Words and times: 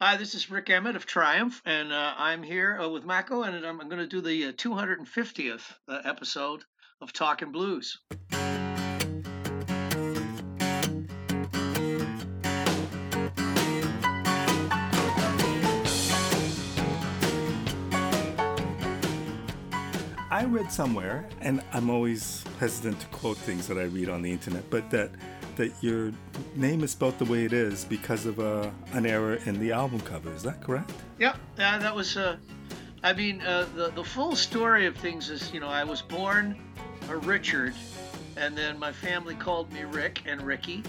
Hi, 0.00 0.16
this 0.16 0.36
is 0.36 0.48
Rik 0.48 0.70
Emmett 0.70 0.94
of 0.94 1.06
Triumph, 1.06 1.60
and 1.66 1.92
uh, 1.92 2.14
I'm 2.16 2.44
here 2.44 2.80
uh, 2.80 2.88
with 2.88 3.04
Mako, 3.04 3.42
and 3.42 3.66
I'm, 3.66 3.80
I'm 3.80 3.88
going 3.88 3.98
to 3.98 4.06
do 4.06 4.20
the 4.20 4.46
uh, 4.46 4.52
250th 4.52 5.62
uh, 5.88 5.98
episode 6.04 6.62
of 7.00 7.12
Talking 7.12 7.50
Blues. 7.50 7.98
I 20.30 20.44
read 20.44 20.70
somewhere, 20.70 21.28
and 21.40 21.60
I'm 21.72 21.90
always 21.90 22.44
hesitant 22.60 23.00
to 23.00 23.06
quote 23.08 23.36
things 23.38 23.66
that 23.66 23.76
I 23.76 23.86
read 23.86 24.08
on 24.08 24.22
the 24.22 24.30
internet, 24.30 24.70
but 24.70 24.90
that 24.90 25.10
that 25.58 25.72
your 25.82 26.12
name 26.56 26.82
is 26.82 26.92
spelled 26.92 27.18
the 27.18 27.24
way 27.26 27.44
it 27.44 27.52
is 27.52 27.84
because 27.84 28.24
of 28.24 28.40
uh, 28.40 28.70
an 28.92 29.04
error 29.04 29.34
in 29.44 29.60
the 29.60 29.72
album 29.72 30.00
cover. 30.00 30.32
Is 30.32 30.42
that 30.44 30.62
correct? 30.62 30.90
Yep. 31.18 31.36
Yeah, 31.58 31.78
that 31.78 31.94
was. 31.94 32.16
Uh, 32.16 32.38
I 33.04 33.12
mean, 33.12 33.42
uh, 33.42 33.66
the 33.76 33.90
the 33.90 34.02
full 34.02 34.34
story 34.34 34.86
of 34.86 34.96
things 34.96 35.28
is, 35.28 35.52
you 35.52 35.60
know, 35.60 35.68
I 35.68 35.84
was 35.84 36.00
born 36.00 36.58
a 37.10 37.16
Richard, 37.16 37.74
and 38.36 38.56
then 38.56 38.78
my 38.78 38.92
family 38.92 39.34
called 39.34 39.70
me 39.72 39.82
Rick 39.82 40.22
and 40.26 40.40
Ricky, 40.42 40.82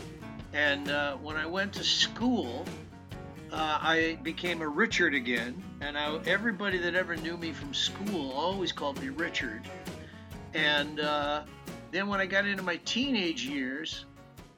and 0.54 0.90
uh, 0.90 1.18
when 1.18 1.36
I 1.36 1.46
went 1.46 1.74
to 1.74 1.84
school, 1.84 2.66
uh, 3.52 3.80
I 3.82 4.18
became 4.24 4.62
a 4.62 4.68
Richard 4.68 5.14
again, 5.14 5.62
and 5.82 5.98
I, 5.98 6.18
everybody 6.26 6.78
that 6.80 6.96
ever 6.96 7.16
knew 7.16 7.38
me 7.38 7.52
from 7.52 7.74
school 7.74 8.32
always 8.32 8.72
called 8.72 9.02
me 9.02 9.10
Richard. 9.10 9.62
And 10.54 11.00
then 11.92 12.08
when 12.08 12.20
I 12.20 12.26
got 12.26 12.46
into 12.46 12.64
my 12.64 12.78
teenage 12.86 13.46
years 13.46 14.06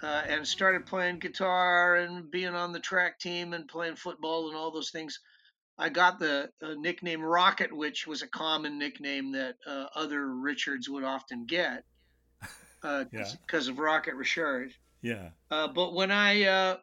uh, 0.01 0.23
and 0.27 0.47
started 0.47 0.85
playing 0.85 1.19
guitar 1.19 1.95
and 1.95 2.29
being 2.31 2.55
on 2.55 2.71
the 2.71 2.79
track 2.79 3.19
team 3.19 3.53
and 3.53 3.67
playing 3.67 3.95
football 3.95 4.47
and 4.47 4.57
all 4.57 4.71
those 4.71 4.91
things, 4.91 5.19
I 5.77 5.89
got 5.89 6.19
the 6.19 6.49
uh, 6.61 6.73
nickname 6.77 7.21
Rocket, 7.21 7.71
which 7.75 8.07
was 8.07 8.21
a 8.21 8.27
common 8.27 8.77
nickname 8.77 9.31
that 9.33 9.55
uh, 9.65 9.85
other 9.95 10.27
Richards 10.27 10.89
would 10.89 11.03
often 11.03 11.45
get 11.45 11.83
because 12.81 13.07
yeah. 13.67 13.71
of 13.71 13.79
Rocket 13.79 14.15
Richard. 14.15 14.73
Yeah. 15.01 15.29
Uh, 15.49 15.67
but 15.67 15.93
when 15.93 16.11
I 16.11 16.77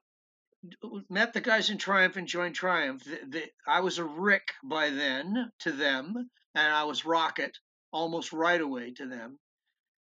met 1.09 1.33
the 1.33 1.41
guys 1.41 1.71
in 1.71 1.79
Triumph 1.79 2.17
and 2.17 2.27
joined 2.27 2.55
Triumph. 2.55 3.05
The, 3.05 3.19
the, 3.29 3.45
I 3.67 3.81
was 3.81 3.99
a 3.99 4.05
Rick 4.05 4.53
by 4.65 4.91
then 4.91 5.53
to 5.61 5.73
them, 5.73 6.31
and 6.55 6.75
I 6.75 6.85
was 6.85 7.05
Rocket 7.05 7.57
almost 7.93 8.33
right 8.33 8.61
away 8.61 8.93
to 8.93 9.07
them. 9.07 9.39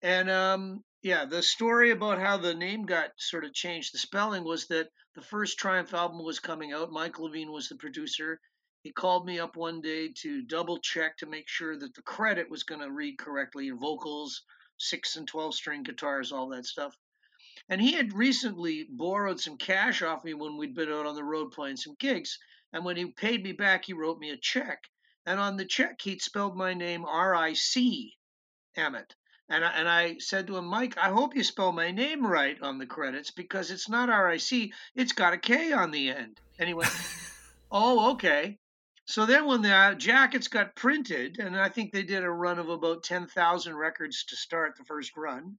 And 0.02 0.30
um, 0.30 0.84
yeah, 1.08 1.24
the 1.24 1.42
story 1.42 1.92
about 1.92 2.20
how 2.20 2.36
the 2.36 2.54
name 2.54 2.86
got 2.86 3.12
sort 3.16 3.46
of 3.46 3.54
changed, 3.54 3.94
the 3.94 3.98
spelling 3.98 4.44
was 4.44 4.68
that 4.68 4.90
the 5.16 5.22
first 5.22 5.58
Triumph 5.58 5.94
album 5.94 6.22
was 6.22 6.42
coming 6.42 6.74
out. 6.74 6.92
Mike 6.92 7.18
Levine 7.18 7.54
was 7.54 7.70
the 7.70 7.78
producer. 7.78 8.42
He 8.84 8.92
called 8.92 9.26
me 9.26 9.40
up 9.40 9.56
one 9.56 9.80
day 9.80 10.10
to 10.24 10.42
double 10.42 10.80
check 10.80 11.16
to 11.20 11.26
make 11.26 11.48
sure 11.48 11.78
that 11.78 11.94
the 11.94 12.02
credit 12.02 12.50
was 12.50 12.64
going 12.64 12.82
to 12.82 12.92
read 12.92 13.18
correctly 13.18 13.70
vocals, 13.70 14.44
six 14.80 15.16
and 15.16 15.26
12 15.26 15.56
string 15.56 15.84
guitars, 15.84 16.34
all 16.34 16.50
that 16.50 16.66
stuff. 16.66 16.94
And 17.70 17.80
he 17.80 17.94
had 17.94 18.12
recently 18.12 18.86
borrowed 18.90 19.40
some 19.40 19.58
cash 19.58 20.02
off 20.02 20.26
me 20.26 20.34
when 20.34 20.58
we'd 20.58 20.76
been 20.76 20.92
out 20.92 21.06
on 21.06 21.16
the 21.16 21.24
road 21.24 21.54
playing 21.54 21.78
some 21.78 21.96
gigs. 21.98 22.38
And 22.74 22.84
when 22.84 22.98
he 22.98 23.06
paid 23.06 23.46
me 23.46 23.54
back, 23.54 23.86
he 23.86 23.94
wrote 23.94 24.20
me 24.20 24.32
a 24.32 24.38
check. 24.38 24.84
And 25.26 25.40
on 25.40 25.56
the 25.56 25.66
check, 25.66 26.02
he'd 26.02 26.22
spelled 26.22 26.58
my 26.58 26.74
name 26.74 27.06
R 27.06 27.34
I 27.34 27.54
C 27.54 28.18
Emmett. 28.76 29.16
And 29.50 29.64
I, 29.64 29.70
and 29.72 29.88
I 29.88 30.18
said 30.18 30.48
to 30.48 30.58
him, 30.58 30.66
Mike, 30.66 30.98
I 30.98 31.10
hope 31.10 31.36
you 31.36 31.44
spell 31.44 31.72
my 31.72 31.92
name 31.92 32.26
right 32.26 32.62
on 32.62 32.78
the 32.78 32.86
credits 32.86 33.32
because 33.32 33.72
it's 33.72 33.88
not 33.88 34.10
R 34.10 34.30
I 34.30 34.38
C, 34.38 34.74
it's 34.96 35.14
got 35.14 35.34
a 35.34 35.38
K 35.38 35.72
on 35.72 35.92
the 35.92 36.10
end. 36.10 36.40
And 36.60 36.68
he 36.68 36.74
went, 36.74 36.92
Oh, 37.72 38.12
okay. 38.12 38.58
So 39.06 39.26
then 39.26 39.46
when 39.46 39.62
the 39.62 39.74
uh, 39.74 39.94
jackets 39.94 40.48
got 40.48 40.76
printed, 40.76 41.40
and 41.40 41.56
I 41.56 41.70
think 41.70 41.92
they 41.92 42.04
did 42.04 42.24
a 42.24 42.30
run 42.30 42.60
of 42.60 42.70
about 42.70 43.04
10,000 43.04 43.76
records 43.76 44.26
to 44.26 44.36
start 44.36 44.76
the 44.78 44.84
first 44.84 45.16
run, 45.16 45.58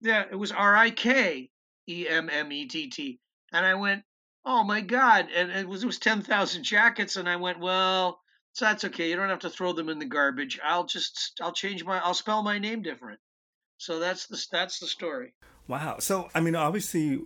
yeah, 0.00 0.24
it 0.30 0.36
was 0.36 0.52
R 0.52 0.76
I 0.76 0.90
K 0.90 1.50
E 1.88 2.08
M 2.08 2.30
M 2.30 2.52
E 2.52 2.66
T 2.66 2.88
T. 2.88 3.18
And 3.52 3.64
I 3.64 3.74
went, 3.74 4.04
oh 4.44 4.62
my 4.62 4.80
God. 4.80 5.28
And 5.34 5.50
it 5.50 5.68
was, 5.68 5.82
it 5.82 5.86
was 5.86 5.98
10,000 5.98 6.62
jackets. 6.62 7.16
And 7.16 7.28
I 7.28 7.36
went, 7.36 7.58
well, 7.58 8.20
so 8.56 8.64
that's 8.64 8.84
okay. 8.86 9.10
You 9.10 9.16
don't 9.16 9.28
have 9.28 9.40
to 9.40 9.50
throw 9.50 9.74
them 9.74 9.90
in 9.90 9.98
the 9.98 10.06
garbage. 10.06 10.58
I'll 10.64 10.86
just, 10.86 11.38
I'll 11.42 11.52
change 11.52 11.84
my, 11.84 11.98
I'll 11.98 12.14
spell 12.14 12.42
my 12.42 12.58
name 12.58 12.80
different. 12.80 13.20
So 13.76 13.98
that's 13.98 14.28
the, 14.28 14.42
that's 14.50 14.78
the 14.78 14.86
story. 14.86 15.34
Wow. 15.68 15.96
So, 15.98 16.30
I 16.34 16.40
mean, 16.40 16.56
obviously 16.56 17.20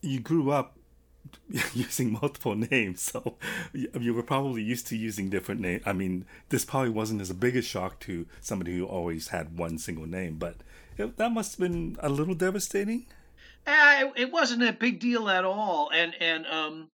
you 0.00 0.18
grew 0.18 0.50
up 0.50 0.76
using 1.74 2.10
multiple 2.10 2.56
names. 2.56 3.02
So 3.02 3.36
you 3.72 4.14
were 4.14 4.24
probably 4.24 4.64
used 4.64 4.88
to 4.88 4.96
using 4.96 5.30
different 5.30 5.60
names. 5.60 5.84
I 5.86 5.92
mean, 5.92 6.24
this 6.48 6.64
probably 6.64 6.90
wasn't 6.90 7.20
as 7.20 7.30
a 7.30 7.34
big 7.34 7.54
a 7.54 7.62
shock 7.62 8.00
to 8.00 8.26
somebody 8.40 8.76
who 8.76 8.84
always 8.84 9.28
had 9.28 9.56
one 9.56 9.78
single 9.78 10.08
name, 10.08 10.38
but 10.38 10.56
it, 10.98 11.16
that 11.18 11.30
must 11.30 11.52
have 11.52 11.70
been 11.70 11.96
a 12.00 12.08
little 12.08 12.34
devastating. 12.34 13.06
Uh, 13.64 14.06
it 14.16 14.32
wasn't 14.32 14.64
a 14.64 14.72
big 14.72 14.98
deal 14.98 15.28
at 15.28 15.44
all, 15.44 15.88
and 15.94 16.14
and 16.20 16.46
um, 16.46 16.90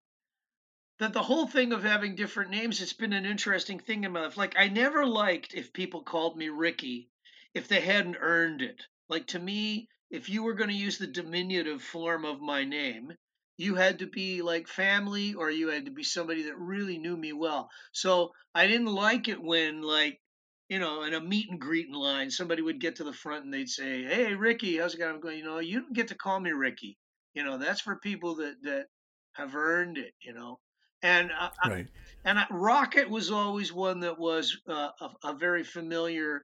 that 0.98 1.12
the 1.12 1.22
whole 1.22 1.47
thing 1.47 1.72
of 1.72 1.82
having 1.84 2.16
different 2.16 2.50
names, 2.50 2.81
it's 2.81 2.92
been 2.92 3.12
an 3.12 3.25
interesting 3.25 3.78
thing 3.78 4.04
in 4.04 4.12
my 4.12 4.22
life. 4.22 4.36
Like 4.36 4.54
I 4.59 4.69
never 4.69 5.06
liked 5.06 5.54
if 5.54 5.72
people 5.72 6.03
called 6.03 6.36
me 6.36 6.48
Ricky 6.48 7.09
if 7.54 7.69
they 7.69 7.81
hadn't 7.81 8.16
earned 8.20 8.62
it. 8.62 8.82
Like 9.08 9.26
to 9.28 9.38
me, 9.38 9.88
if 10.10 10.28
you 10.28 10.42
were 10.42 10.54
going 10.54 10.70
to 10.70 10.76
use 10.76 10.98
the 10.98 11.06
diminutive 11.06 11.82
form 11.82 12.25
of 12.25 12.41
my 12.41 12.64
name, 12.64 13.12
you 13.56 13.75
had 13.75 14.00
to 14.00 14.06
be 14.06 14.42
like 14.42 14.69
family 14.69 15.34
or 15.34 15.50
you 15.50 15.69
had 15.69 15.84
to 15.87 15.91
be 15.91 16.04
somebody 16.04 16.42
that 16.44 16.58
really 16.58 16.98
knew 16.98 17.16
me 17.16 17.32
well. 17.32 17.70
So 17.92 18.32
I 18.54 18.66
didn't 18.66 18.87
like 18.87 19.28
it 19.28 19.41
when 19.42 19.82
like 19.82 20.20
you 20.69 20.78
know, 20.78 21.03
in 21.03 21.14
a 21.14 21.20
meet 21.20 21.48
and 21.50 21.60
greet 21.60 21.87
in 21.87 21.94
line, 21.94 22.31
somebody 22.31 22.60
would 22.60 22.81
get 22.81 22.97
to 22.97 23.04
the 23.04 23.12
front 23.12 23.44
and 23.44 23.54
they'd 23.54 23.70
say, 23.70 24.04
"Hey, 24.04 24.34
Ricky, 24.34 24.76
how's 24.76 24.94
it 24.94 24.98
going?" 24.98 25.14
I'm 25.14 25.20
going, 25.20 25.38
you 25.38 25.44
know, 25.44 25.60
you 25.60 25.81
don't 25.81 25.94
get 25.94 26.08
to 26.08 26.14
call 26.14 26.38
me 26.38 26.50
Ricky. 26.50 26.98
You 27.34 27.42
know, 27.44 27.56
that's 27.56 27.81
for 27.81 27.97
people 27.97 28.37
that 28.37 28.56
that 28.62 28.87
have 29.32 29.54
earned 29.56 29.97
it. 29.97 30.12
You 30.20 30.34
know, 30.34 30.58
and 31.03 31.31
uh, 31.31 31.50
right. 31.66 31.86
I, 32.25 32.28
and 32.28 32.38
I, 32.38 32.47
Rocket 32.50 33.09
was 33.09 33.31
always 33.31 33.72
one 33.72 34.00
that 34.00 34.19
was 34.19 34.56
uh, 34.69 34.91
a, 35.00 35.28
a 35.28 35.34
very 35.34 35.64
familiar 35.64 36.42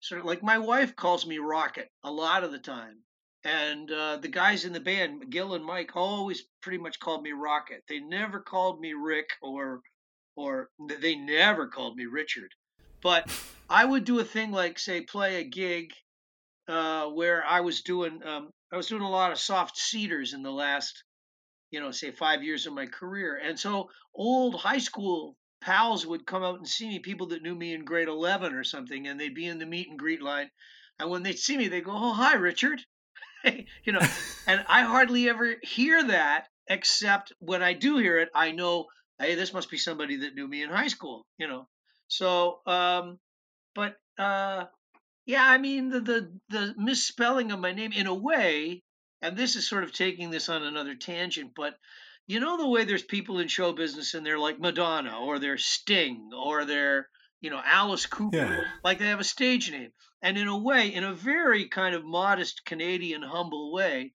sort 0.00 0.20
of 0.20 0.26
like 0.26 0.42
my 0.42 0.58
wife 0.58 0.94
calls 0.94 1.26
me 1.26 1.38
Rocket 1.38 1.90
a 2.04 2.10
lot 2.10 2.44
of 2.44 2.52
the 2.52 2.58
time. 2.58 2.98
And 3.44 3.90
uh, 3.92 4.16
the 4.16 4.28
guys 4.28 4.64
in 4.64 4.72
the 4.72 4.80
band, 4.80 5.30
Gil 5.30 5.54
and 5.54 5.64
Mike, 5.64 5.94
always 5.94 6.42
pretty 6.62 6.78
much 6.78 6.98
called 6.98 7.22
me 7.22 7.30
Rocket. 7.32 7.82
They 7.88 8.00
never 8.00 8.40
called 8.40 8.80
me 8.80 8.92
Rick 8.92 9.30
or, 9.40 9.82
or 10.34 10.68
they 11.00 11.14
never 11.14 11.68
called 11.68 11.96
me 11.96 12.06
Richard. 12.06 12.50
But 13.02 13.30
I 13.70 13.84
would 13.84 14.04
do 14.04 14.18
a 14.18 14.24
thing 14.24 14.50
like, 14.50 14.80
say, 14.80 15.02
play 15.02 15.40
a 15.40 15.44
gig 15.44 15.92
uh, 16.66 17.06
where 17.06 17.44
I 17.44 17.60
was 17.60 17.82
doing 17.82 18.20
um, 18.24 18.50
I 18.72 18.76
was 18.76 18.88
doing 18.88 19.02
a 19.02 19.10
lot 19.10 19.30
of 19.30 19.38
soft 19.38 19.78
seaters 19.78 20.34
in 20.34 20.42
the 20.42 20.50
last, 20.50 21.04
you 21.76 21.82
know, 21.82 21.90
say 21.90 22.10
five 22.10 22.42
years 22.42 22.66
of 22.66 22.72
my 22.72 22.86
career, 22.86 23.36
and 23.36 23.60
so 23.60 23.90
old 24.14 24.54
high 24.54 24.78
school 24.78 25.36
pals 25.60 26.06
would 26.06 26.26
come 26.26 26.42
out 26.42 26.56
and 26.56 26.66
see 26.66 26.88
me, 26.88 27.00
people 27.00 27.26
that 27.26 27.42
knew 27.42 27.54
me 27.54 27.74
in 27.74 27.84
grade 27.84 28.08
eleven 28.08 28.54
or 28.54 28.64
something, 28.64 29.06
and 29.06 29.20
they'd 29.20 29.34
be 29.34 29.44
in 29.44 29.58
the 29.58 29.66
meet 29.66 29.90
and 29.90 29.98
greet 29.98 30.22
line, 30.22 30.48
and 30.98 31.10
when 31.10 31.22
they'd 31.22 31.38
see 31.38 31.54
me, 31.54 31.68
they 31.68 31.82
go, 31.82 31.92
"Oh, 31.92 32.14
hi, 32.14 32.36
Richard," 32.36 32.80
you 33.44 33.92
know, 33.92 34.00
and 34.46 34.64
I 34.66 34.84
hardly 34.84 35.28
ever 35.28 35.56
hear 35.62 36.02
that 36.06 36.48
except 36.66 37.34
when 37.40 37.62
I 37.62 37.74
do 37.74 37.98
hear 37.98 38.18
it, 38.20 38.30
I 38.34 38.52
know, 38.52 38.86
hey, 39.18 39.34
this 39.34 39.52
must 39.52 39.70
be 39.70 39.76
somebody 39.76 40.16
that 40.20 40.34
knew 40.34 40.48
me 40.48 40.62
in 40.62 40.70
high 40.70 40.88
school, 40.88 41.26
you 41.36 41.46
know. 41.46 41.68
So, 42.08 42.60
um, 42.64 43.18
but 43.74 43.96
uh, 44.18 44.64
yeah, 45.26 45.44
I 45.44 45.58
mean 45.58 45.90
the, 45.90 46.00
the 46.00 46.40
the 46.48 46.74
misspelling 46.78 47.52
of 47.52 47.60
my 47.60 47.72
name 47.72 47.92
in 47.92 48.06
a 48.06 48.14
way, 48.14 48.82
and 49.22 49.36
this 49.36 49.56
is 49.56 49.68
sort 49.68 49.84
of 49.84 49.92
taking 49.92 50.30
this 50.30 50.48
on 50.48 50.62
another 50.62 50.94
tangent, 50.94 51.52
but 51.54 51.74
you 52.26 52.40
know 52.40 52.56
the 52.56 52.68
way 52.68 52.84
there's 52.84 53.02
people 53.02 53.38
in 53.38 53.48
show 53.48 53.72
business 53.72 54.14
and 54.14 54.26
they're 54.26 54.38
like 54.38 54.58
Madonna 54.58 55.18
or 55.20 55.38
they're 55.38 55.58
Sting 55.58 56.30
or 56.36 56.64
they're 56.64 57.08
you 57.40 57.50
know 57.50 57.60
Alice 57.64 58.06
Cooper, 58.06 58.36
yeah. 58.36 58.60
like 58.82 58.98
they 58.98 59.06
have 59.06 59.20
a 59.20 59.24
stage 59.24 59.70
name, 59.70 59.92
and 60.22 60.36
in 60.36 60.48
a 60.48 60.58
way, 60.58 60.88
in 60.92 61.04
a 61.04 61.14
very 61.14 61.68
kind 61.68 61.94
of 61.94 62.04
modest 62.04 62.64
Canadian 62.64 63.22
humble 63.22 63.72
way. 63.72 64.12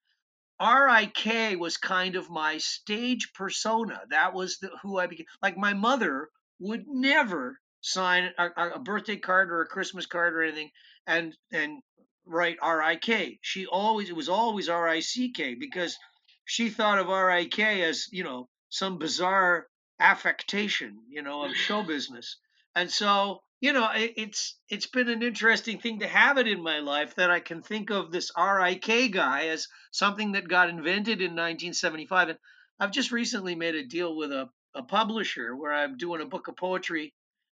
R.I.K. 0.60 1.56
was 1.56 1.78
kind 1.78 2.16
of 2.16 2.30
my 2.30 2.60
stage 2.60 3.34
persona. 3.34 4.00
That 4.12 4.36
was 4.36 4.60
the, 4.60 4.70
who 4.84 5.00
I 5.00 5.08
became. 5.08 5.26
Like 5.42 5.58
my 5.58 5.74
mother 5.74 6.30
would 6.60 6.84
never 6.88 7.60
sign 7.82 8.30
a, 8.38 8.50
a 8.76 8.80
birthday 8.80 9.16
card 9.16 9.50
or 9.50 9.62
a 9.62 9.68
Christmas 9.68 10.06
card 10.06 10.36
or 10.36 10.44
anything 10.44 10.70
and 11.08 11.36
and 11.52 11.82
write 12.26 12.58
R 12.62 12.82
I 12.82 12.96
K. 12.96 13.40
She 13.42 13.66
always 13.66 14.10
it 14.10 14.16
was 14.16 14.30
always 14.30 14.70
R 14.70 14.88
I 14.88 15.00
C 15.00 15.32
K 15.32 15.56
because 15.56 15.98
she 16.46 16.70
thought 16.70 17.00
of 17.00 17.10
R 17.10 17.30
I 17.30 17.46
K 17.46 17.84
as 17.84 18.08
you 18.12 18.24
know 18.24 18.50
some 18.70 18.98
bizarre 18.98 19.68
affectation 20.00 21.00
you 21.10 21.22
know 21.22 21.44
of 21.44 21.56
show 21.56 21.84
business. 21.94 22.38
And 22.76 22.90
so 22.90 23.42
you 23.60 23.74
know 23.74 23.90
it, 23.94 24.14
it's 24.18 24.58
it's 24.70 24.88
been 24.88 25.10
an 25.10 25.24
interesting 25.24 25.80
thing 25.80 26.00
to 26.00 26.08
have 26.08 26.38
it 26.38 26.48
in 26.48 26.64
my 26.64 26.80
life 26.80 27.16
that 27.16 27.32
I 27.32 27.40
can 27.40 27.62
think 27.62 27.90
of 27.90 28.12
this 28.12 28.32
RIK 28.38 29.12
guy 29.12 29.48
as 29.48 29.68
something 29.92 30.34
that 30.34 30.48
got 30.48 30.70
invented 30.70 31.22
in 31.22 31.32
1975 31.32 32.30
and 32.30 32.40
I've 32.80 32.92
just 32.92 33.12
recently 33.12 33.56
made 33.56 33.76
a 33.76 33.86
deal 33.86 34.16
with 34.16 34.32
a 34.32 34.50
a 34.74 34.84
publisher 34.84 35.56
where 35.56 35.74
I'm 35.74 35.98
doing 35.98 36.22
a 36.22 36.26
book 36.26 36.48
of 36.48 36.56
poetry 36.56 37.14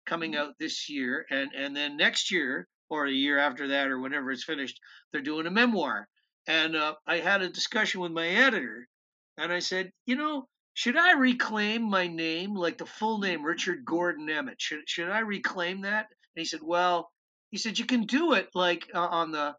coming 0.07 0.33
mm-hmm. 0.33 0.49
out 0.49 0.59
this 0.59 0.89
year, 0.89 1.27
and 1.31 1.51
and 1.55 1.77
then 1.77 1.97
next 1.97 2.31
year 2.31 2.69
or 2.89 3.07
a 3.07 3.13
year 3.13 3.39
after 3.39 3.69
that 3.69 3.89
or 3.89 3.99
whenever 3.99 4.31
it's 4.31 4.45
finished, 4.45 4.81
they're 5.13 5.21
doing 5.21 5.47
a 5.47 5.51
memoir. 5.51 6.09
And 6.47 6.77
uh, 6.77 6.95
I 7.07 7.19
had 7.19 7.43
a 7.43 7.49
discussion 7.49 8.01
with 8.01 8.13
my 8.13 8.29
editor, 8.29 8.87
and 9.39 9.53
I 9.53 9.61
said, 9.61 9.91
you 10.05 10.17
know, 10.17 10.47
should 10.75 10.97
I 10.97 11.13
reclaim 11.13 11.83
my 11.83 12.07
name, 12.09 12.55
like 12.55 12.79
the 12.79 12.87
full 12.87 13.19
name, 13.19 13.45
Richard 13.45 13.85
Gordon 13.85 14.29
Emmett? 14.29 14.61
Should 14.61 14.89
should 14.89 15.09
I 15.09 15.21
reclaim 15.21 15.83
that? 15.83 16.07
And 16.11 16.43
he 16.43 16.45
said, 16.45 16.61
well, 16.63 17.11
he 17.51 17.59
said 17.59 17.79
you 17.79 17.87
can 17.87 18.07
do 18.07 18.33
it 18.33 18.49
like 18.55 18.91
uh, 18.93 18.99
on 18.99 19.31
the 19.31 19.55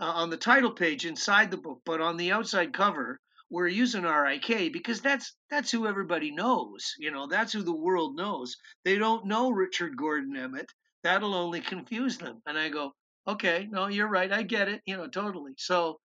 uh, 0.00 0.12
on 0.12 0.30
the 0.30 0.36
title 0.36 0.72
page 0.72 1.06
inside 1.06 1.50
the 1.50 1.56
book, 1.56 1.80
but 1.84 2.00
on 2.00 2.16
the 2.16 2.32
outside 2.32 2.72
cover, 2.72 3.20
we're 3.50 3.68
using 3.68 4.02
RIK 4.02 4.72
because 4.72 5.00
that's 5.00 5.34
that's 5.50 5.70
who 5.70 5.86
everybody 5.86 6.32
knows. 6.32 6.94
You 6.98 7.10
know, 7.10 7.26
that's 7.26 7.52
who 7.52 7.62
the 7.62 7.74
world 7.74 8.16
knows. 8.16 8.56
They 8.84 8.98
don't 8.98 9.26
know 9.26 9.50
Richard 9.50 9.96
Gordon 9.96 10.36
Emmett. 10.36 10.70
That'll 11.08 11.34
only 11.34 11.60
confuse 11.60 12.18
them. 12.18 12.42
And 12.46 12.58
I 12.58 12.68
go, 12.68 12.92
okay, 13.26 13.66
no, 13.70 13.86
you're 13.86 14.08
right. 14.08 14.30
I 14.30 14.42
get 14.42 14.68
it. 14.68 14.82
You 14.84 14.98
know, 14.98 15.08
totally. 15.08 15.52
So 15.56 16.00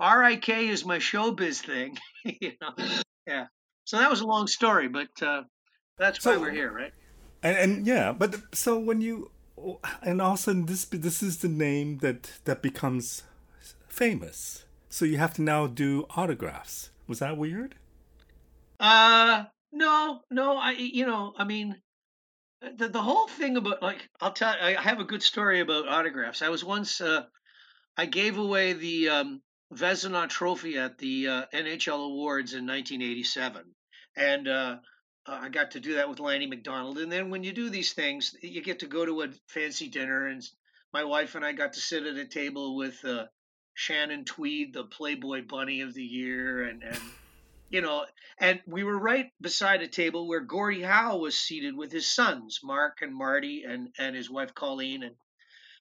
RIK 0.00 0.48
is 0.48 0.86
my 0.86 0.98
showbiz 0.98 1.60
thing. 1.60 1.98
you 2.24 2.52
know, 2.60 2.70
yeah. 3.26 3.46
So 3.84 3.98
that 3.98 4.10
was 4.10 4.22
a 4.22 4.26
long 4.26 4.46
story, 4.46 4.88
but 4.88 5.08
uh, 5.22 5.42
that's 5.98 6.24
why 6.24 6.34
so, 6.34 6.40
we're 6.40 6.50
here, 6.50 6.72
right? 6.72 6.92
And, 7.42 7.56
and 7.56 7.86
yeah, 7.86 8.12
but 8.12 8.36
so 8.54 8.78
when 8.78 9.02
you 9.02 9.30
and 10.02 10.22
also 10.22 10.52
this 10.54 10.84
this 10.86 11.22
is 11.22 11.38
the 11.38 11.48
name 11.48 11.98
that 11.98 12.30
that 12.44 12.62
becomes 12.62 13.24
famous 13.88 14.64
so 14.88 15.04
you 15.04 15.18
have 15.18 15.34
to 15.34 15.42
now 15.42 15.66
do 15.66 16.06
autographs. 16.16 16.90
Was 17.06 17.18
that 17.18 17.36
weird? 17.36 17.74
Uh, 18.80 19.44
no, 19.72 20.20
no. 20.30 20.56
I, 20.56 20.72
you 20.72 21.06
know, 21.06 21.34
I 21.36 21.44
mean, 21.44 21.76
the 22.60 22.88
the 22.88 23.02
whole 23.02 23.28
thing 23.28 23.56
about 23.56 23.82
like 23.82 24.08
I'll 24.20 24.32
tell. 24.32 24.54
I 24.60 24.72
have 24.72 25.00
a 25.00 25.04
good 25.04 25.22
story 25.22 25.60
about 25.60 25.88
autographs. 25.88 26.42
I 26.42 26.48
was 26.48 26.64
once 26.64 27.00
uh, 27.00 27.24
I 27.96 28.06
gave 28.06 28.38
away 28.38 28.72
the 28.72 29.08
um, 29.08 29.42
Vezina 29.72 30.28
Trophy 30.28 30.78
at 30.78 30.98
the 30.98 31.28
uh, 31.28 31.44
NHL 31.54 32.06
Awards 32.06 32.54
in 32.54 32.66
1987, 32.66 33.74
and 34.16 34.48
uh, 34.48 34.76
I 35.26 35.48
got 35.48 35.72
to 35.72 35.80
do 35.80 35.94
that 35.94 36.08
with 36.08 36.20
Lanny 36.20 36.46
McDonald. 36.46 36.98
And 36.98 37.12
then 37.12 37.30
when 37.30 37.44
you 37.44 37.52
do 37.52 37.70
these 37.70 37.92
things, 37.92 38.34
you 38.42 38.62
get 38.62 38.80
to 38.80 38.86
go 38.86 39.04
to 39.04 39.22
a 39.22 39.28
fancy 39.46 39.88
dinner, 39.88 40.26
and 40.26 40.42
my 40.92 41.04
wife 41.04 41.34
and 41.34 41.44
I 41.44 41.52
got 41.52 41.74
to 41.74 41.80
sit 41.80 42.06
at 42.06 42.16
a 42.16 42.26
table 42.26 42.76
with 42.76 43.04
uh, 43.04 43.26
Shannon 43.74 44.24
Tweed, 44.24 44.72
the 44.72 44.84
Playboy 44.84 45.46
Bunny 45.46 45.82
of 45.82 45.94
the 45.94 46.04
Year, 46.04 46.64
and 46.64 46.82
and 46.82 47.00
you 47.70 47.80
know, 47.82 48.06
and 48.38 48.60
we 48.66 48.84
were 48.84 48.98
right 48.98 49.30
beside 49.40 49.82
a 49.82 49.88
table 49.88 50.26
where 50.26 50.40
Gordie 50.40 50.82
Howe 50.82 51.18
was 51.18 51.38
seated 51.38 51.76
with 51.76 51.92
his 51.92 52.10
sons, 52.10 52.60
Mark 52.62 52.98
and 53.02 53.14
Marty, 53.14 53.64
and 53.64 53.88
and 53.98 54.16
his 54.16 54.30
wife 54.30 54.54
Colleen, 54.54 55.02
and 55.02 55.14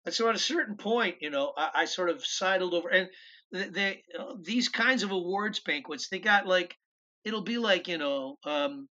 and 0.05 0.13
so 0.13 0.29
at 0.29 0.35
a 0.35 0.39
certain 0.39 0.75
point, 0.75 1.17
you 1.21 1.29
know, 1.29 1.53
I, 1.55 1.69
I 1.75 1.85
sort 1.85 2.09
of 2.09 2.25
sidled 2.25 2.73
over, 2.73 2.89
and 2.89 3.09
they, 3.51 4.03
these 4.41 4.69
kinds 4.69 5.03
of 5.03 5.11
awards 5.11 5.59
banquets, 5.59 6.09
they 6.09 6.19
got 6.19 6.45
like 6.45 6.75
it'll 7.23 7.41
be 7.41 7.57
like 7.57 7.87
you 7.87 7.97
know. 7.97 8.37
Um, 8.43 8.89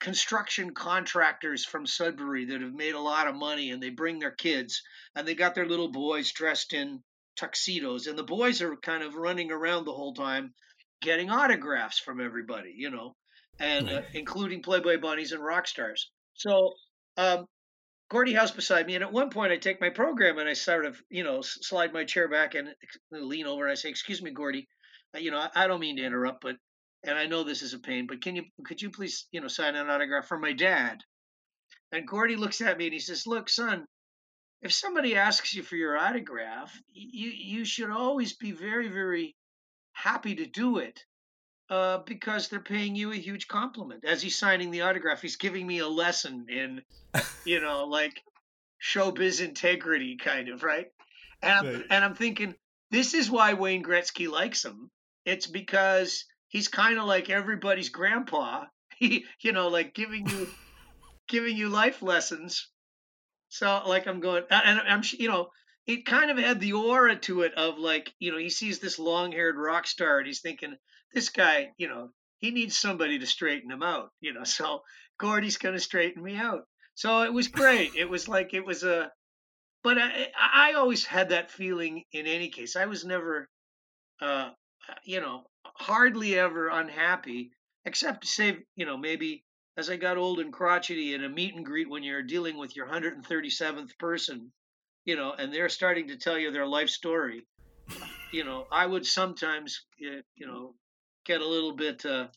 construction 0.00 0.72
contractors 0.72 1.62
from 1.66 1.86
Sudbury 1.86 2.46
that 2.46 2.62
have 2.62 2.72
made 2.72 2.94
a 2.94 2.98
lot 3.00 3.28
of 3.28 3.34
money 3.34 3.70
and 3.70 3.82
they 3.82 3.90
bring 3.90 4.18
their 4.18 4.30
kids 4.30 4.82
and 5.14 5.28
they 5.28 5.34
got 5.34 5.54
their 5.54 5.66
little 5.66 5.92
boys 5.92 6.32
dressed 6.32 6.72
in 6.72 7.02
tuxedos, 7.36 8.06
and 8.06 8.18
the 8.18 8.22
boys 8.24 8.62
are 8.62 8.76
kind 8.76 9.02
of 9.02 9.14
running 9.14 9.52
around 9.52 9.84
the 9.84 9.92
whole 9.92 10.14
time 10.14 10.54
getting 11.00 11.30
autographs 11.30 11.98
from 11.98 12.20
everybody, 12.20 12.72
you 12.76 12.90
know, 12.90 13.14
and 13.58 13.88
uh, 13.88 14.02
including 14.12 14.62
Playboy 14.62 15.00
bunnies 15.00 15.32
and 15.32 15.42
rock 15.42 15.66
stars. 15.66 16.10
So, 16.34 16.74
um, 17.16 17.46
Gordie 18.10 18.32
Howe's 18.32 18.50
beside 18.50 18.86
me, 18.86 18.96
and 18.96 19.04
at 19.04 19.12
one 19.12 19.30
point 19.30 19.52
I 19.52 19.56
take 19.56 19.80
my 19.80 19.90
program 19.90 20.38
and 20.38 20.48
I 20.48 20.54
sort 20.54 20.84
of, 20.84 21.00
you 21.10 21.22
know, 21.22 21.42
slide 21.42 21.92
my 21.92 22.04
chair 22.04 22.28
back 22.28 22.54
and 22.54 22.74
lean 23.12 23.46
over 23.46 23.64
and 23.64 23.72
I 23.72 23.76
say, 23.76 23.88
"Excuse 23.88 24.20
me, 24.20 24.32
Gordie, 24.32 24.68
uh, 25.14 25.18
you 25.18 25.30
know, 25.30 25.38
I, 25.38 25.50
I 25.54 25.66
don't 25.66 25.80
mean 25.80 25.96
to 25.96 26.04
interrupt, 26.04 26.40
but 26.40 26.56
and 27.04 27.16
I 27.16 27.26
know 27.26 27.44
this 27.44 27.62
is 27.62 27.72
a 27.72 27.78
pain, 27.78 28.06
but 28.06 28.20
can 28.20 28.36
you 28.36 28.44
could 28.64 28.82
you 28.82 28.90
please, 28.90 29.26
you 29.30 29.40
know, 29.40 29.48
sign 29.48 29.76
an 29.76 29.88
autograph 29.88 30.26
for 30.26 30.38
my 30.38 30.52
dad?" 30.52 31.02
And 31.92 32.06
Gordie 32.06 32.36
looks 32.36 32.60
at 32.60 32.78
me 32.78 32.86
and 32.86 32.94
he 32.94 33.00
says, 33.00 33.26
"Look, 33.26 33.48
son, 33.48 33.86
if 34.62 34.72
somebody 34.72 35.16
asks 35.16 35.54
you 35.54 35.62
for 35.62 35.76
your 35.76 35.96
autograph, 35.96 36.76
you 36.92 37.30
you 37.30 37.64
should 37.64 37.90
always 37.90 38.34
be 38.36 38.50
very 38.50 38.88
very 38.88 39.36
happy 39.92 40.34
to 40.36 40.46
do 40.46 40.78
it 40.78 41.04
uh, 41.68 41.98
because 41.98 42.48
they're 42.48 42.60
paying 42.60 42.96
you 42.96 43.12
a 43.12 43.16
huge 43.16 43.48
compliment. 43.48 44.04
As 44.04 44.22
he's 44.22 44.38
signing 44.38 44.70
the 44.70 44.82
autograph, 44.82 45.22
he's 45.22 45.36
giving 45.36 45.66
me 45.66 45.78
a 45.78 45.88
lesson 45.88 46.46
in, 46.48 46.82
you 47.44 47.60
know, 47.60 47.84
like 47.86 48.22
showbiz 48.82 49.44
integrity, 49.44 50.16
kind 50.16 50.48
of 50.48 50.62
right. 50.62 50.86
And 51.42 51.52
I'm, 51.52 51.74
right. 51.74 51.84
and 51.90 52.04
I'm 52.04 52.14
thinking 52.14 52.54
this 52.90 53.14
is 53.14 53.30
why 53.30 53.54
Wayne 53.54 53.84
Gretzky 53.84 54.30
likes 54.30 54.64
him. 54.64 54.90
It's 55.24 55.46
because 55.46 56.24
he's 56.48 56.68
kind 56.68 56.98
of 56.98 57.04
like 57.04 57.30
everybody's 57.30 57.88
grandpa. 57.88 58.64
He, 59.00 59.24
you 59.40 59.52
know, 59.52 59.68
like 59.68 59.94
giving 59.94 60.28
you 60.28 60.46
giving 61.26 61.56
you 61.56 61.70
life 61.70 62.02
lessons 62.02 62.68
so 63.50 63.82
like 63.86 64.06
I'm 64.06 64.20
going, 64.20 64.44
and 64.48 64.80
I'm 64.80 65.02
you 65.18 65.28
know 65.28 65.48
it 65.90 66.06
kind 66.06 66.30
of 66.30 66.38
had 66.38 66.60
the 66.60 66.72
aura 66.72 67.16
to 67.16 67.42
it 67.42 67.54
of 67.54 67.78
like 67.78 68.12
you 68.18 68.32
know 68.32 68.38
he 68.38 68.50
sees 68.50 68.78
this 68.78 68.98
long-haired 68.98 69.56
rock 69.56 69.86
star 69.86 70.18
and 70.18 70.26
he's 70.26 70.40
thinking 70.40 70.76
this 71.12 71.28
guy 71.28 71.70
you 71.76 71.88
know 71.88 72.10
he 72.38 72.50
needs 72.50 72.78
somebody 72.78 73.18
to 73.18 73.26
straighten 73.26 73.70
him 73.70 73.82
out 73.82 74.10
you 74.20 74.32
know 74.32 74.44
so 74.44 74.82
Gordie's 75.20 75.58
going 75.58 75.74
to 75.74 75.80
straighten 75.80 76.22
me 76.22 76.36
out. 76.36 76.66
So 76.94 77.22
it 77.22 77.32
was 77.32 77.48
great. 77.48 77.94
it 77.94 78.08
was 78.08 78.26
like 78.26 78.54
it 78.54 78.64
was 78.64 78.82
a, 78.82 79.12
but 79.84 79.98
I 79.98 80.28
I 80.34 80.72
always 80.72 81.04
had 81.04 81.28
that 81.28 81.50
feeling 81.50 82.04
in 82.12 82.26
any 82.26 82.48
case. 82.48 82.74
I 82.74 82.86
was 82.86 83.04
never, 83.04 83.48
uh, 84.20 84.50
you 85.04 85.20
know, 85.20 85.44
hardly 85.64 86.38
ever 86.38 86.68
unhappy 86.68 87.52
except 87.84 88.22
to 88.22 88.28
say 88.28 88.58
you 88.76 88.86
know 88.86 88.96
maybe 88.96 89.44
as 89.76 89.90
I 89.90 89.96
got 89.96 90.16
old 90.16 90.40
and 90.40 90.52
crotchety 90.52 91.14
in 91.14 91.22
a 91.22 91.28
meet 91.28 91.54
and 91.54 91.64
greet 91.64 91.88
when 91.88 92.02
you're 92.02 92.22
dealing 92.22 92.56
with 92.56 92.74
your 92.74 92.88
137th 92.88 93.96
person, 93.98 94.52
you 95.04 95.16
know, 95.16 95.32
and 95.32 95.52
they're 95.52 95.68
starting 95.68 96.08
to 96.08 96.16
tell 96.16 96.38
you 96.38 96.50
their 96.50 96.66
life 96.66 96.90
story, 96.90 97.42
you 98.32 98.44
know, 98.44 98.66
I 98.70 98.86
would 98.86 99.06
sometimes, 99.06 99.86
you 99.98 100.22
know, 100.40 100.74
get 101.24 101.40
a 101.40 101.48
little 101.48 101.74
bit 101.74 102.04
uh, 102.06 102.28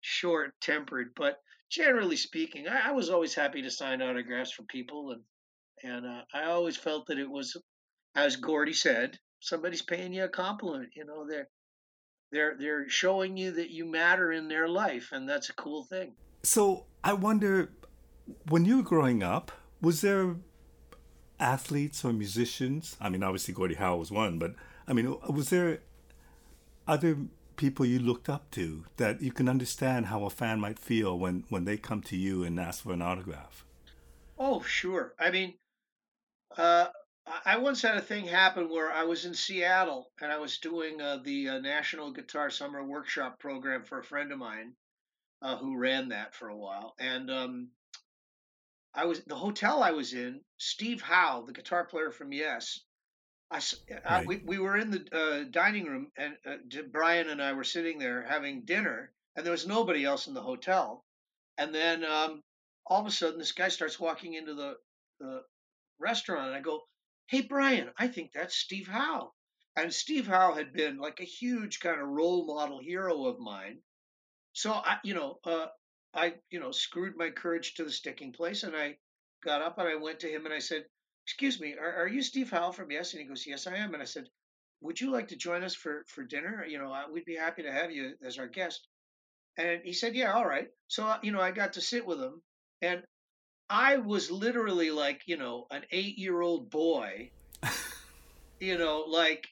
short 0.00 0.52
tempered, 0.60 1.12
but 1.16 1.38
generally 1.70 2.16
speaking, 2.16 2.68
I, 2.68 2.88
I, 2.88 2.92
was 2.92 3.10
always 3.10 3.34
happy 3.34 3.62
to 3.62 3.70
sign 3.70 4.02
autographs 4.02 4.52
for 4.52 4.64
people, 4.64 5.12
and 5.12 5.22
and 5.82 6.06
uh, 6.06 6.22
I 6.34 6.44
always 6.44 6.76
felt 6.76 7.06
that 7.06 7.18
it 7.18 7.30
was, 7.30 7.56
as 8.14 8.36
Gordie 8.36 8.72
said, 8.72 9.18
somebody's 9.40 9.82
paying 9.82 10.12
you 10.12 10.24
a 10.24 10.28
compliment. 10.28 10.90
You 10.94 11.06
know, 11.06 11.26
they're 11.28 11.48
they're 12.32 12.56
they're 12.58 12.88
showing 12.88 13.36
you 13.36 13.52
that 13.52 13.70
you 13.70 13.86
matter 13.86 14.32
in 14.32 14.48
their 14.48 14.68
life, 14.68 15.10
and 15.12 15.28
that's 15.28 15.48
a 15.48 15.54
cool 15.54 15.84
thing. 15.84 16.14
So 16.42 16.86
I 17.02 17.12
wonder, 17.12 17.72
when 18.48 18.64
you 18.64 18.78
were 18.78 18.82
growing 18.82 19.22
up, 19.22 19.52
was 19.80 20.00
there 20.00 20.36
athletes 21.40 22.04
or 22.04 22.12
musicians? 22.12 22.96
I 23.00 23.08
mean, 23.08 23.22
obviously 23.22 23.54
Gordie 23.54 23.74
Howe 23.74 23.96
was 23.96 24.10
one, 24.10 24.38
but 24.38 24.54
I 24.86 24.92
mean, 24.92 25.16
was 25.28 25.50
there 25.50 25.80
other 26.86 27.16
people 27.56 27.84
you 27.84 27.98
looked 27.98 28.28
up 28.28 28.50
to 28.50 28.84
that 28.96 29.20
you 29.20 29.32
can 29.32 29.48
understand 29.48 30.06
how 30.06 30.24
a 30.24 30.30
fan 30.30 30.60
might 30.60 30.78
feel 30.78 31.18
when 31.18 31.44
when 31.48 31.64
they 31.64 31.76
come 31.76 32.02
to 32.02 32.16
you 32.16 32.42
and 32.42 32.58
ask 32.58 32.82
for 32.82 32.92
an 32.92 33.02
autograph? 33.02 33.64
Oh, 34.38 34.62
sure. 34.62 35.14
I 35.18 35.30
mean, 35.30 35.54
uh, 36.56 36.86
I 37.44 37.58
once 37.58 37.82
had 37.82 37.96
a 37.96 38.00
thing 38.00 38.26
happen 38.26 38.70
where 38.70 38.90
I 38.90 39.04
was 39.04 39.24
in 39.24 39.34
Seattle 39.34 40.10
and 40.20 40.32
I 40.32 40.38
was 40.38 40.58
doing 40.58 41.00
uh, 41.00 41.18
the 41.22 41.48
uh, 41.50 41.58
National 41.60 42.10
Guitar 42.10 42.50
Summer 42.50 42.82
Workshop 42.82 43.38
program 43.38 43.84
for 43.84 44.00
a 44.00 44.04
friend 44.04 44.32
of 44.32 44.38
mine, 44.38 44.72
uh, 45.42 45.56
who 45.56 45.76
ran 45.76 46.08
that 46.08 46.34
for 46.34 46.48
a 46.48 46.56
while, 46.56 46.94
and 46.98 47.30
um, 47.30 47.68
I 48.94 49.06
was 49.06 49.22
the 49.24 49.36
hotel 49.36 49.82
I 49.82 49.92
was 49.92 50.12
in. 50.14 50.42
Steve 50.58 51.02
Howe, 51.02 51.44
the 51.46 51.52
guitar 51.52 51.86
player 51.86 52.10
from 52.10 52.32
Yes, 52.32 52.80
I, 53.50 53.60
right. 54.04 54.26
we 54.26 54.36
we 54.38 54.58
were 54.58 54.76
in 54.76 54.90
the 54.90 55.06
uh, 55.12 55.44
dining 55.50 55.86
room, 55.86 56.12
and 56.16 56.36
uh, 56.46 56.82
Brian 56.92 57.30
and 57.30 57.42
I 57.42 57.52
were 57.54 57.64
sitting 57.64 57.98
there 57.98 58.22
having 58.22 58.64
dinner, 58.64 59.12
and 59.36 59.46
there 59.46 59.52
was 59.52 59.66
nobody 59.66 60.04
else 60.04 60.26
in 60.28 60.34
the 60.34 60.42
hotel. 60.42 61.04
And 61.58 61.74
then 61.74 62.04
um, 62.04 62.42
all 62.86 63.00
of 63.00 63.06
a 63.06 63.10
sudden, 63.10 63.38
this 63.38 63.52
guy 63.52 63.68
starts 63.68 64.00
walking 64.00 64.34
into 64.34 64.54
the, 64.54 64.76
the 65.20 65.42
restaurant, 65.98 66.48
and 66.48 66.56
I 66.56 66.60
go, 66.60 66.82
"Hey, 67.28 67.42
Brian, 67.42 67.90
I 67.98 68.08
think 68.08 68.32
that's 68.32 68.56
Steve 68.56 68.88
Howe." 68.88 69.32
And 69.76 69.94
Steve 69.94 70.26
Howe 70.28 70.54
had 70.54 70.72
been 70.72 70.98
like 70.98 71.20
a 71.20 71.24
huge 71.24 71.80
kind 71.80 72.00
of 72.00 72.08
role 72.08 72.46
model 72.46 72.80
hero 72.80 73.26
of 73.26 73.38
mine 73.40 73.80
so 74.54 74.72
I, 74.72 74.98
you 75.04 75.14
know, 75.14 75.38
uh, 75.44 75.68
I, 76.14 76.34
you 76.50 76.60
know, 76.60 76.72
screwed 76.72 77.16
my 77.16 77.30
courage 77.30 77.74
to 77.74 77.84
the 77.84 77.92
sticking 77.92 78.32
place, 78.32 78.62
and 78.62 78.76
I 78.76 78.96
got 79.44 79.62
up 79.62 79.78
and 79.78 79.88
I 79.88 79.96
went 79.96 80.20
to 80.20 80.28
him 80.28 80.44
and 80.44 80.54
I 80.54 80.58
said, 80.58 80.84
"Excuse 81.26 81.60
me, 81.60 81.74
are, 81.74 81.92
are 82.02 82.08
you 82.08 82.22
Steve 82.22 82.50
Howe 82.50 82.72
from 82.72 82.90
Yes?" 82.90 83.12
And 83.12 83.22
he 83.22 83.28
goes, 83.28 83.46
"Yes, 83.46 83.66
I 83.66 83.76
am." 83.76 83.94
And 83.94 84.02
I 84.02 84.06
said, 84.06 84.28
"Would 84.80 85.00
you 85.00 85.10
like 85.10 85.28
to 85.28 85.36
join 85.36 85.62
us 85.62 85.74
for 85.74 86.04
for 86.08 86.24
dinner? 86.24 86.64
You 86.66 86.78
know, 86.78 86.94
we'd 87.12 87.24
be 87.24 87.36
happy 87.36 87.62
to 87.62 87.72
have 87.72 87.90
you 87.90 88.14
as 88.24 88.38
our 88.38 88.48
guest." 88.48 88.88
And 89.56 89.82
he 89.84 89.92
said, 89.92 90.14
yeah, 90.14 90.32
all 90.32 90.46
right. 90.46 90.68
So, 90.88 91.06
uh, 91.06 91.18
you 91.22 91.32
know, 91.32 91.40
I 91.40 91.50
got 91.50 91.74
to 91.74 91.80
sit 91.80 92.06
with 92.06 92.20
him 92.20 92.40
and 92.80 93.02
I 93.68 93.98
was 93.98 94.30
literally 94.30 94.90
like, 94.90 95.22
you 95.26 95.36
know, 95.36 95.66
an 95.70 95.84
eight 95.90 96.18
year 96.18 96.40
old 96.40 96.70
boy, 96.70 97.30
you 98.60 98.78
know, 98.78 99.04
like 99.06 99.48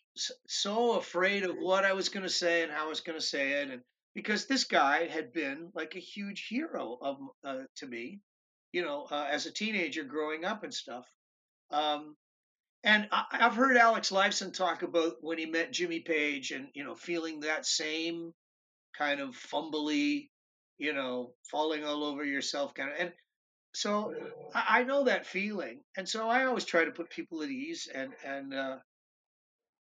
so 0.47 0.95
afraid 0.95 1.45
of 1.45 1.57
what 1.57 1.85
I 1.85 1.93
was 1.93 2.09
going 2.09 2.25
to 2.25 2.31
say 2.31 2.63
and 2.63 2.73
how 2.73 2.87
I 2.87 2.89
was 2.89 3.01
going 3.01 3.19
to 3.19 3.25
say 3.25 3.63
it. 3.63 3.71
And 3.71 3.83
because 4.19 4.47
this 4.47 4.65
guy 4.65 5.07
had 5.07 5.33
been 5.33 5.71
like 5.77 5.95
a 5.95 6.01
huge 6.01 6.49
hero 6.49 6.99
of 7.01 7.19
uh, 7.45 7.63
to 7.77 7.87
me, 7.87 8.19
you 8.73 8.83
know, 8.83 9.07
uh, 9.09 9.29
as 9.31 9.47
a 9.47 9.53
teenager 9.53 10.03
growing 10.03 10.45
up 10.45 10.65
and 10.65 10.75
stuff. 10.75 11.07
Um, 11.71 12.17
and 12.83 13.07
I, 13.13 13.27
have 13.31 13.55
heard 13.55 13.77
Alex 13.77 14.11
Lifeson 14.11 14.53
talk 14.53 14.83
about 14.83 15.19
when 15.21 15.39
he 15.39 15.47
met 15.47 15.73
Jimmy 15.73 16.01
Page 16.01 16.51
and, 16.51 16.67
you 16.75 16.83
know, 16.83 16.97
feeling 16.97 17.39
that 17.41 17.65
same 17.65 18.33
kind 18.99 19.21
of 19.21 19.37
fumbly, 19.37 20.31
you 20.79 20.95
know, 20.95 21.35
falling 21.49 21.85
all 21.85 22.03
over 22.03 22.25
yourself 22.25 22.75
kind 22.75 22.91
of. 22.91 22.97
And 22.99 23.13
so 23.73 24.13
I, 24.53 24.81
I 24.81 24.83
know 24.83 25.05
that 25.05 25.27
feeling. 25.27 25.79
And 25.97 26.09
so 26.09 26.29
I 26.29 26.47
always 26.47 26.65
try 26.65 26.85
to 26.85 26.91
put 26.91 27.09
people 27.09 27.45
at 27.45 27.51
ease 27.51 27.89
and, 27.95 28.11
and, 28.27 28.53
uh, 28.53 28.79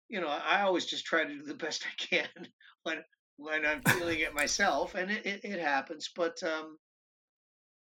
you 0.08 0.20
know, 0.20 0.26
I 0.26 0.62
always 0.62 0.86
just 0.86 1.06
try 1.06 1.22
to 1.22 1.32
do 1.32 1.44
the 1.44 1.54
best 1.64 1.84
I 1.86 2.04
can 2.04 2.48
when 2.82 2.98
when 3.36 3.66
I'm 3.66 3.82
feeling 3.82 4.20
it 4.20 4.34
myself, 4.34 4.94
and 4.94 5.10
it, 5.10 5.26
it, 5.26 5.44
it 5.44 5.60
happens. 5.60 6.08
But 6.14 6.42
um, 6.42 6.78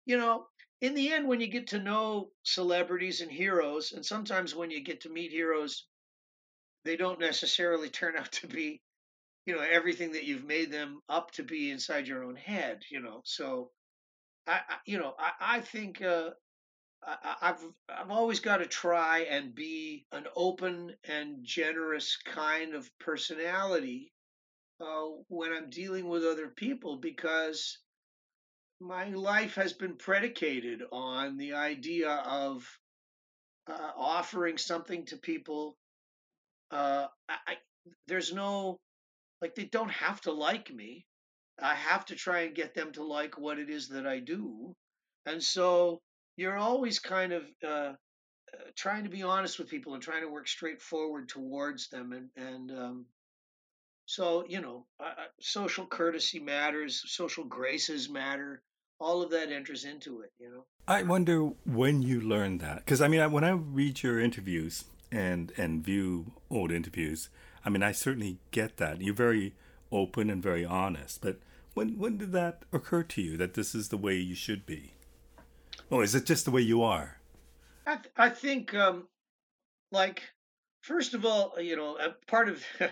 you 0.06 0.16
know, 0.16 0.46
in 0.80 0.94
the 0.94 1.12
end, 1.12 1.26
when 1.26 1.40
you 1.40 1.48
get 1.48 1.68
to 1.68 1.78
know 1.78 2.30
celebrities 2.42 3.20
and 3.20 3.30
heroes, 3.30 3.92
and 3.92 4.04
sometimes 4.04 4.54
when 4.54 4.70
you 4.70 4.82
get 4.82 5.02
to 5.02 5.08
meet 5.08 5.30
heroes, 5.30 5.86
they 6.84 6.96
don't 6.96 7.20
necessarily 7.20 7.88
turn 7.88 8.16
out 8.18 8.32
to 8.32 8.46
be, 8.46 8.82
you 9.46 9.54
know, 9.54 9.60
everything 9.62 10.12
that 10.12 10.24
you've 10.24 10.44
made 10.44 10.70
them 10.70 11.00
up 11.08 11.30
to 11.32 11.42
be 11.42 11.70
inside 11.70 12.06
your 12.06 12.24
own 12.24 12.36
head. 12.36 12.82
You 12.90 13.00
know, 13.00 13.22
so 13.24 13.70
I, 14.46 14.60
I 14.68 14.76
you 14.86 14.98
know, 14.98 15.14
I, 15.18 15.56
I 15.56 15.60
think 15.60 16.02
uh, 16.02 16.30
I, 17.02 17.36
I've 17.42 17.64
I've 17.88 18.10
always 18.10 18.40
got 18.40 18.58
to 18.58 18.66
try 18.66 19.20
and 19.30 19.54
be 19.54 20.06
an 20.12 20.26
open 20.36 20.94
and 21.04 21.38
generous 21.42 22.18
kind 22.24 22.74
of 22.74 22.90
personality 22.98 24.12
uh, 24.80 25.06
when 25.28 25.52
I'm 25.52 25.70
dealing 25.70 26.08
with 26.08 26.24
other 26.24 26.48
people 26.48 26.96
because 26.96 27.78
my 28.80 29.08
life 29.08 29.56
has 29.56 29.72
been 29.72 29.96
predicated 29.96 30.82
on 30.92 31.36
the 31.36 31.54
idea 31.54 32.10
of 32.10 32.64
uh, 33.68 33.90
offering 33.96 34.56
something 34.56 35.04
to 35.06 35.16
people. 35.16 35.76
Uh, 36.70 37.06
I, 37.28 37.56
there's 38.06 38.32
no, 38.32 38.78
like, 39.42 39.54
they 39.54 39.64
don't 39.64 39.90
have 39.90 40.20
to 40.22 40.32
like 40.32 40.72
me. 40.72 41.04
I 41.60 41.74
have 41.74 42.04
to 42.06 42.14
try 42.14 42.40
and 42.42 42.54
get 42.54 42.74
them 42.74 42.92
to 42.92 43.02
like 43.02 43.36
what 43.36 43.58
it 43.58 43.68
is 43.68 43.88
that 43.88 44.06
I 44.06 44.20
do. 44.20 44.74
And 45.26 45.42
so 45.42 46.00
you're 46.36 46.56
always 46.56 47.00
kind 47.00 47.32
of 47.32 47.42
uh, 47.66 47.92
trying 48.76 49.04
to 49.04 49.10
be 49.10 49.24
honest 49.24 49.58
with 49.58 49.68
people 49.68 49.94
and 49.94 50.02
trying 50.02 50.22
to 50.22 50.30
work 50.30 50.46
straightforward 50.46 51.28
towards 51.28 51.88
them. 51.88 52.12
And, 52.12 52.28
and 52.36 52.70
um, 52.70 53.06
so, 54.08 54.44
you 54.48 54.60
know, 54.60 54.86
uh, 54.98 55.26
social 55.40 55.86
courtesy 55.86 56.38
matters, 56.38 57.02
social 57.06 57.44
graces 57.44 58.08
matter 58.08 58.62
all 59.00 59.22
of 59.22 59.30
that 59.30 59.50
enters 59.50 59.84
into 59.84 60.20
it 60.20 60.32
you 60.38 60.50
know? 60.50 60.64
I 60.86 61.02
wonder 61.02 61.50
when 61.64 62.02
you 62.02 62.20
learned 62.20 62.60
that 62.60 62.78
because 62.78 63.00
i 63.00 63.08
mean 63.08 63.30
when 63.30 63.44
i 63.44 63.50
read 63.50 64.02
your 64.02 64.20
interviews 64.20 64.84
and 65.10 65.52
and 65.56 65.84
view 65.84 66.32
old 66.50 66.72
interviews 66.72 67.28
i 67.64 67.70
mean 67.70 67.82
i 67.82 67.92
certainly 67.92 68.38
get 68.50 68.76
that. 68.78 69.00
You're 69.00 69.14
very 69.14 69.54
open 69.90 70.30
and 70.30 70.42
very 70.42 70.64
honest 70.64 71.22
but 71.22 71.38
when 71.74 71.98
when 71.98 72.18
did 72.18 72.32
that 72.32 72.62
occur 72.72 73.02
to 73.04 73.22
you 73.22 73.36
that 73.36 73.54
this 73.54 73.74
is 73.74 73.88
the 73.88 73.96
way 73.96 74.16
you 74.16 74.34
should 74.34 74.66
be? 74.66 74.94
Or 75.90 76.02
is 76.02 76.14
it 76.14 76.26
just 76.26 76.44
the 76.44 76.50
way 76.50 76.60
you 76.60 76.82
are? 76.82 77.18
I, 77.86 77.94
th- 77.96 78.12
I 78.16 78.28
think 78.30 78.74
um 78.74 79.08
like 79.92 80.22
first 80.80 81.14
of 81.14 81.24
all 81.24 81.54
you 81.60 81.76
know 81.76 81.96
part 82.26 82.48
of 82.48 82.64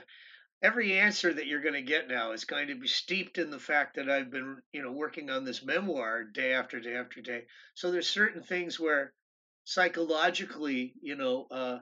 every 0.67 0.99
answer 0.99 1.33
that 1.33 1.47
you're 1.47 1.63
going 1.63 1.75
to 1.75 1.93
get 1.95 2.09
now 2.09 2.33
is 2.33 2.45
going 2.45 2.67
to 2.67 2.75
be 2.75 2.89
steeped 2.89 3.39
in 3.39 3.51
the 3.51 3.59
fact 3.59 3.95
that 3.95 4.11
I've 4.11 4.33
been, 4.33 4.57
you 4.73 4.83
know, 4.83 4.91
working 4.91 5.31
on 5.31 5.45
this 5.45 5.65
memoir 5.65 6.25
day 6.25 6.53
after 6.53 6.81
day 6.81 6.97
after 6.97 7.21
day. 7.21 7.43
So 7.75 7.91
there's 7.91 8.09
certain 8.09 8.43
things 8.43 8.81
where 8.81 9.13
psychologically, 9.65 10.95
you 11.01 11.15
know, 11.15 11.47
uh, 11.53 11.79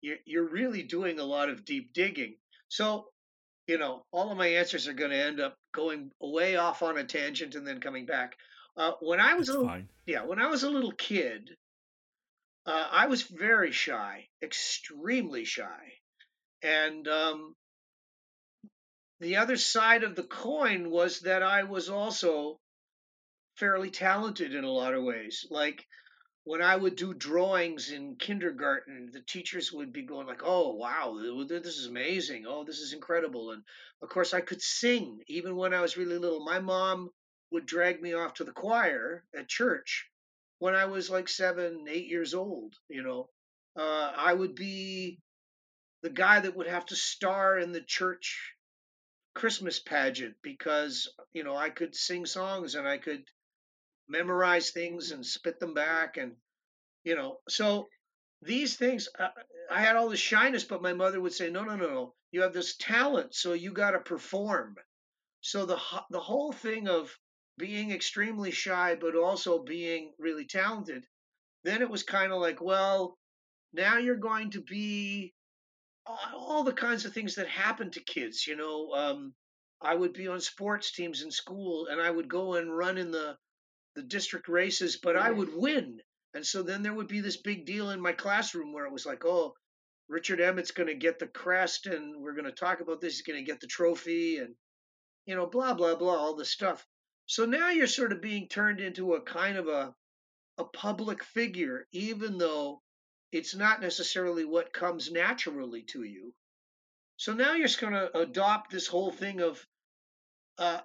you're, 0.00 0.18
you're 0.24 0.48
really 0.48 0.84
doing 0.84 1.18
a 1.18 1.24
lot 1.24 1.48
of 1.48 1.64
deep 1.64 1.92
digging. 1.92 2.36
So, 2.68 3.06
you 3.66 3.76
know, 3.76 4.04
all 4.12 4.30
of 4.30 4.38
my 4.38 4.46
answers 4.46 4.86
are 4.86 4.92
going 4.92 5.10
to 5.10 5.16
end 5.16 5.40
up 5.40 5.56
going 5.74 6.12
way 6.20 6.54
off 6.54 6.82
on 6.82 6.96
a 6.96 7.04
tangent 7.04 7.56
and 7.56 7.66
then 7.66 7.80
coming 7.80 8.06
back. 8.06 8.36
Uh, 8.76 8.92
when 9.00 9.18
I 9.18 9.34
was 9.34 9.48
That's 9.48 9.56
a 9.56 9.60
little, 9.60 9.74
fine. 9.74 9.88
yeah, 10.06 10.24
when 10.24 10.38
I 10.38 10.46
was 10.46 10.62
a 10.62 10.70
little 10.70 10.92
kid, 10.92 11.50
uh, 12.66 12.88
I 12.92 13.06
was 13.08 13.22
very 13.22 13.72
shy, 13.72 14.28
extremely 14.40 15.44
shy, 15.44 15.94
and 16.62 17.08
um, 17.08 17.56
the 19.20 19.36
other 19.36 19.56
side 19.56 20.04
of 20.04 20.14
the 20.14 20.22
coin 20.22 20.90
was 20.90 21.20
that 21.20 21.42
I 21.42 21.64
was 21.64 21.88
also 21.88 22.60
fairly 23.56 23.90
talented 23.90 24.54
in 24.54 24.64
a 24.64 24.70
lot 24.70 24.94
of 24.94 25.02
ways. 25.02 25.44
Like 25.50 25.84
when 26.44 26.62
I 26.62 26.76
would 26.76 26.96
do 26.96 27.12
drawings 27.12 27.90
in 27.90 28.16
kindergarten, 28.16 29.10
the 29.12 29.20
teachers 29.20 29.72
would 29.72 29.92
be 29.92 30.02
going 30.02 30.26
like, 30.26 30.42
"Oh, 30.44 30.74
wow, 30.74 31.18
this 31.46 31.76
is 31.76 31.86
amazing. 31.86 32.46
Oh, 32.46 32.64
this 32.64 32.78
is 32.78 32.92
incredible." 32.92 33.50
And 33.50 33.62
of 34.02 34.08
course, 34.08 34.32
I 34.32 34.40
could 34.40 34.62
sing 34.62 35.22
even 35.26 35.56
when 35.56 35.74
I 35.74 35.80
was 35.80 35.96
really 35.96 36.18
little. 36.18 36.44
My 36.44 36.60
mom 36.60 37.10
would 37.50 37.66
drag 37.66 38.00
me 38.00 38.14
off 38.14 38.34
to 38.34 38.44
the 38.44 38.52
choir 38.52 39.24
at 39.34 39.48
church 39.48 40.08
when 40.58 40.74
I 40.74 40.86
was 40.86 41.10
like 41.10 41.28
seven, 41.28 41.86
eight 41.88 42.06
years 42.06 42.34
old. 42.34 42.74
You 42.88 43.02
know, 43.02 43.30
uh, 43.76 44.12
I 44.16 44.32
would 44.32 44.54
be 44.54 45.18
the 46.02 46.10
guy 46.10 46.40
that 46.40 46.54
would 46.56 46.68
have 46.68 46.86
to 46.86 46.96
star 46.96 47.58
in 47.58 47.72
the 47.72 47.82
church 47.82 48.54
Christmas 49.34 49.78
pageant 49.78 50.34
because 50.42 51.08
you 51.32 51.44
know 51.44 51.56
I 51.56 51.70
could 51.70 51.94
sing 51.94 52.26
songs 52.26 52.74
and 52.74 52.86
I 52.88 52.98
could 52.98 53.24
memorize 54.08 54.70
things 54.70 55.12
and 55.12 55.24
spit 55.24 55.60
them 55.60 55.74
back 55.74 56.16
and 56.16 56.36
you 57.04 57.14
know 57.14 57.38
so 57.48 57.88
these 58.42 58.76
things 58.76 59.08
uh, 59.18 59.28
I 59.70 59.80
had 59.80 59.96
all 59.96 60.08
this 60.08 60.20
shyness 60.20 60.64
but 60.64 60.82
my 60.82 60.92
mother 60.92 61.20
would 61.20 61.32
say 61.32 61.50
no 61.50 61.64
no 61.64 61.76
no 61.76 61.88
no. 61.88 62.14
You 62.30 62.42
have 62.42 62.52
this 62.52 62.76
talent 62.76 63.34
so 63.34 63.52
you 63.52 63.72
got 63.72 63.92
to 63.92 64.00
perform. 64.00 64.76
So 65.40 65.66
the 65.66 65.78
the 66.10 66.20
whole 66.20 66.52
thing 66.52 66.88
of 66.88 67.16
being 67.58 67.90
extremely 67.90 68.50
shy 68.50 68.94
but 68.94 69.16
also 69.16 69.62
being 69.62 70.12
really 70.18 70.46
talented 70.46 71.04
then 71.64 71.82
it 71.82 71.90
was 71.90 72.02
kind 72.02 72.32
of 72.32 72.40
like 72.40 72.60
well 72.60 73.18
now 73.72 73.98
you're 73.98 74.16
going 74.16 74.50
to 74.50 74.62
be 74.62 75.34
all 76.34 76.64
the 76.64 76.72
kinds 76.72 77.04
of 77.04 77.12
things 77.12 77.34
that 77.34 77.48
happen 77.48 77.90
to 77.90 78.00
kids. 78.00 78.46
You 78.46 78.56
know, 78.56 78.92
um, 78.92 79.34
I 79.80 79.94
would 79.94 80.12
be 80.12 80.28
on 80.28 80.40
sports 80.40 80.92
teams 80.92 81.22
in 81.22 81.30
school, 81.30 81.86
and 81.86 82.00
I 82.00 82.10
would 82.10 82.28
go 82.28 82.54
and 82.54 82.76
run 82.76 82.98
in 82.98 83.10
the 83.10 83.36
the 83.94 84.02
district 84.02 84.48
races, 84.48 84.96
but 84.96 85.16
I 85.16 85.30
would 85.30 85.54
win. 85.54 86.00
And 86.34 86.46
so 86.46 86.62
then 86.62 86.82
there 86.82 86.94
would 86.94 87.08
be 87.08 87.20
this 87.20 87.36
big 87.36 87.66
deal 87.66 87.90
in 87.90 88.00
my 88.00 88.12
classroom 88.12 88.72
where 88.72 88.86
it 88.86 88.92
was 88.92 89.06
like, 89.06 89.24
oh, 89.24 89.54
Richard 90.08 90.40
Emmett's 90.40 90.70
going 90.70 90.86
to 90.86 90.94
get 90.94 91.18
the 91.18 91.26
crest, 91.26 91.86
and 91.86 92.22
we're 92.22 92.34
going 92.34 92.44
to 92.44 92.52
talk 92.52 92.80
about 92.80 93.00
this. 93.00 93.14
He's 93.14 93.22
going 93.22 93.38
to 93.38 93.50
get 93.50 93.60
the 93.60 93.66
trophy, 93.66 94.38
and 94.38 94.54
you 95.26 95.34
know, 95.34 95.46
blah 95.46 95.74
blah 95.74 95.96
blah, 95.96 96.16
all 96.16 96.34
this 96.34 96.52
stuff. 96.52 96.86
So 97.26 97.44
now 97.44 97.70
you're 97.70 97.86
sort 97.86 98.12
of 98.12 98.22
being 98.22 98.48
turned 98.48 98.80
into 98.80 99.14
a 99.14 99.20
kind 99.20 99.56
of 99.58 99.68
a 99.68 99.94
a 100.58 100.64
public 100.64 101.22
figure, 101.22 101.86
even 101.92 102.38
though 102.38 102.82
it's 103.32 103.54
not 103.54 103.80
necessarily 103.80 104.44
what 104.44 104.72
comes 104.72 105.10
naturally 105.10 105.82
to 105.82 106.02
you. 106.02 106.32
So 107.16 107.34
now 107.34 107.54
you're 107.54 107.66
just 107.66 107.80
going 107.80 107.92
to 107.92 108.16
adopt 108.16 108.70
this 108.70 108.86
whole 108.86 109.10
thing 109.10 109.40
of 109.40 109.64
uh, 110.58 110.80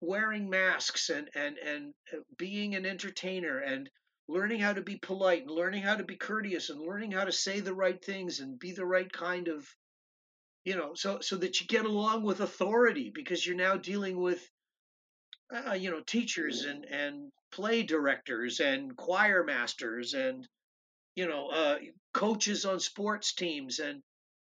wearing 0.00 0.48
masks 0.48 1.10
and 1.10 1.28
and 1.34 1.58
and 1.58 1.94
uh, 2.12 2.18
being 2.38 2.74
an 2.74 2.86
entertainer 2.86 3.58
and 3.58 3.90
learning 4.28 4.60
how 4.60 4.72
to 4.72 4.80
be 4.80 4.96
polite 4.96 5.42
and 5.42 5.50
learning 5.50 5.82
how 5.82 5.96
to 5.96 6.04
be 6.04 6.16
courteous 6.16 6.70
and 6.70 6.80
learning 6.80 7.10
how 7.10 7.24
to 7.24 7.32
say 7.32 7.60
the 7.60 7.74
right 7.74 8.02
things 8.02 8.40
and 8.40 8.58
be 8.58 8.72
the 8.72 8.86
right 8.86 9.12
kind 9.12 9.48
of 9.48 9.68
you 10.64 10.76
know 10.76 10.94
so 10.94 11.20
so 11.20 11.36
that 11.36 11.60
you 11.60 11.66
get 11.66 11.84
along 11.84 12.22
with 12.22 12.40
authority 12.40 13.10
because 13.14 13.46
you're 13.46 13.56
now 13.56 13.76
dealing 13.76 14.18
with 14.18 14.48
uh, 15.52 15.74
you 15.74 15.90
know 15.90 16.00
teachers 16.00 16.64
and 16.64 16.84
and 16.86 17.30
play 17.52 17.82
directors 17.82 18.60
and 18.60 18.96
choir 18.96 19.44
masters 19.44 20.14
and 20.14 20.48
you 21.14 21.28
know, 21.28 21.48
uh, 21.48 21.78
coaches 22.12 22.64
on 22.64 22.80
sports 22.80 23.34
teams, 23.34 23.78
and 23.78 24.02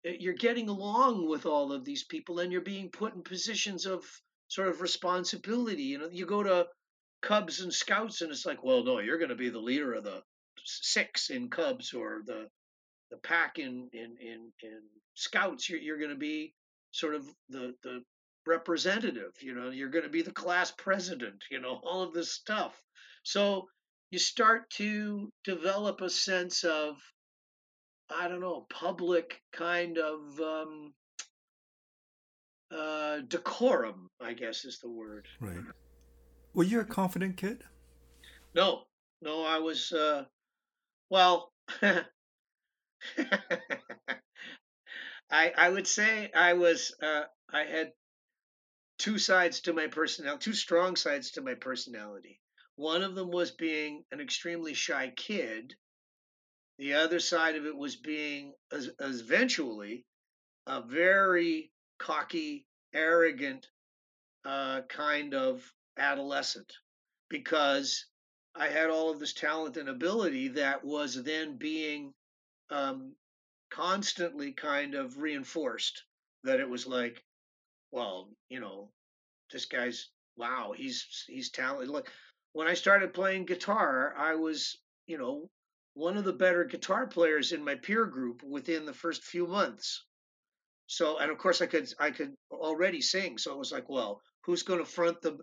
uh, 0.08 0.12
you're 0.20 0.34
getting 0.34 0.70
along 0.70 1.28
with 1.28 1.46
all 1.46 1.72
of 1.72 1.86
these 1.86 2.04
people, 2.04 2.40
and 2.40 2.52
you're 2.52 2.62
being 2.62 2.90
put 2.90 3.16
in 3.16 3.22
positions 3.22 3.86
of 3.86 4.04
sort 4.48 4.68
of 4.68 4.82
responsibility. 4.82 5.84
You 5.84 6.00
know, 6.00 6.10
you 6.12 6.26
go 6.26 6.44
to 6.44 6.68
Cubs 7.22 7.62
and 7.62 7.74
Scouts, 7.74 8.22
and 8.22 8.32
it's 8.32 8.46
like, 8.46 8.64
well, 8.64 8.84
no, 8.84 9.00
you're 9.00 9.18
going 9.18 9.30
to 9.30 9.36
be 9.36 9.50
the 9.50 9.60
leader 9.60 9.94
of 9.94 10.04
the 10.04 10.22
six 10.64 11.30
in 11.30 11.50
Cubs 11.50 11.94
or 11.94 12.22
the 12.26 12.48
the 13.10 13.18
pack 13.18 13.60
in 13.60 13.90
in 13.94 14.16
in, 14.20 14.52
in 14.64 14.82
Scouts. 15.16 15.70
You're 15.70 15.80
you're 15.80 16.00
going 16.00 16.12
to 16.12 16.16
be 16.16 16.54
sort 16.92 17.16
of 17.16 17.26
the 17.50 17.76
the 17.84 18.04
representative. 18.46 19.34
You 19.42 19.54
know, 19.56 19.70
you're 19.70 19.90
going 19.90 20.04
to 20.04 20.10
be 20.10 20.22
the 20.22 20.32
class 20.32 20.72
president. 20.72 21.44
You 21.50 21.60
know, 21.60 21.80
all 21.84 22.04
of 22.04 22.14
this 22.14 22.32
stuff. 22.32 22.80
So 23.24 23.68
you 24.12 24.20
start 24.20 24.70
to 24.72 25.32
develop 25.46 26.02
a 26.02 26.10
sense 26.10 26.64
of, 26.66 26.98
I 28.14 28.28
don't 28.28 28.42
know, 28.42 28.68
public 28.70 29.42
kind 29.54 29.98
of 29.98 30.40
um, 30.40 30.94
uh, 32.70 33.20
decorum. 33.28 34.10
I 34.22 34.34
guess 34.34 34.66
is 34.66 34.80
the 34.80 34.90
word. 34.90 35.28
Right. 35.40 35.64
Were 36.54 36.66
you 36.66 36.82
a 36.82 36.86
confident 36.86 37.38
kid? 37.38 37.64
No, 38.54 38.84
no, 39.22 39.46
I 39.46 39.60
was. 39.60 39.94
Uh, 39.94 40.26
well, 41.10 41.54
I 41.82 42.04
I 45.32 45.70
would 45.70 45.88
say 45.88 46.30
I 46.36 46.54
was 46.54 46.94
uh, 47.02 47.24
I 47.50 47.64
had 47.64 47.94
two 49.00 49.18
sides 49.18 49.62
to 49.62 49.74
my 49.74 49.88
personality, 49.88 50.44
two 50.44 50.54
strong 50.54 50.98
sides 50.98 51.32
to 51.32 51.42
my 51.42 51.54
personality. 51.54 52.41
One 52.82 53.04
of 53.04 53.14
them 53.14 53.30
was 53.30 53.52
being 53.52 54.06
an 54.12 54.20
extremely 54.20 54.74
shy 54.74 55.14
kid. 55.16 55.76
The 56.80 56.96
other 56.96 57.20
side 57.20 57.56
of 57.56 57.68
it 57.68 57.78
was 57.78 57.96
being 57.96 58.56
as, 58.72 58.90
eventually 59.00 60.04
a 60.66 60.82
very 60.82 61.72
cocky, 62.00 62.66
arrogant 62.92 63.68
uh, 64.46 64.82
kind 64.90 65.36
of 65.36 65.72
adolescent 65.96 66.74
because 67.30 68.08
I 68.56 68.70
had 68.70 68.90
all 68.90 69.12
of 69.12 69.20
this 69.20 69.34
talent 69.34 69.78
and 69.78 69.88
ability 69.88 70.48
that 70.48 70.84
was 70.84 71.24
then 71.24 71.58
being 71.58 72.16
um, 72.72 73.16
constantly 73.70 74.54
kind 74.54 74.96
of 74.96 75.20
reinforced 75.20 76.04
that 76.46 76.60
it 76.60 76.68
was 76.68 76.88
like, 76.88 77.24
well, 77.92 78.32
you 78.50 78.60
know, 78.60 78.90
this 79.52 79.66
guy's 79.66 80.10
wow, 80.36 80.74
he's 80.76 81.26
he's 81.28 81.52
talented. 81.52 81.90
Like 81.90 82.10
when 82.54 82.68
I 82.68 82.74
started 82.74 83.14
playing 83.14 83.46
guitar, 83.46 84.14
I 84.18 84.36
was, 84.36 84.78
you 85.08 85.18
know, 85.18 85.50
one 85.94 86.18
of 86.18 86.24
the 86.24 86.34
better 86.34 86.64
guitar 86.64 87.08
players 87.08 87.52
in 87.52 87.64
my 87.64 87.76
peer 87.76 88.06
group 88.06 88.44
within 88.44 88.86
the 88.86 88.94
first 88.94 89.24
few 89.24 89.48
months. 89.48 90.06
So, 90.88 91.18
and 91.18 91.32
of 91.32 91.38
course, 91.38 91.62
I 91.62 91.68
could 91.68 91.88
I 92.00 92.12
could 92.12 92.34
already 92.52 93.02
sing. 93.02 93.38
So 93.38 93.54
it 93.54 93.58
was 93.58 93.72
like, 93.72 93.90
well, 93.90 94.22
who's 94.42 94.64
going 94.64 94.80
to 94.80 94.86
front 94.86 95.22
the 95.22 95.38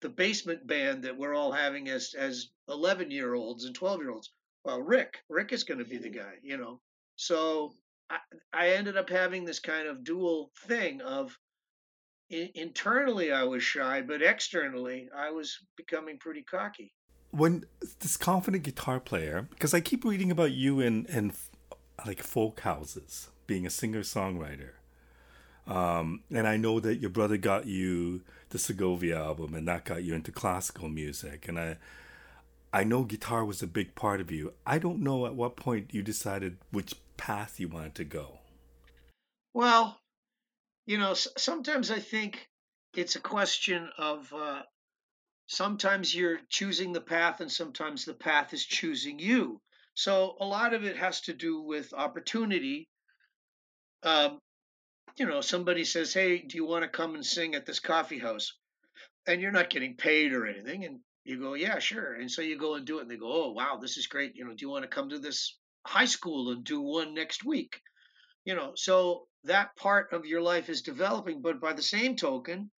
the 0.00 0.08
basement 0.08 0.66
band 0.66 1.04
that 1.04 1.16
we're 1.16 1.34
all 1.34 1.52
having 1.52 1.88
as 1.88 2.14
as 2.16 2.48
11 2.68 3.10
year 3.10 3.34
olds 3.34 3.64
and 3.64 3.74
12 3.74 4.00
year 4.00 4.10
olds? 4.10 4.30
Well, 4.64 4.80
Rick, 4.80 5.18
Rick 5.28 5.52
is 5.52 5.64
going 5.64 5.78
to 5.78 5.84
be 5.84 5.98
the 5.98 6.10
mm. 6.10 6.16
guy, 6.16 6.34
you 6.42 6.56
know. 6.56 6.80
So 7.16 7.74
I, 8.10 8.18
I 8.52 8.68
ended 8.70 8.96
up 8.96 9.10
having 9.10 9.44
this 9.44 9.58
kind 9.58 9.88
of 9.88 10.04
dual 10.04 10.52
thing 10.66 11.00
of 11.00 11.36
internally 12.32 13.30
I 13.32 13.44
was 13.44 13.62
shy, 13.62 14.02
but 14.02 14.22
externally 14.22 15.08
I 15.14 15.30
was 15.30 15.58
becoming 15.76 16.18
pretty 16.18 16.42
cocky. 16.42 16.92
When 17.30 17.64
this 18.00 18.16
confident 18.16 18.62
guitar 18.62 19.00
player, 19.00 19.46
because 19.50 19.74
I 19.74 19.80
keep 19.80 20.04
reading 20.04 20.30
about 20.30 20.52
you 20.52 20.80
in 20.80 21.06
in 21.06 21.32
like 22.06 22.22
folk 22.22 22.60
houses, 22.60 23.28
being 23.46 23.66
a 23.66 23.70
singer 23.70 24.00
songwriter, 24.00 24.72
um, 25.66 26.22
and 26.30 26.46
I 26.46 26.56
know 26.56 26.80
that 26.80 27.00
your 27.00 27.10
brother 27.10 27.36
got 27.36 27.66
you 27.66 28.22
the 28.50 28.58
Segovia 28.58 29.18
album, 29.18 29.54
and 29.54 29.66
that 29.68 29.84
got 29.84 30.02
you 30.04 30.14
into 30.14 30.32
classical 30.32 30.88
music, 30.88 31.48
and 31.48 31.58
I. 31.58 31.76
I 32.74 32.84
know 32.84 33.04
guitar 33.04 33.44
was 33.44 33.62
a 33.62 33.66
big 33.66 33.94
part 33.94 34.18
of 34.22 34.30
you. 34.30 34.54
I 34.66 34.78
don't 34.78 35.00
know 35.00 35.26
at 35.26 35.34
what 35.34 35.56
point 35.56 35.92
you 35.92 36.02
decided 36.02 36.56
which 36.70 36.94
path 37.18 37.60
you 37.60 37.68
wanted 37.68 37.94
to 37.96 38.04
go. 38.04 38.38
Well, 39.52 40.00
you 40.86 40.98
know, 40.98 41.14
sometimes 41.14 41.90
I 41.90 42.00
think 42.00 42.48
it's 42.94 43.16
a 43.16 43.20
question 43.20 43.88
of 43.98 44.32
uh, 44.32 44.62
sometimes 45.46 46.14
you're 46.14 46.40
choosing 46.48 46.92
the 46.92 47.00
path 47.00 47.40
and 47.40 47.50
sometimes 47.50 48.04
the 48.04 48.14
path 48.14 48.52
is 48.52 48.64
choosing 48.64 49.18
you. 49.18 49.60
So 49.94 50.36
a 50.40 50.44
lot 50.44 50.74
of 50.74 50.84
it 50.84 50.96
has 50.96 51.20
to 51.22 51.34
do 51.34 51.60
with 51.60 51.92
opportunity. 51.92 52.88
Um, 54.02 54.38
you 55.16 55.26
know, 55.26 55.40
somebody 55.40 55.84
says, 55.84 56.12
Hey, 56.12 56.38
do 56.38 56.56
you 56.56 56.66
want 56.66 56.82
to 56.82 56.88
come 56.88 57.14
and 57.14 57.24
sing 57.24 57.54
at 57.54 57.66
this 57.66 57.80
coffee 57.80 58.18
house? 58.18 58.52
And 59.26 59.40
you're 59.40 59.52
not 59.52 59.70
getting 59.70 59.96
paid 59.96 60.32
or 60.32 60.46
anything. 60.46 60.84
And 60.84 61.00
you 61.24 61.38
go, 61.38 61.54
Yeah, 61.54 61.78
sure. 61.78 62.14
And 62.14 62.30
so 62.30 62.42
you 62.42 62.58
go 62.58 62.74
and 62.74 62.86
do 62.86 62.98
it. 62.98 63.02
And 63.02 63.10
they 63.10 63.16
go, 63.16 63.30
Oh, 63.30 63.52
wow, 63.52 63.78
this 63.80 63.98
is 63.98 64.06
great. 64.06 64.34
You 64.34 64.46
know, 64.46 64.52
do 64.52 64.64
you 64.64 64.70
want 64.70 64.82
to 64.82 64.88
come 64.88 65.10
to 65.10 65.18
this 65.18 65.56
high 65.86 66.06
school 66.06 66.50
and 66.50 66.64
do 66.64 66.80
one 66.80 67.14
next 67.14 67.44
week? 67.44 67.80
You 68.44 68.56
know, 68.56 68.72
so 68.74 69.28
that 69.44 69.76
part 69.76 70.12
of 70.12 70.26
your 70.26 70.40
life 70.42 70.68
is 70.68 70.82
developing. 70.82 71.42
But 71.42 71.60
by 71.60 71.72
the 71.72 71.82
same 71.82 72.16
token, 72.16 72.70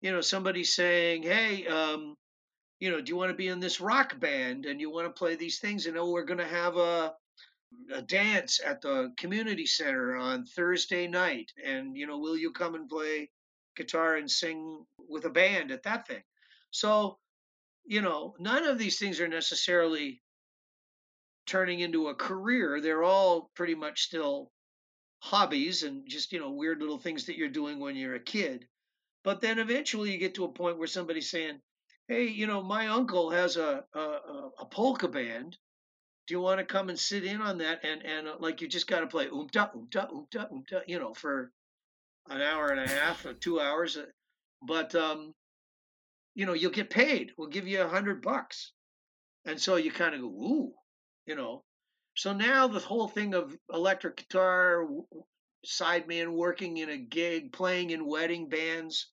you 0.00 0.12
know, 0.12 0.20
somebody 0.20 0.64
saying, 0.64 1.22
"Hey, 1.22 1.66
um, 1.66 2.16
you 2.80 2.90
know, 2.90 3.00
do 3.00 3.10
you 3.10 3.16
want 3.16 3.30
to 3.30 3.36
be 3.36 3.48
in 3.48 3.60
this 3.60 3.80
rock 3.80 4.18
band 4.20 4.66
and 4.66 4.80
you 4.80 4.90
want 4.90 5.06
to 5.06 5.18
play 5.18 5.36
these 5.36 5.58
things?" 5.58 5.86
And 5.86 5.98
oh, 5.98 6.10
we're 6.10 6.24
going 6.24 6.38
to 6.38 6.46
have 6.46 6.76
a 6.76 7.14
a 7.92 8.02
dance 8.02 8.60
at 8.64 8.80
the 8.80 9.12
community 9.18 9.66
center 9.66 10.16
on 10.16 10.46
Thursday 10.46 11.06
night, 11.06 11.52
and 11.64 11.96
you 11.96 12.06
know, 12.06 12.18
will 12.18 12.36
you 12.36 12.52
come 12.52 12.74
and 12.74 12.88
play 12.88 13.30
guitar 13.76 14.16
and 14.16 14.30
sing 14.30 14.84
with 15.08 15.24
a 15.24 15.30
band 15.30 15.70
at 15.70 15.82
that 15.84 16.06
thing? 16.06 16.22
So, 16.70 17.18
you 17.84 18.02
know, 18.02 18.34
none 18.38 18.64
of 18.64 18.78
these 18.78 18.98
things 18.98 19.20
are 19.20 19.28
necessarily 19.28 20.22
turning 21.46 21.80
into 21.80 22.08
a 22.08 22.14
career. 22.14 22.80
They're 22.80 23.02
all 23.02 23.50
pretty 23.54 23.74
much 23.74 24.02
still 24.02 24.50
hobbies 25.20 25.82
and 25.82 26.08
just 26.08 26.32
you 26.32 26.40
know 26.40 26.50
weird 26.50 26.80
little 26.80 26.98
things 26.98 27.26
that 27.26 27.36
you're 27.36 27.48
doing 27.48 27.78
when 27.78 27.96
you're 27.96 28.14
a 28.14 28.20
kid. 28.20 28.66
But 29.24 29.40
then 29.40 29.58
eventually 29.58 30.12
you 30.12 30.18
get 30.18 30.34
to 30.36 30.44
a 30.44 30.52
point 30.52 30.78
where 30.78 30.86
somebody's 30.86 31.30
saying 31.30 31.60
hey 32.06 32.28
you 32.28 32.46
know 32.46 32.62
my 32.62 32.88
uncle 32.88 33.30
has 33.30 33.56
a 33.56 33.84
a, 33.94 34.00
a 34.60 34.66
polka 34.70 35.08
band. 35.08 35.56
Do 36.26 36.34
you 36.34 36.40
want 36.40 36.58
to 36.58 36.64
come 36.64 36.88
and 36.88 36.98
sit 36.98 37.24
in 37.24 37.40
on 37.40 37.58
that? 37.58 37.84
And 37.84 38.02
and 38.04 38.28
uh, 38.28 38.36
like 38.38 38.60
you 38.60 38.68
just 38.68 38.86
got 38.86 39.00
to 39.00 39.06
play 39.06 39.26
oomta 39.26 39.74
oomta 39.74 40.10
oomta 40.12 40.50
oomta 40.52 40.82
you 40.86 40.98
know 40.98 41.14
for 41.14 41.52
an 42.28 42.42
hour 42.42 42.68
and 42.68 42.80
a 42.80 42.88
half 42.88 43.24
or 43.24 43.32
two 43.32 43.58
hours 43.58 43.96
uh, 43.96 44.04
but 44.62 44.94
um 44.94 45.34
you 46.34 46.46
know 46.46 46.52
you'll 46.52 46.70
get 46.70 46.90
paid. 46.90 47.32
We'll 47.36 47.48
give 47.48 47.66
you 47.66 47.82
a 47.82 47.88
hundred 47.88 48.22
bucks. 48.22 48.72
And 49.44 49.60
so 49.60 49.76
you 49.76 49.90
kind 49.90 50.14
of 50.14 50.20
go 50.20 50.26
ooh 50.28 50.72
you 51.26 51.34
know 51.34 51.64
so 52.18 52.32
now 52.32 52.66
the 52.66 52.80
whole 52.80 53.06
thing 53.06 53.32
of 53.32 53.56
electric 53.72 54.16
guitar, 54.16 54.84
sideman 55.64 56.32
working 56.32 56.78
in 56.78 56.88
a 56.88 56.96
gig, 56.96 57.52
playing 57.52 57.90
in 57.90 58.04
wedding 58.04 58.48
bands, 58.48 59.12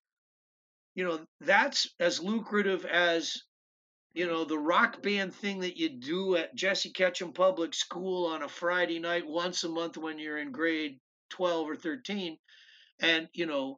you 0.96 1.06
know, 1.06 1.20
that's 1.40 1.88
as 2.00 2.20
lucrative 2.20 2.84
as, 2.84 3.44
you 4.16 4.26
know, 4.26 4.44
the 4.44 4.58
rock 4.58 5.04
band 5.04 5.36
thing 5.36 5.60
that 5.60 5.78
you 5.78 5.90
do 5.90 6.36
at 6.36 6.56
Jesse 6.56 6.90
Ketchum 6.90 7.32
Public 7.32 7.76
School 7.76 8.26
on 8.26 8.42
a 8.42 8.50
Friday 8.50 8.98
night 8.98 9.28
once 9.28 9.64
a 9.64 9.70
month 9.70 9.98
when 9.98 10.18
you're 10.18 10.40
in 10.40 10.52
grade 10.52 10.98
12 11.30 11.70
or 11.70 11.76
13. 11.76 12.40
And, 13.02 13.30
you 13.34 13.46
know, 13.46 13.78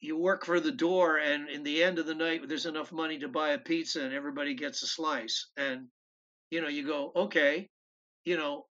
you 0.00 0.18
work 0.18 0.46
for 0.46 0.58
the 0.58 0.72
door 0.72 1.18
and 1.18 1.48
in 1.48 1.62
the 1.62 1.80
end 1.84 2.00
of 2.00 2.06
the 2.06 2.14
night 2.16 2.48
there's 2.48 2.66
enough 2.66 2.90
money 2.90 3.20
to 3.20 3.28
buy 3.28 3.50
a 3.50 3.58
pizza 3.58 4.02
and 4.02 4.12
everybody 4.12 4.54
gets 4.54 4.82
a 4.82 4.86
slice 4.86 5.46
and 5.56 5.86
you 6.52 6.60
know 6.60 6.68
you 6.68 6.86
go 6.86 7.10
okay 7.16 7.68
you 8.24 8.36
know, 8.36 8.66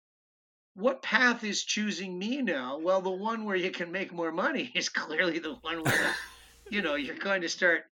what 0.75 1.03
path 1.03 1.43
is 1.45 1.65
choosing 1.65 2.19
me 2.19 2.43
now? 2.43 2.79
Well, 2.79 3.03
the 3.03 3.11
one 3.11 3.45
where 3.45 3.57
you 3.57 3.71
can 3.71 3.91
make 3.91 4.13
more 4.13 4.33
money 4.33 4.71
is 4.75 4.89
clearly 4.89 5.39
the 5.39 5.55
one 5.55 5.83
where, 5.83 6.15
you 6.71 6.83
know, 6.83 6.95
you're 6.95 7.17
going 7.17 7.43
to 7.43 7.49
start. 7.49 7.85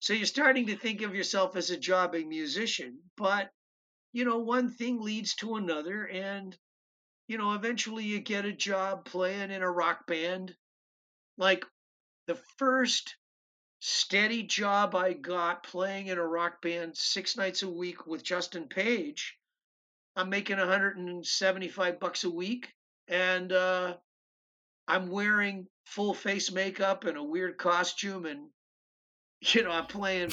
So 0.00 0.12
you're 0.12 0.26
starting 0.26 0.66
to 0.66 0.76
think 0.76 1.02
of 1.02 1.14
yourself 1.14 1.56
as 1.56 1.70
a 1.70 1.76
jobbing 1.76 2.28
musician, 2.28 3.00
but, 3.16 3.50
you 4.12 4.24
know, 4.24 4.38
one 4.38 4.70
thing 4.70 5.00
leads 5.00 5.34
to 5.36 5.56
another. 5.56 6.04
And, 6.04 6.56
you 7.26 7.36
know, 7.38 7.54
eventually 7.54 8.04
you 8.04 8.20
get 8.20 8.44
a 8.44 8.52
job 8.52 9.04
playing 9.04 9.50
in 9.50 9.62
a 9.62 9.70
rock 9.70 10.06
band. 10.06 10.54
Like 11.36 11.64
the 12.26 12.38
first 12.58 13.16
steady 13.80 14.42
job 14.42 14.94
I 14.94 15.14
got 15.14 15.62
playing 15.62 16.08
in 16.08 16.18
a 16.18 16.26
rock 16.26 16.60
band 16.62 16.96
six 16.96 17.36
nights 17.36 17.62
a 17.62 17.68
week 17.68 18.06
with 18.06 18.22
Justin 18.22 18.68
Paige 18.68 19.37
I'm 20.18 20.30
making 20.30 20.58
175 20.58 22.00
bucks 22.00 22.24
a 22.24 22.30
week, 22.30 22.72
and 23.06 23.52
uh, 23.52 23.94
I'm 24.88 25.10
wearing 25.10 25.68
full 25.86 26.12
face 26.12 26.50
makeup 26.50 27.04
and 27.04 27.16
a 27.16 27.22
weird 27.22 27.56
costume, 27.56 28.26
and 28.26 28.48
you 29.40 29.62
know 29.62 29.70
I'm 29.70 29.86
playing 29.86 30.32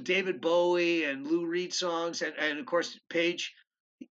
David 0.00 0.40
Bowie 0.40 1.02
and 1.02 1.26
Lou 1.26 1.46
Reed 1.46 1.74
songs, 1.74 2.22
and, 2.22 2.32
and 2.38 2.60
of 2.60 2.66
course 2.66 2.96
Paige. 3.10 3.52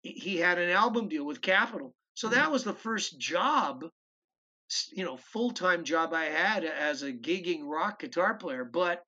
He 0.00 0.38
had 0.38 0.58
an 0.58 0.70
album 0.70 1.08
deal 1.08 1.26
with 1.26 1.42
Capitol, 1.42 1.94
so 2.14 2.28
that 2.28 2.50
was 2.50 2.64
the 2.64 2.72
first 2.72 3.20
job, 3.20 3.84
you 4.90 5.04
know, 5.04 5.18
full 5.18 5.50
time 5.50 5.84
job 5.84 6.14
I 6.14 6.24
had 6.24 6.64
as 6.64 7.02
a 7.02 7.12
gigging 7.12 7.60
rock 7.64 8.00
guitar 8.00 8.34
player. 8.34 8.64
But 8.64 9.04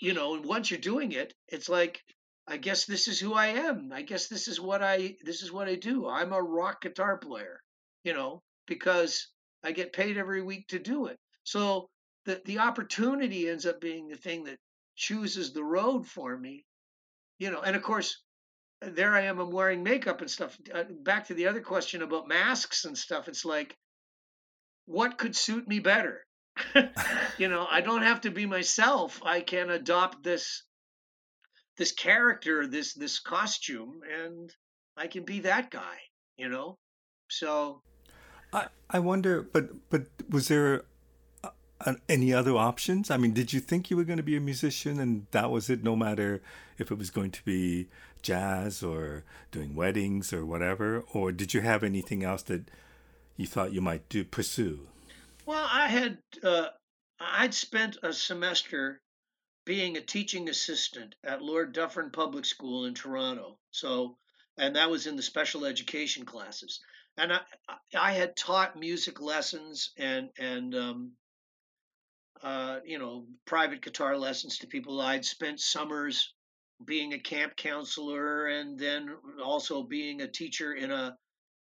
you 0.00 0.14
know, 0.14 0.34
and 0.34 0.44
once 0.44 0.70
you're 0.70 0.78
doing 0.78 1.10
it, 1.10 1.34
it's 1.48 1.68
like 1.68 2.00
I 2.48 2.56
guess 2.56 2.86
this 2.86 3.08
is 3.08 3.20
who 3.20 3.34
I 3.34 3.48
am. 3.48 3.92
I 3.92 4.02
guess 4.02 4.28
this 4.28 4.48
is 4.48 4.58
what 4.60 4.82
I 4.82 5.16
this 5.22 5.42
is 5.42 5.52
what 5.52 5.68
I 5.68 5.74
do. 5.74 6.08
I'm 6.08 6.32
a 6.32 6.42
rock 6.42 6.80
guitar 6.80 7.18
player, 7.18 7.60
you 8.04 8.14
know, 8.14 8.42
because 8.66 9.28
I 9.62 9.72
get 9.72 9.92
paid 9.92 10.16
every 10.16 10.42
week 10.42 10.68
to 10.68 10.78
do 10.78 11.06
it. 11.06 11.18
So 11.44 11.90
the 12.24 12.40
the 12.46 12.58
opportunity 12.58 13.48
ends 13.48 13.66
up 13.66 13.80
being 13.80 14.08
the 14.08 14.16
thing 14.16 14.44
that 14.44 14.58
chooses 14.96 15.52
the 15.52 15.64
road 15.64 16.06
for 16.06 16.36
me. 16.36 16.64
You 17.38 17.50
know, 17.50 17.60
and 17.60 17.76
of 17.76 17.82
course, 17.82 18.22
there 18.80 19.14
I 19.14 19.22
am. 19.22 19.40
I'm 19.40 19.50
wearing 19.50 19.82
makeup 19.82 20.22
and 20.22 20.30
stuff. 20.30 20.58
Uh, 20.72 20.84
back 21.02 21.26
to 21.26 21.34
the 21.34 21.48
other 21.48 21.60
question 21.60 22.02
about 22.02 22.28
masks 22.28 22.84
and 22.86 22.96
stuff. 22.96 23.28
It's 23.28 23.44
like, 23.44 23.76
what 24.86 25.18
could 25.18 25.36
suit 25.36 25.68
me 25.68 25.80
better? 25.80 26.24
you 27.38 27.48
know, 27.48 27.66
I 27.70 27.82
don't 27.82 28.02
have 28.02 28.22
to 28.22 28.30
be 28.30 28.46
myself. 28.46 29.20
I 29.22 29.40
can 29.42 29.70
adopt 29.70 30.22
this 30.22 30.64
this 31.78 31.92
character, 31.92 32.66
this 32.66 32.94
this 32.94 33.18
costume, 33.18 34.00
and 34.12 34.52
I 34.96 35.06
can 35.06 35.24
be 35.24 35.40
that 35.40 35.70
guy. 35.70 35.98
You 36.36 36.48
know, 36.48 36.76
so 37.30 37.82
I 38.52 38.66
I 38.90 38.98
wonder, 38.98 39.42
but 39.42 39.88
but 39.90 40.06
was 40.28 40.48
there 40.48 40.84
uh, 41.80 41.94
any 42.08 42.34
other 42.34 42.56
options? 42.56 43.10
I 43.10 43.16
mean, 43.16 43.32
did 43.32 43.52
you 43.52 43.60
think 43.60 43.90
you 43.90 43.96
were 43.96 44.04
going 44.04 44.18
to 44.18 44.22
be 44.22 44.36
a 44.36 44.40
musician 44.40 44.98
and 44.98 45.26
that 45.30 45.50
was 45.50 45.70
it, 45.70 45.84
no 45.84 45.94
matter 45.94 46.42
if 46.78 46.90
it 46.90 46.98
was 46.98 47.10
going 47.10 47.30
to 47.30 47.44
be 47.44 47.88
jazz 48.22 48.82
or 48.82 49.24
doing 49.52 49.74
weddings 49.74 50.32
or 50.32 50.44
whatever? 50.44 51.04
Or 51.12 51.32
did 51.32 51.54
you 51.54 51.60
have 51.60 51.84
anything 51.84 52.24
else 52.24 52.42
that 52.44 52.68
you 53.36 53.46
thought 53.46 53.72
you 53.72 53.80
might 53.80 54.08
do 54.08 54.24
pursue? 54.24 54.88
Well, 55.46 55.68
I 55.70 55.88
had 55.88 56.18
uh, 56.42 56.68
I'd 57.20 57.54
spent 57.54 57.96
a 58.02 58.12
semester 58.12 59.00
being 59.68 59.98
a 59.98 60.00
teaching 60.00 60.48
assistant 60.48 61.14
at 61.22 61.42
Lord 61.42 61.74
Dufferin 61.74 62.10
Public 62.10 62.46
School 62.46 62.86
in 62.86 62.94
Toronto. 62.94 63.58
So, 63.70 64.16
and 64.56 64.74
that 64.76 64.90
was 64.90 65.06
in 65.06 65.14
the 65.14 65.22
special 65.22 65.66
education 65.66 66.24
classes. 66.24 66.80
And 67.18 67.34
I, 67.34 67.40
I 67.94 68.12
had 68.12 68.34
taught 68.34 68.80
music 68.80 69.20
lessons 69.20 69.90
and 69.98 70.30
and 70.38 70.74
um, 70.74 71.12
uh, 72.42 72.78
you 72.82 72.98
know 72.98 73.26
private 73.44 73.82
guitar 73.82 74.16
lessons 74.16 74.56
to 74.58 74.66
people. 74.66 75.02
I'd 75.02 75.26
spent 75.26 75.60
summers 75.60 76.32
being 76.82 77.12
a 77.12 77.18
camp 77.18 77.54
counselor 77.54 78.46
and 78.46 78.78
then 78.78 79.14
also 79.44 79.82
being 79.82 80.22
a 80.22 80.28
teacher 80.28 80.72
in 80.72 80.90
a 80.90 81.14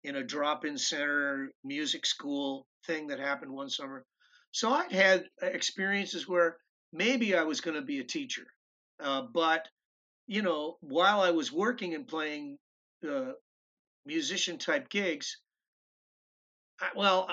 in 0.03 0.15
a 0.15 0.23
drop-in 0.23 0.79
center 0.79 1.51
music 1.63 2.07
school 2.07 2.65
thing 2.87 3.05
that 3.07 3.19
happened 3.19 3.51
one 3.51 3.69
summer. 3.69 4.03
So 4.49 4.71
I'd 4.71 4.91
had 4.91 5.25
experiences 5.43 6.27
where 6.27 6.57
maybe 6.93 7.35
I 7.35 7.43
was 7.43 7.61
going 7.61 7.75
to 7.75 7.81
be 7.81 7.99
a 7.99 8.03
teacher, 8.03 8.47
uh, 8.99 9.23
but 9.23 9.67
you 10.27 10.41
know, 10.41 10.77
while 10.81 11.21
I 11.21 11.31
was 11.31 11.51
working 11.51 11.93
and 11.93 12.07
playing 12.07 12.57
uh, 13.07 13.33
musician 14.05 14.57
type 14.57 14.89
gigs, 14.89 15.37
I, 16.79 16.89
well, 16.95 17.29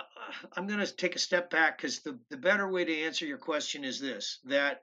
I'm 0.56 0.66
going 0.66 0.84
to 0.84 0.96
take 0.96 1.14
a 1.14 1.20
step 1.20 1.50
back 1.50 1.78
because 1.78 2.00
the 2.00 2.18
the 2.30 2.36
better 2.36 2.68
way 2.68 2.84
to 2.84 3.02
answer 3.02 3.26
your 3.26 3.38
question 3.38 3.84
is 3.84 4.00
this: 4.00 4.38
that 4.44 4.82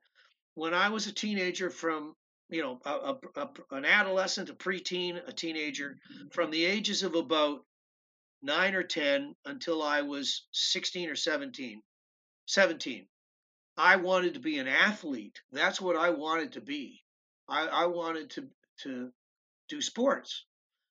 when 0.56 0.74
I 0.74 0.90
was 0.90 1.08
a 1.08 1.14
teenager, 1.14 1.70
from 1.70 2.16
you 2.50 2.62
know, 2.62 2.80
a, 2.86 2.92
a, 2.92 3.18
a, 3.36 3.50
an 3.72 3.86
adolescent, 3.86 4.50
a 4.50 4.54
preteen, 4.54 5.20
a 5.28 5.34
teenager, 5.34 5.98
from 6.32 6.52
the 6.52 6.66
ages 6.66 7.04
of 7.04 7.16
about 7.16 7.66
nine 8.42 8.76
or 8.76 8.84
10 8.84 9.36
until 9.46 9.82
I 9.82 10.02
was 10.02 10.46
16 10.52 11.10
or 11.10 11.16
17. 11.16 11.82
17. 12.46 13.08
I 13.78 13.98
wanted 13.98 14.36
to 14.36 14.40
be 14.40 14.58
an 14.58 14.68
athlete. 14.68 15.42
That's 15.52 15.82
what 15.82 15.98
I 15.98 16.12
wanted 16.12 16.54
to 16.54 16.62
be. 16.62 17.04
I, 17.48 17.68
I 17.68 17.86
wanted 17.88 18.30
to, 18.32 18.48
to 18.84 19.12
do 19.68 19.82
sports. 19.82 20.46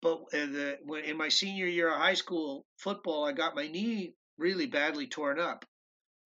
But 0.03 0.25
in, 0.33 0.53
the, 0.53 0.79
when, 0.85 1.05
in 1.05 1.17
my 1.17 1.31
senior 1.31 1.67
year 1.67 1.89
of 1.89 1.99
high 1.99 2.15
school 2.15 2.67
football, 2.77 3.25
I 3.25 3.33
got 3.33 3.57
my 3.57 3.67
knee 3.67 4.15
really 4.37 4.67
badly 4.67 5.07
torn 5.07 5.41
up. 5.41 5.65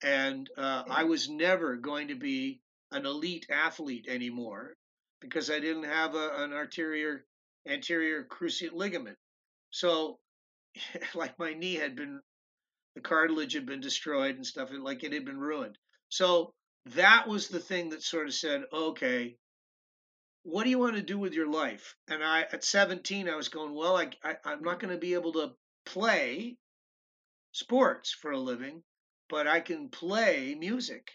And 0.02 0.48
uh, 0.56 0.84
I 0.88 1.04
was 1.04 1.28
never 1.28 1.76
going 1.76 2.08
to 2.08 2.16
be 2.16 2.60
an 2.90 3.06
elite 3.06 3.46
athlete 3.50 4.06
anymore 4.08 4.74
because 5.20 5.50
I 5.50 5.60
didn't 5.60 5.84
have 5.84 6.14
a, 6.14 6.42
an 6.42 6.52
arterial 6.52 7.18
anterior 7.68 8.24
cruciate 8.24 8.72
ligament. 8.72 9.18
So 9.70 10.18
like 11.14 11.38
my 11.38 11.54
knee 11.54 11.74
had 11.74 11.94
been 11.94 12.20
the 12.96 13.00
cartilage 13.00 13.54
had 13.54 13.66
been 13.66 13.80
destroyed 13.80 14.34
and 14.34 14.44
stuff 14.44 14.70
like 14.72 15.04
it 15.04 15.12
had 15.12 15.24
been 15.24 15.38
ruined 15.38 15.78
so 16.10 16.52
that 16.86 17.26
was 17.26 17.48
the 17.48 17.60
thing 17.60 17.90
that 17.90 18.02
sort 18.02 18.26
of 18.26 18.34
said 18.34 18.64
okay 18.72 19.36
what 20.42 20.64
do 20.64 20.70
you 20.70 20.78
want 20.78 20.96
to 20.96 21.02
do 21.02 21.18
with 21.18 21.32
your 21.32 21.48
life 21.48 21.94
and 22.08 22.22
i 22.22 22.42
at 22.42 22.62
17 22.64 23.28
i 23.28 23.34
was 23.34 23.48
going 23.48 23.74
well 23.74 23.96
i, 23.96 24.10
I 24.22 24.36
i'm 24.44 24.62
not 24.62 24.80
going 24.80 24.92
to 24.92 25.00
be 25.00 25.14
able 25.14 25.32
to 25.32 25.52
play 25.86 26.56
sports 27.52 28.12
for 28.12 28.32
a 28.32 28.38
living 28.38 28.82
but 29.28 29.46
i 29.46 29.60
can 29.60 29.88
play 29.88 30.54
music 30.54 31.10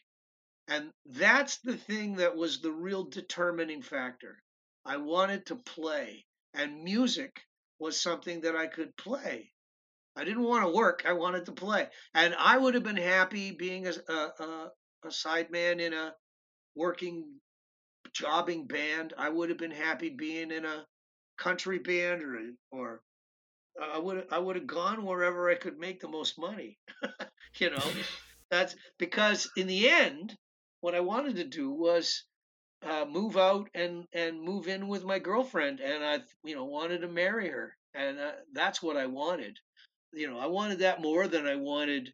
and 0.68 0.92
that's 1.06 1.60
the 1.60 1.78
thing 1.78 2.16
that 2.16 2.36
was 2.36 2.60
the 2.62 2.72
real 2.72 3.04
determining 3.04 3.84
factor 3.84 4.42
i 4.84 4.98
wanted 4.98 5.46
to 5.46 5.56
play 5.56 6.26
and 6.56 6.84
music 6.84 7.42
was 7.80 8.00
something 8.00 8.42
that 8.42 8.56
I 8.56 8.68
could 8.68 8.96
play. 8.96 9.52
I 10.16 10.24
didn't 10.24 10.44
want 10.44 10.66
to 10.66 10.74
work. 10.74 11.04
I 11.06 11.14
wanted 11.14 11.46
to 11.46 11.52
play. 11.52 11.88
And 12.14 12.34
I 12.36 12.58
would 12.58 12.74
have 12.74 12.84
been 12.84 12.96
happy 12.96 13.52
being 13.52 13.88
a, 13.88 13.92
a, 13.92 14.14
uh, 14.14 14.30
uh, 14.40 14.70
a 15.06 15.10
sideman 15.10 15.80
in 15.80 15.94
a 15.94 16.14
working, 16.76 17.26
jobbing 18.14 18.68
band. 18.68 19.14
I 19.18 19.30
would 19.30 19.50
have 19.50 19.58
been 19.58 19.72
happy 19.72 20.10
being 20.10 20.52
in 20.52 20.66
a 20.66 20.86
country 21.38 21.80
band 21.80 22.24
or, 22.24 22.52
or 22.72 23.02
I 23.82 24.00
would 24.00 24.28
I 24.32 24.40
would 24.40 24.56
have 24.56 24.68
gone 24.68 25.06
wherever 25.06 25.50
I 25.50 25.56
could 25.56 25.78
make 25.78 26.00
the 26.00 26.08
most 26.08 26.40
money. 26.40 26.78
you 27.60 27.70
know, 27.70 27.84
that's 28.50 28.76
because 28.98 29.50
in 29.58 29.68
the 29.68 29.90
end, 29.90 30.36
what 30.82 30.96
I 30.96 31.02
wanted 31.02 31.36
to 31.38 31.44
do 31.44 31.72
was 31.72 32.24
uh, 32.84 33.06
move 33.06 33.38
out 33.38 33.70
and 33.74 34.06
and 34.14 34.42
move 34.42 34.68
in 34.68 34.88
with 34.88 35.04
my 35.04 35.20
girlfriend, 35.20 35.80
and 35.82 36.04
I 36.04 36.20
you 36.44 36.56
know 36.56 36.66
wanted 36.66 37.02
to 37.02 37.08
marry 37.08 37.50
her, 37.50 37.76
and 37.94 38.20
uh, 38.20 38.32
that's 38.54 38.82
what 38.82 38.98
I 38.98 39.08
wanted. 39.08 39.58
You 40.14 40.30
know, 40.30 40.40
I 40.40 40.48
wanted 40.48 40.80
that 40.80 41.02
more 41.02 41.28
than 41.28 41.46
I 41.46 41.56
wanted, 41.56 42.14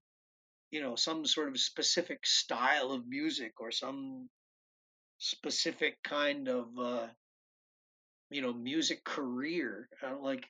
you 0.72 0.82
know, 0.82 0.96
some 0.96 1.26
sort 1.26 1.50
of 1.50 1.60
specific 1.60 2.26
style 2.26 2.92
of 2.92 3.08
music 3.08 3.54
or 3.60 3.72
some 3.72 4.30
specific 5.20 6.02
kind 6.04 6.48
of 6.48 6.68
uh, 6.80 7.08
you 8.30 8.42
know 8.42 8.54
music 8.54 9.04
career. 9.04 9.88
Uh, 10.04 10.18
like 10.20 10.48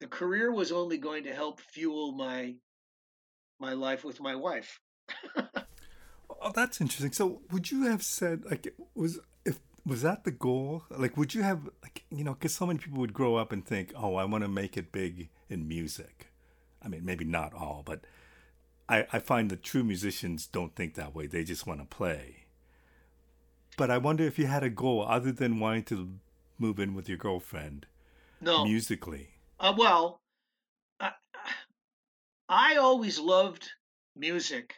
the 0.00 0.08
career 0.08 0.52
was 0.52 0.72
only 0.72 0.98
going 0.98 1.24
to 1.24 1.32
help 1.32 1.60
fuel 1.60 2.12
my 2.12 2.54
my 3.60 3.72
life 3.72 4.04
with 4.04 4.20
my 4.20 4.34
wife. 4.34 4.80
oh, 5.36 6.52
that's 6.54 6.80
interesting. 6.80 7.12
So, 7.12 7.42
would 7.50 7.70
you 7.70 7.84
have 7.84 8.02
said 8.02 8.44
like 8.44 8.74
was 8.94 9.20
if 9.44 9.60
was 9.86 10.02
that 10.02 10.24
the 10.24 10.32
goal? 10.32 10.84
Like, 10.90 11.16
would 11.16 11.34
you 11.34 11.42
have 11.42 11.68
like 11.82 12.04
you 12.10 12.24
know? 12.24 12.34
Because 12.34 12.54
so 12.54 12.66
many 12.66 12.80
people 12.80 12.98
would 12.98 13.14
grow 13.14 13.36
up 13.36 13.52
and 13.52 13.64
think, 13.64 13.92
"Oh, 13.96 14.16
I 14.16 14.24
want 14.24 14.42
to 14.42 14.48
make 14.48 14.76
it 14.76 14.92
big 14.92 15.30
in 15.48 15.68
music." 15.68 16.32
I 16.84 16.88
mean, 16.88 17.04
maybe 17.04 17.24
not 17.24 17.54
all, 17.54 17.84
but 17.86 18.00
I, 18.88 19.06
I 19.12 19.18
find 19.18 19.50
that 19.50 19.62
true 19.62 19.84
musicians 19.84 20.46
don't 20.46 20.74
think 20.74 20.94
that 20.94 21.14
way. 21.14 21.26
They 21.26 21.44
just 21.44 21.66
want 21.66 21.80
to 21.80 21.86
play. 21.86 22.44
But 23.76 23.90
I 23.90 23.98
wonder 23.98 24.24
if 24.24 24.38
you 24.38 24.46
had 24.46 24.62
a 24.62 24.70
goal 24.70 25.06
other 25.08 25.32
than 25.32 25.60
wanting 25.60 25.84
to 25.84 26.10
move 26.58 26.78
in 26.78 26.94
with 26.94 27.08
your 27.08 27.18
girlfriend. 27.18 27.86
No, 28.40 28.64
musically. 28.64 29.30
Uh, 29.58 29.74
well, 29.76 30.20
I, 31.00 31.12
I 32.48 32.76
always 32.76 33.18
loved 33.18 33.70
music. 34.16 34.74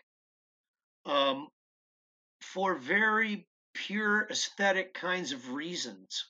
Um, 1.06 1.48
for 2.54 2.74
very 2.76 3.46
pure 3.74 4.28
aesthetic 4.30 4.94
kinds 4.94 5.32
of 5.32 5.50
reasons. 5.50 6.26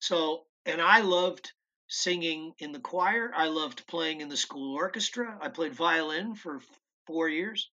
So, 0.00 0.42
and 0.66 0.80
I 0.80 1.00
loved 1.00 1.52
singing 1.88 2.52
in 2.58 2.72
the 2.72 2.80
choir. 2.80 3.30
I 3.34 3.46
loved 3.46 3.86
playing 3.86 4.20
in 4.20 4.28
the 4.28 4.36
school 4.36 4.74
orchestra. 4.74 5.38
I 5.40 5.48
played 5.48 5.74
violin 5.74 6.34
for 6.34 6.60
four 7.06 7.28
years. 7.28 7.70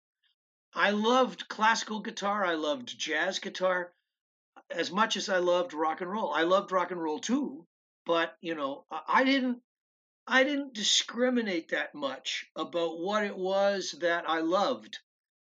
I 0.74 0.90
loved 0.90 1.48
classical 1.48 2.00
guitar. 2.00 2.44
I 2.44 2.54
loved 2.54 2.98
jazz 2.98 3.38
guitar 3.38 3.92
as 4.70 4.90
much 4.90 5.16
as 5.16 5.28
I 5.28 5.38
loved 5.38 5.72
rock 5.72 6.00
and 6.00 6.10
roll. 6.10 6.32
I 6.32 6.42
loved 6.42 6.72
rock 6.72 6.90
and 6.90 7.02
roll 7.02 7.18
too, 7.18 7.66
but 8.04 8.36
you 8.40 8.54
know, 8.54 8.84
I 8.90 9.24
didn't 9.24 9.62
I 10.26 10.44
didn't 10.44 10.74
discriminate 10.74 11.70
that 11.70 11.94
much 11.94 12.46
about 12.54 12.98
what 12.98 13.24
it 13.24 13.36
was 13.36 13.92
that 14.00 14.28
I 14.28 14.40
loved. 14.40 14.98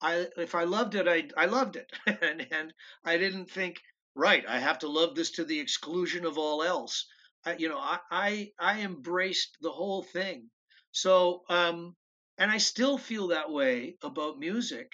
I 0.02 0.28
if 0.38 0.56
I 0.56 0.64
loved 0.64 0.96
it, 0.96 1.08
I 1.08 1.30
I 1.38 1.46
loved 1.46 1.76
it, 1.76 1.92
and 2.08 2.48
and 2.52 2.74
I 3.06 3.18
didn't 3.18 3.52
think 3.52 3.82
right. 4.16 4.44
I 4.48 4.60
have 4.60 4.80
to 4.80 4.88
love 4.88 5.16
this 5.16 5.32
to 5.32 5.46
the 5.46 5.60
exclusion 5.60 6.26
of 6.26 6.38
all 6.38 6.64
else. 6.64 7.06
I, 7.46 7.56
you 7.56 7.70
know, 7.70 7.78
I, 7.80 8.00
I 8.10 8.52
I 8.60 8.82
embraced 8.82 9.58
the 9.62 9.72
whole 9.72 10.04
thing. 10.04 10.50
So 10.92 11.44
um, 11.50 11.96
and 12.38 12.52
I 12.52 12.58
still 12.58 12.98
feel 12.98 13.28
that 13.28 13.52
way 13.52 13.98
about 14.02 14.39
music. 14.39 14.91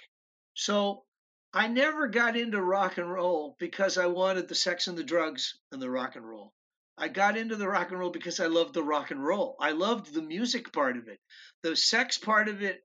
So 0.54 1.04
I 1.52 1.68
never 1.68 2.08
got 2.08 2.36
into 2.36 2.60
rock 2.62 2.98
and 2.98 3.10
roll 3.10 3.56
because 3.58 3.98
I 3.98 4.06
wanted 4.06 4.48
the 4.48 4.54
sex 4.54 4.86
and 4.86 4.96
the 4.96 5.04
drugs 5.04 5.58
and 5.72 5.80
the 5.80 5.90
rock 5.90 6.16
and 6.16 6.28
roll. 6.28 6.52
I 6.98 7.08
got 7.08 7.36
into 7.36 7.56
the 7.56 7.68
rock 7.68 7.90
and 7.90 7.98
roll 7.98 8.10
because 8.10 8.40
I 8.40 8.46
loved 8.46 8.74
the 8.74 8.84
rock 8.84 9.10
and 9.10 9.24
roll. 9.24 9.56
I 9.58 9.72
loved 9.72 10.12
the 10.12 10.22
music 10.22 10.72
part 10.72 10.96
of 10.96 11.08
it. 11.08 11.18
The 11.62 11.74
sex 11.76 12.18
part 12.18 12.48
of 12.48 12.62
it, 12.62 12.84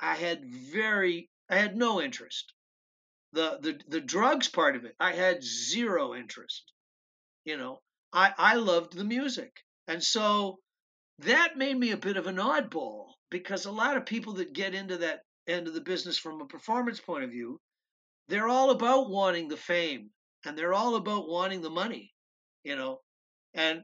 I, 0.00 0.14
had 0.14 0.44
very 0.46 1.28
I 1.50 1.56
had 1.56 1.76
no 1.76 2.00
interest. 2.00 2.54
the 3.32 3.58
the 3.60 3.80
the 3.88 4.00
drugs 4.00 4.48
part 4.48 4.76
of 4.76 4.84
it, 4.84 4.94
I 5.00 5.12
had 5.12 5.42
zero 5.42 6.14
interest. 6.14 6.72
You 7.44 7.56
know, 7.56 7.80
I 8.12 8.32
I 8.38 8.54
loved 8.56 8.94
the 8.94 9.04
music, 9.04 9.52
and 9.86 10.02
so 10.02 10.60
that 11.18 11.58
made 11.58 11.76
me 11.76 11.90
a 11.90 11.96
bit 11.96 12.16
of 12.16 12.26
an 12.26 12.36
oddball 12.36 13.17
because 13.30 13.66
a 13.66 13.70
lot 13.70 13.96
of 13.96 14.06
people 14.06 14.34
that 14.34 14.52
get 14.52 14.74
into 14.74 14.98
that 14.98 15.22
end 15.46 15.66
of 15.66 15.74
the 15.74 15.80
business 15.80 16.18
from 16.18 16.40
a 16.40 16.46
performance 16.46 17.00
point 17.00 17.24
of 17.24 17.30
view, 17.30 17.58
they're 18.28 18.48
all 18.48 18.70
about 18.70 19.10
wanting 19.10 19.48
the 19.48 19.56
fame 19.56 20.10
and 20.44 20.56
they're 20.56 20.74
all 20.74 20.96
about 20.96 21.28
wanting 21.28 21.62
the 21.62 21.70
money, 21.70 22.12
you 22.64 22.76
know, 22.76 23.00
and 23.54 23.82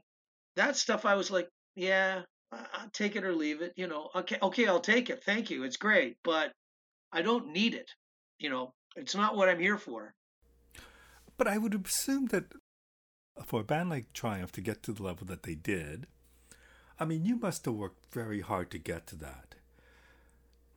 that 0.55 0.75
stuff 0.75 1.05
I 1.05 1.15
was 1.15 1.31
like, 1.31 1.49
yeah, 1.75 2.21
I'll 2.51 2.89
take 2.93 3.15
it 3.15 3.23
or 3.23 3.33
leave 3.33 3.61
it, 3.61 3.73
you 3.75 3.87
know. 3.87 4.09
Okay, 4.15 4.37
okay, 4.41 4.67
I'll 4.67 4.79
take 4.79 5.09
it. 5.09 5.23
Thank 5.23 5.49
you. 5.49 5.63
It's 5.63 5.77
great, 5.77 6.17
but 6.23 6.51
I 7.11 7.21
don't 7.21 7.51
need 7.51 7.73
it. 7.73 7.89
You 8.39 8.49
know, 8.49 8.73
it's 8.95 9.15
not 9.15 9.35
what 9.35 9.49
I'm 9.49 9.59
here 9.59 9.77
for. 9.77 10.13
But 11.37 11.47
I 11.47 11.57
would 11.57 11.85
assume 11.85 12.27
that 12.27 12.53
for 13.43 13.61
a 13.61 13.63
band 13.63 13.89
like 13.89 14.13
Triumph 14.13 14.51
to 14.53 14.61
get 14.61 14.83
to 14.83 14.93
the 14.93 15.03
level 15.03 15.25
that 15.27 15.43
they 15.43 15.55
did, 15.55 16.07
I 16.99 17.05
mean, 17.05 17.25
you 17.25 17.35
must 17.35 17.65
have 17.65 17.73
worked 17.73 18.13
very 18.13 18.41
hard 18.41 18.71
to 18.71 18.77
get 18.77 19.07
to 19.07 19.15
that. 19.17 19.55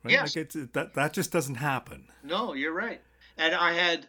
Right? 0.03 0.13
Yes. 0.13 0.35
Like 0.35 0.73
that, 0.73 0.93
that 0.93 1.13
just 1.13 1.31
doesn't 1.31 1.55
happen. 1.55 2.07
No, 2.23 2.53
you're 2.53 2.73
right. 2.73 3.01
And 3.37 3.53
I 3.55 3.73
had 3.73 4.07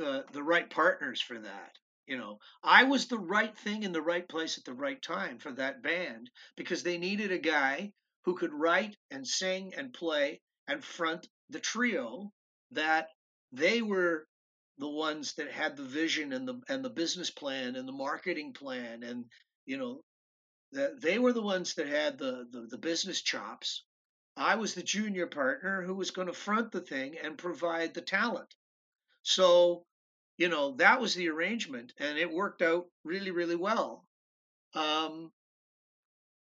uh, 0.00 0.22
the 0.32 0.42
right 0.42 0.68
partners 0.68 1.20
for 1.20 1.38
that. 1.38 1.72
You 2.06 2.16
know, 2.16 2.38
I 2.62 2.84
was 2.84 3.06
the 3.06 3.18
right 3.18 3.56
thing 3.58 3.82
in 3.82 3.92
the 3.92 4.02
right 4.02 4.28
place 4.28 4.58
at 4.58 4.64
the 4.64 4.74
right 4.74 5.00
time 5.02 5.38
for 5.38 5.50
that 5.52 5.82
band 5.82 6.30
because 6.56 6.82
they 6.82 6.98
needed 6.98 7.32
a 7.32 7.38
guy 7.38 7.92
who 8.24 8.36
could 8.36 8.52
write 8.52 8.96
and 9.10 9.26
sing 9.26 9.72
and 9.76 9.92
play 9.92 10.40
and 10.68 10.84
front 10.84 11.26
the 11.50 11.60
trio 11.60 12.32
that 12.72 13.08
they 13.52 13.82
were 13.82 14.26
the 14.78 14.88
ones 14.88 15.34
that 15.34 15.50
had 15.50 15.76
the 15.76 15.84
vision 15.84 16.32
and 16.32 16.46
the 16.46 16.60
and 16.68 16.84
the 16.84 16.90
business 16.90 17.30
plan 17.30 17.76
and 17.76 17.88
the 17.88 17.92
marketing 17.92 18.52
plan 18.52 19.02
and 19.02 19.24
you 19.64 19.78
know 19.78 20.00
that 20.76 21.00
they 21.00 21.18
were 21.18 21.32
the 21.32 21.42
ones 21.42 21.74
that 21.74 21.88
had 21.88 22.18
the, 22.18 22.46
the 22.50 22.68
the 22.70 22.78
business 22.78 23.20
chops. 23.22 23.84
I 24.36 24.56
was 24.56 24.74
the 24.74 24.82
junior 24.82 25.26
partner 25.26 25.82
who 25.82 25.94
was 25.94 26.10
going 26.10 26.28
to 26.28 26.34
front 26.34 26.72
the 26.72 26.80
thing 26.80 27.16
and 27.22 27.38
provide 27.38 27.94
the 27.94 28.02
talent. 28.02 28.54
So 29.22 29.84
you 30.38 30.48
know 30.48 30.76
that 30.76 31.00
was 31.00 31.14
the 31.14 31.28
arrangement 31.28 31.92
and 31.98 32.18
it 32.18 32.30
worked 32.30 32.62
out 32.62 32.86
really 33.04 33.30
really 33.30 33.56
well. 33.56 34.06
Um 34.74 35.32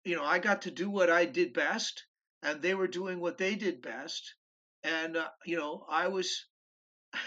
you 0.09 0.17
know 0.17 0.25
i 0.25 0.39
got 0.39 0.63
to 0.63 0.71
do 0.71 0.89
what 0.89 1.11
i 1.11 1.25
did 1.25 1.53
best 1.53 2.05
and 2.43 2.63
they 2.63 2.75
were 2.75 2.89
doing 2.89 3.21
what 3.21 3.39
they 3.39 3.55
did 3.55 3.83
best 3.83 4.35
and 4.83 5.17
uh, 5.17 5.29
you 5.45 5.57
know 5.57 5.85
i 5.91 6.09
was 6.09 6.47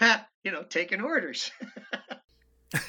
you 0.44 0.50
know 0.50 0.64
taking 0.64 1.00
orders 1.00 1.50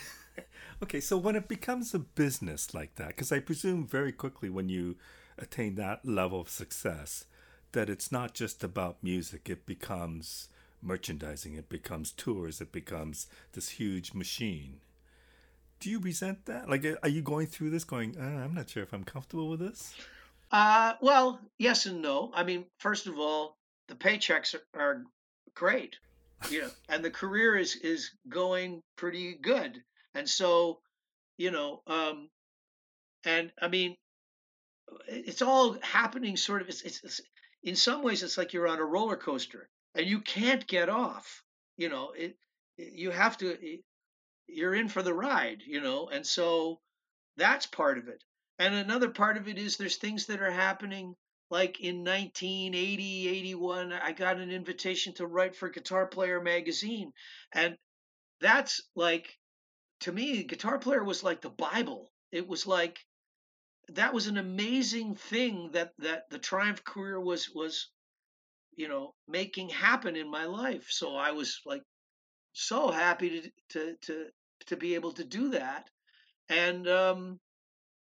okay 0.83 0.99
so 0.99 1.17
when 1.17 1.35
it 1.35 1.47
becomes 1.47 1.93
a 1.93 1.99
business 1.99 2.73
like 2.73 2.95
that 2.95 3.09
because 3.09 3.31
i 3.31 3.39
presume 3.39 3.85
very 3.85 4.11
quickly 4.11 4.49
when 4.49 4.69
you 4.69 4.95
attain 5.37 5.75
that 5.75 6.05
level 6.05 6.41
of 6.41 6.49
success 6.49 7.25
that 7.71 7.89
it's 7.89 8.11
not 8.11 8.33
just 8.33 8.63
about 8.63 8.97
music 9.01 9.49
it 9.49 9.65
becomes 9.65 10.49
merchandising, 10.83 11.55
it 11.55 11.69
becomes 11.69 12.11
tours, 12.11 12.61
it 12.61 12.71
becomes 12.71 13.27
this 13.53 13.69
huge 13.69 14.13
machine. 14.13 14.81
Do 15.79 15.89
you 15.89 15.99
resent 15.99 16.45
that? 16.45 16.69
Like, 16.69 16.85
are 17.01 17.09
you 17.09 17.21
going 17.21 17.47
through 17.47 17.71
this 17.71 17.83
going, 17.83 18.15
uh, 18.17 18.43
I'm 18.43 18.53
not 18.53 18.69
sure 18.69 18.83
if 18.83 18.93
I'm 18.93 19.03
comfortable 19.03 19.49
with 19.49 19.59
this? 19.59 19.93
Uh, 20.51 20.93
well, 21.01 21.39
yes 21.57 21.85
and 21.85 22.01
no. 22.01 22.31
I 22.33 22.43
mean, 22.43 22.65
first 22.79 23.07
of 23.07 23.17
all, 23.17 23.57
the 23.87 23.95
paychecks 23.95 24.55
are, 24.55 24.79
are 24.79 25.03
great, 25.55 25.97
you 26.49 26.61
know, 26.61 26.69
and 26.89 27.03
the 27.03 27.11
career 27.11 27.57
is 27.57 27.75
is 27.77 28.11
going 28.29 28.81
pretty 28.95 29.35
good, 29.41 29.83
and 30.13 30.29
so, 30.29 30.79
you 31.37 31.51
know, 31.51 31.81
um, 31.87 32.29
and 33.25 33.51
I 33.61 33.67
mean, 33.67 33.95
it's 35.07 35.41
all 35.41 35.77
happening 35.81 36.37
sort 36.37 36.61
of. 36.61 36.69
It's, 36.69 36.81
it's, 36.81 37.03
it's 37.03 37.21
in 37.63 37.75
some 37.75 38.03
ways, 38.03 38.23
it's 38.23 38.37
like 38.37 38.53
you're 38.53 38.67
on 38.67 38.79
a 38.79 38.85
roller 38.85 39.17
coaster 39.17 39.69
and 39.95 40.05
you 40.05 40.19
can't 40.19 40.67
get 40.67 40.89
off. 40.89 41.43
You 41.77 41.89
know, 41.89 42.11
it 42.15 42.37
you 42.77 43.11
have 43.11 43.37
to 43.39 43.57
you're 44.47 44.75
in 44.75 44.89
for 44.89 45.01
the 45.01 45.13
ride, 45.13 45.61
you 45.65 45.81
know, 45.81 46.09
and 46.09 46.25
so 46.25 46.79
that's 47.37 47.65
part 47.65 47.97
of 47.97 48.07
it. 48.07 48.23
And 48.59 48.75
another 48.75 49.09
part 49.09 49.37
of 49.37 49.47
it 49.47 49.57
is 49.57 49.77
there's 49.77 49.97
things 49.97 50.27
that 50.27 50.41
are 50.41 50.51
happening 50.51 51.15
like 51.53 51.79
in 51.81 51.97
1980, 52.03 53.27
81, 53.27 53.93
I 53.93 54.11
got 54.11 54.37
an 54.39 54.49
invitation 54.49 55.13
to 55.15 55.27
write 55.27 55.55
for 55.55 55.69
Guitar 55.69 56.07
Player 56.07 56.41
magazine. 56.41 57.11
And 57.53 57.77
that's 58.41 58.81
like, 58.95 59.37
to 60.03 60.11
me, 60.11 60.43
Guitar 60.43 60.79
Player 60.79 61.03
was 61.03 61.23
like 61.23 61.41
the 61.41 61.49
Bible. 61.49 62.11
It 62.31 62.47
was 62.47 62.65
like, 62.65 62.99
that 63.89 64.13
was 64.13 64.27
an 64.27 64.37
amazing 64.37 65.15
thing 65.15 65.71
that, 65.73 65.91
that 65.99 66.29
the 66.29 66.39
Triumph 66.39 66.83
career 66.83 67.19
was, 67.19 67.49
was 67.53 67.89
you 68.75 68.87
know 68.87 69.13
making 69.27 69.69
happen 69.69 70.15
in 70.15 70.29
my 70.29 70.45
life. 70.45 70.87
So 70.89 71.15
i 71.15 71.31
was 71.31 71.59
like 71.65 71.83
so 72.53 72.91
happy 72.91 73.41
to 73.41 73.51
to 73.69 73.95
to 74.03 74.25
to 74.67 74.77
be 74.77 74.95
able 74.95 75.11
to 75.13 75.23
do 75.23 75.49
that. 75.49 75.89
And 76.49 76.87
um 76.87 77.39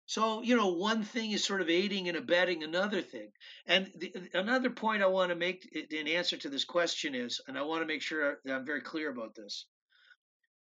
so 0.08 0.42
you 0.42 0.56
know 0.56 0.74
one 0.74 1.04
thing 1.04 1.32
is 1.32 1.44
sort 1.44 1.62
of 1.62 1.70
aiding 1.70 2.08
and 2.08 2.18
abetting 2.18 2.64
another 2.64 3.02
thing. 3.02 3.32
And 3.66 3.92
the, 3.98 4.14
another 4.34 4.70
point 4.70 5.04
i 5.04 5.08
want 5.08 5.30
to 5.30 5.36
make 5.36 5.68
in 5.92 6.08
answer 6.08 6.38
to 6.38 6.50
this 6.50 6.66
question 6.66 7.16
is 7.16 7.42
and 7.48 7.58
i 7.58 7.62
want 7.64 7.82
to 7.82 7.88
make 7.88 8.02
sure 8.02 8.40
that 8.44 8.56
i'm 8.56 8.66
very 8.66 8.82
clear 8.82 9.10
about 9.10 9.36
this 9.36 9.66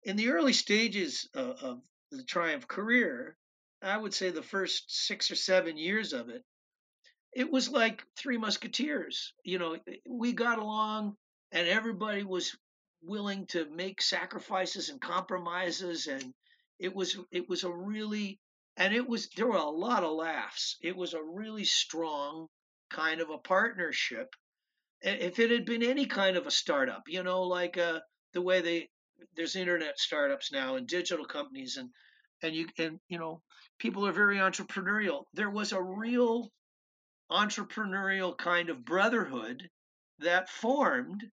in 0.03 0.15
the 0.15 0.29
early 0.29 0.53
stages 0.53 1.29
of, 1.33 1.57
of 1.61 1.81
the 2.11 2.23
triumph 2.23 2.67
career 2.67 3.37
i 3.81 3.97
would 3.97 4.13
say 4.13 4.29
the 4.29 4.41
first 4.41 4.83
six 4.87 5.31
or 5.31 5.35
seven 5.35 5.77
years 5.77 6.13
of 6.13 6.29
it 6.29 6.43
it 7.33 7.49
was 7.49 7.69
like 7.69 8.03
Three 8.17 8.37
Musketeers. 8.37 9.33
You 9.43 9.59
know, 9.59 9.77
we 10.05 10.33
got 10.33 10.59
along, 10.59 11.15
and 11.51 11.67
everybody 11.67 12.23
was 12.23 12.57
willing 13.01 13.45
to 13.47 13.69
make 13.69 14.01
sacrifices 14.01 14.89
and 14.89 14.99
compromises, 14.99 16.07
and 16.07 16.33
it 16.79 16.93
was 16.93 17.17
it 17.31 17.47
was 17.47 17.63
a 17.63 17.71
really 17.71 18.39
and 18.77 18.93
it 18.93 19.07
was 19.07 19.29
there 19.29 19.47
were 19.47 19.55
a 19.55 19.69
lot 19.69 20.03
of 20.03 20.11
laughs. 20.11 20.77
It 20.81 20.95
was 20.95 21.13
a 21.13 21.23
really 21.23 21.63
strong 21.63 22.47
kind 22.89 23.21
of 23.21 23.29
a 23.29 23.37
partnership. 23.37 24.35
If 25.01 25.39
it 25.39 25.51
had 25.51 25.65
been 25.65 25.83
any 25.83 26.05
kind 26.05 26.37
of 26.37 26.45
a 26.45 26.51
startup, 26.51 27.03
you 27.07 27.23
know, 27.23 27.43
like 27.43 27.77
uh, 27.77 28.01
the 28.33 28.41
way 28.41 28.61
they 28.61 28.89
there's 29.35 29.55
internet 29.55 29.99
startups 29.99 30.51
now 30.51 30.75
and 30.75 30.87
digital 30.87 31.25
companies 31.25 31.77
and 31.77 31.89
and 32.41 32.55
you 32.55 32.67
and 32.77 32.99
you 33.07 33.19
know 33.19 33.41
people 33.77 34.05
are 34.05 34.11
very 34.11 34.37
entrepreneurial. 34.37 35.25
There 35.33 35.49
was 35.49 35.71
a 35.71 35.81
real 35.81 36.51
entrepreneurial 37.31 38.37
kind 38.37 38.69
of 38.69 38.85
brotherhood 38.85 39.69
that 40.19 40.49
formed. 40.49 41.23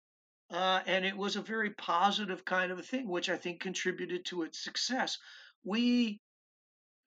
Uh, 0.50 0.80
and 0.86 1.04
it 1.04 1.14
was 1.14 1.36
a 1.36 1.42
very 1.42 1.70
positive 1.74 2.42
kind 2.42 2.72
of 2.72 2.78
a 2.78 2.82
thing, 2.82 3.06
which 3.06 3.28
I 3.28 3.36
think 3.36 3.60
contributed 3.60 4.24
to 4.26 4.44
its 4.44 4.64
success. 4.64 5.18
We 5.62 6.22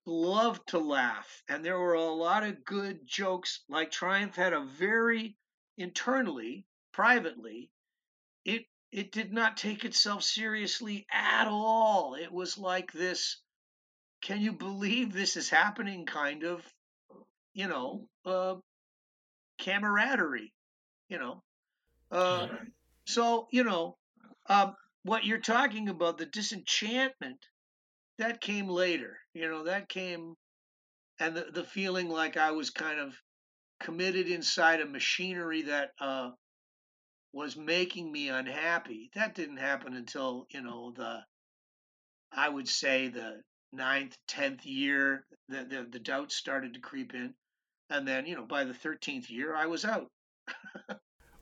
loved 0.06 0.67
to 0.70 0.78
laugh, 0.78 1.41
and 1.48 1.65
there 1.65 1.80
were 1.80 1.94
a 1.94 2.04
lot 2.04 2.44
of 2.44 2.63
good 2.63 3.00
jokes. 3.06 3.63
Like 3.67 3.89
Triumph 3.89 4.36
had 4.36 4.54
a 4.54 4.63
very 4.63 5.38
internally, 5.78 6.67
privately, 6.91 7.72
it 8.46 8.65
it 8.91 9.12
did 9.12 9.32
not 9.32 9.58
take 9.58 9.86
itself 9.86 10.23
seriously 10.23 11.06
at 11.12 11.47
all. 11.47 12.15
It 12.15 12.32
was 12.32 12.58
like 12.58 12.91
this, 12.91 13.41
can 14.21 14.41
you 14.41 14.54
believe 14.54 15.13
this 15.13 15.38
is 15.38 15.49
happening? 15.49 16.06
Kind 16.06 16.43
of, 16.43 16.65
you 17.54 17.67
know, 17.67 18.08
uh, 18.25 18.56
camaraderie, 19.60 20.54
you 21.10 21.19
know. 21.19 21.41
Uh, 22.12 22.47
So, 23.06 23.47
you 23.51 23.63
know, 23.63 23.97
um, 24.47 24.75
what 25.04 25.25
you're 25.25 25.39
talking 25.39 25.89
about, 25.89 26.17
the 26.17 26.27
disenchantment, 26.27 27.39
that 28.19 28.39
came 28.39 28.67
later. 28.67 29.17
You 29.34 29.49
know, 29.49 29.63
that 29.63 29.89
came, 29.89 30.36
and 31.19 31.36
the, 31.36 31.47
the 31.51 31.63
feeling 31.63 32.10
like 32.10 32.38
I 32.38 32.51
was 32.51 32.69
kind 32.69 32.99
of 32.99 33.13
committed 33.80 34.27
inside 34.27 34.82
a 34.82 34.86
machinery 34.86 35.63
that 35.63 35.89
uh, 35.99 36.30
was 37.34 37.56
making 37.56 38.12
me 38.12 38.30
unhappy. 38.30 39.10
That 39.15 39.36
didn't 39.36 39.58
happen 39.58 39.94
until, 39.94 40.46
you 40.50 40.62
know, 40.62 40.91
the, 40.96 41.20
I 42.32 42.50
would 42.50 42.67
say 42.67 43.08
the 43.08 43.41
ninth, 43.72 44.17
tenth 44.28 44.65
year, 44.65 45.26
the, 45.48 45.63
the, 45.63 45.88
the 45.89 46.00
doubts 46.00 46.36
started 46.36 46.74
to 46.74 46.80
creep 46.80 47.13
in. 47.13 47.34
And 47.89 48.08
then, 48.08 48.26
you 48.26 48.36
know, 48.36 48.46
by 48.46 48.63
the 48.63 48.74
13th 48.74 49.30
year, 49.30 49.56
I 49.56 49.65
was 49.65 49.86
out. 49.86 50.08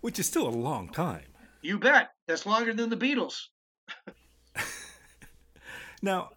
Which 0.01 0.19
is 0.19 0.27
still 0.27 0.47
a 0.47 0.49
long 0.49 0.89
time. 0.89 1.25
You 1.61 1.77
bet. 1.77 2.09
That's 2.27 2.45
longer 2.45 2.73
than 2.73 2.89
the 2.89 2.97
Beatles. 2.97 3.47
now, 6.01 6.29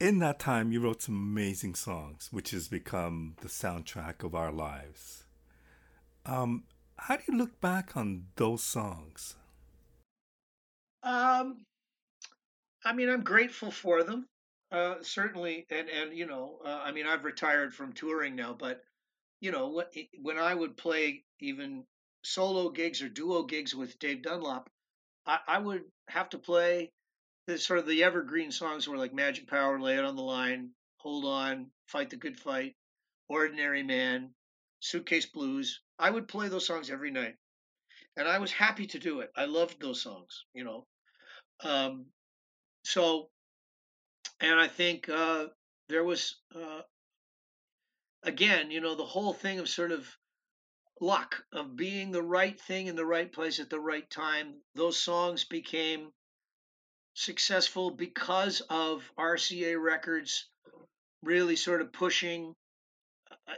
in 0.00 0.18
that 0.18 0.38
time, 0.38 0.72
you 0.72 0.80
wrote 0.80 1.02
some 1.02 1.14
amazing 1.14 1.74
songs, 1.74 2.28
which 2.32 2.50
has 2.50 2.68
become 2.68 3.36
the 3.40 3.48
soundtrack 3.48 4.24
of 4.24 4.34
our 4.34 4.50
lives. 4.50 5.24
Um, 6.26 6.64
how 7.02 7.16
do 7.16 7.22
you 7.28 7.36
look 7.36 7.60
back 7.60 7.96
on 7.96 8.26
those 8.36 8.62
songs? 8.62 9.36
Um, 11.02 11.64
I 12.84 12.92
mean, 12.92 13.08
I'm 13.08 13.24
grateful 13.24 13.70
for 13.70 14.04
them. 14.04 14.28
Uh, 14.70 14.94
certainly, 15.02 15.66
and 15.70 15.88
and 15.90 16.16
you 16.16 16.26
know, 16.26 16.58
uh, 16.64 16.80
I 16.84 16.92
mean, 16.92 17.06
I've 17.06 17.24
retired 17.24 17.74
from 17.74 17.92
touring 17.92 18.36
now, 18.36 18.56
but 18.58 18.82
you 19.40 19.50
know, 19.50 19.82
when 20.22 20.38
I 20.38 20.54
would 20.54 20.76
play 20.76 21.24
even 21.40 21.84
solo 22.22 22.70
gigs 22.70 23.02
or 23.02 23.08
duo 23.08 23.42
gigs 23.42 23.74
with 23.74 23.98
Dave 23.98 24.22
Dunlop, 24.22 24.70
I, 25.26 25.38
I 25.46 25.58
would 25.58 25.82
have 26.08 26.30
to 26.30 26.38
play 26.38 26.92
the 27.46 27.58
sort 27.58 27.80
of 27.80 27.86
the 27.86 28.04
evergreen 28.04 28.52
songs 28.52 28.88
were 28.88 28.96
like 28.96 29.12
Magic 29.12 29.48
Power, 29.48 29.80
Lay 29.80 29.96
It 29.96 30.04
on 30.04 30.14
the 30.14 30.22
Line, 30.22 30.70
Hold 30.98 31.24
On, 31.24 31.66
Fight 31.88 32.10
the 32.10 32.16
Good 32.16 32.38
Fight, 32.38 32.76
Ordinary 33.28 33.82
Man, 33.82 34.30
Suitcase 34.80 35.26
Blues. 35.26 35.80
I 36.02 36.10
would 36.10 36.26
play 36.26 36.48
those 36.48 36.66
songs 36.66 36.90
every 36.90 37.12
night, 37.12 37.36
and 38.16 38.26
I 38.26 38.38
was 38.38 38.50
happy 38.50 38.88
to 38.88 38.98
do 38.98 39.20
it. 39.20 39.30
I 39.36 39.44
loved 39.44 39.80
those 39.80 40.02
songs, 40.02 40.44
you 40.52 40.64
know. 40.64 40.84
Um, 41.62 42.06
so, 42.84 43.28
and 44.40 44.58
I 44.58 44.66
think 44.66 45.08
uh, 45.08 45.46
there 45.88 46.02
was 46.02 46.34
uh, 46.56 46.80
again, 48.24 48.72
you 48.72 48.80
know, 48.80 48.96
the 48.96 49.04
whole 49.04 49.32
thing 49.32 49.60
of 49.60 49.68
sort 49.68 49.92
of 49.92 50.08
luck 51.00 51.44
of 51.52 51.76
being 51.76 52.10
the 52.10 52.22
right 52.22 52.60
thing 52.60 52.88
in 52.88 52.96
the 52.96 53.06
right 53.06 53.32
place 53.32 53.60
at 53.60 53.70
the 53.70 53.78
right 53.78 54.10
time. 54.10 54.54
Those 54.74 55.00
songs 55.00 55.44
became 55.44 56.12
successful 57.14 57.92
because 57.92 58.60
of 58.68 59.08
RCA 59.16 59.80
Records 59.80 60.48
really 61.22 61.54
sort 61.54 61.80
of 61.80 61.92
pushing 61.92 62.56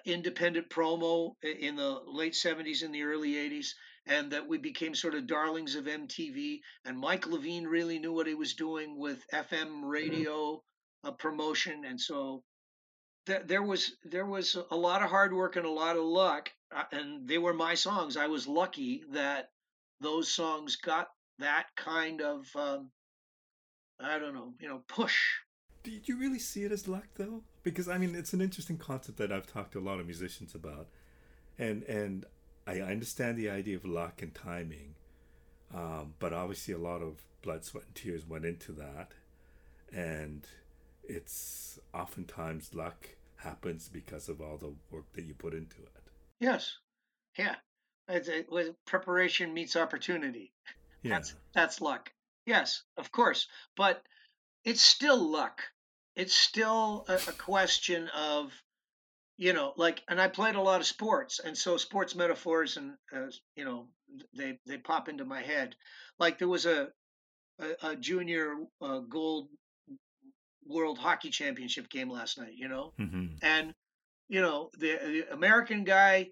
independent 0.05 0.69
promo 0.71 1.35
in 1.43 1.77
the 1.77 2.01
late 2.07 2.35
70s 2.35 2.83
and 2.83 2.95
the 2.95 3.03
early 3.03 3.33
80s 3.35 3.69
and 4.07 4.33
that 4.33 4.47
we 4.47 4.59
became 4.59 4.95
sort 4.95 5.15
of 5.15 5.27
darlings 5.27 5.75
of 5.75 5.85
MTV 5.85 6.61
and 6.85 6.99
Mike 6.99 7.27
Levine 7.27 7.65
really 7.65 7.99
knew 7.99 8.13
what 8.13 8.27
he 8.27 8.35
was 8.35 8.55
doing 8.55 8.99
with 8.99 9.25
FM 9.33 9.67
mm-hmm. 9.67 9.85
radio 9.85 10.63
uh, 11.05 11.13
promotion 11.13 11.85
and 11.85 12.01
so 12.01 12.43
there 13.27 13.63
was 13.63 13.93
there 14.05 14.27
was 14.27 14.57
a 14.71 14.77
lot 14.77 15.03
of 15.03 15.11
hard 15.11 15.33
work 15.33 15.57
and 15.57 15.67
a 15.67 15.71
lot 15.71 15.97
of 15.97 16.05
luck, 16.05 16.51
uh, 16.75 16.85
and 16.93 17.27
they 17.27 17.39
were 17.39 17.55
my 17.55 17.75
songs. 17.75 18.17
I 18.17 18.27
was 18.27 18.47
lucky 18.47 19.03
that 19.13 19.51
those 20.01 20.31
songs 20.31 20.77
got 20.77 21.09
that 21.39 21.67
kind 21.77 22.21
of 22.21 22.47
um, 22.55 22.91
I 24.01 24.19
don't 24.19 24.35
know, 24.35 24.55
you 24.61 24.69
know, 24.69 24.83
push. 24.89 25.17
Did 25.85 26.09
you 26.09 26.19
really 26.19 26.39
see 26.39 26.65
it 26.65 26.73
as 26.73 26.89
luck 26.89 27.07
though? 27.15 27.43
Because 27.63 27.89
I 27.89 27.99
mean, 27.99 28.15
it's 28.15 28.33
an 28.33 28.41
interesting 28.41 28.79
concept 28.79 29.19
that 29.19 29.31
I've 29.31 29.47
talked 29.47 29.73
to 29.73 29.79
a 29.79 29.81
lot 29.81 30.01
of 30.01 30.07
musicians 30.07 30.55
about, 30.55 30.89
and 31.59 31.83
and 31.85 32.25
I 32.67 32.81
understand 32.81 33.39
the 33.39 33.51
idea 33.51 33.77
of 33.77 33.85
luck 33.85 34.23
and 34.23 34.35
timing, 34.35 34.95
um, 35.73 36.15
but 36.19 36.33
obviously 36.33 36.75
a 36.75 36.79
lot 36.79 37.03
of 37.03 37.23
blood, 37.43 37.65
sweat, 37.65 37.85
and 37.85 37.95
tears 37.95 38.27
went 38.27 38.47
into 38.47 38.73
that, 38.73 39.13
and 39.93 40.47
it's 41.05 41.79
oftentimes 41.93 42.75
luck 42.75 43.09
happens 43.37 43.89
because 43.89 44.29
of 44.29 44.41
all 44.41 44.57
the 44.57 44.73
work 44.91 45.05
that 45.13 45.25
you 45.25 45.35
put 45.35 45.53
into 45.53 45.83
it. 45.83 46.03
Yes. 46.41 46.79
Yeah. 47.39 47.57
It's 48.09 48.29
a, 48.29 48.45
preparation 48.87 49.55
meets 49.55 49.77
opportunity. 49.77 50.53
Yeah. 51.03 51.15
That's 51.15 51.35
that's 51.55 51.81
luck. 51.81 52.11
Yes, 52.47 52.83
of 52.97 53.13
course. 53.13 53.47
But 53.77 54.03
it's 54.65 54.83
still 54.83 55.31
luck. 55.31 55.61
It's 56.17 56.35
still 56.35 57.05
a, 57.09 57.15
a 57.15 57.33
question 57.33 58.09
of 58.17 58.53
you 59.37 59.53
know 59.53 59.73
like 59.77 60.01
and 60.09 60.21
i 60.21 60.29
played 60.29 60.55
a 60.55 60.61
lot 60.61 60.81
of 60.81 60.87
sports 60.87 61.41
and 61.41 61.59
so 61.59 61.77
sports 61.77 62.15
metaphors 62.15 62.77
and 62.77 62.93
uh, 63.13 63.27
you 63.57 63.65
know 63.65 63.89
they 64.33 64.61
they 64.65 64.79
pop 64.79 65.09
into 65.09 65.25
my 65.25 65.43
head 65.43 65.75
like 66.21 66.39
there 66.39 66.47
was 66.47 66.67
a 66.67 66.89
a, 67.59 67.89
a 67.91 67.97
junior 67.97 68.55
uh, 68.81 69.01
gold 69.01 69.49
World 70.67 70.99
Hockey 70.99 71.31
Championship 71.31 71.89
game 71.89 72.11
last 72.11 72.39
night, 72.39 72.55
you 72.57 72.69
know? 72.69 72.93
Mm-hmm. 72.99 73.37
And, 73.43 73.75
you 74.29 74.41
know, 74.41 74.71
the, 74.79 74.99
the, 75.29 75.33
American 75.33 75.85
guy 75.85 76.31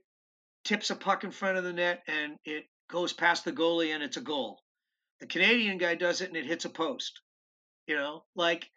tips 0.64 0.90
a 0.90 0.96
puck 0.96 1.24
in 1.24 1.30
front 1.30 1.58
of 1.58 1.64
the 1.64 1.72
net 1.72 2.02
and 2.06 2.36
it 2.44 2.64
goes 2.90 3.12
past 3.12 3.44
the 3.44 3.52
goalie 3.52 3.94
and 3.94 4.02
it's 4.02 4.16
a 4.16 4.22
goal. 4.22 4.60
The 5.20 5.26
Canadian 5.26 5.78
guy 5.78 5.94
does 5.94 6.20
it 6.20 6.28
and 6.28 6.36
it 6.36 6.46
hits 6.46 6.64
a 6.64 6.70
post. 6.70 7.20
You 7.86 7.96
know, 7.96 8.24
like 8.34 8.70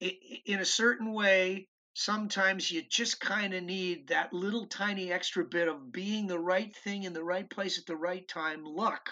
in 0.00 0.60
a 0.60 0.64
certain 0.64 1.12
way, 1.12 1.68
sometimes 1.94 2.70
you 2.70 2.82
just 2.82 3.20
kind 3.20 3.54
of 3.54 3.62
need 3.62 4.08
that 4.08 4.32
little 4.32 4.66
tiny 4.66 5.10
extra 5.10 5.44
bit 5.44 5.68
of 5.68 5.90
being 5.90 6.26
the 6.26 6.38
right 6.38 6.76
thing 6.76 7.04
in 7.04 7.12
the 7.12 7.24
right 7.24 7.48
place 7.48 7.78
at 7.78 7.86
the 7.86 7.96
right 7.96 8.26
time 8.28 8.64
luck. 8.64 9.10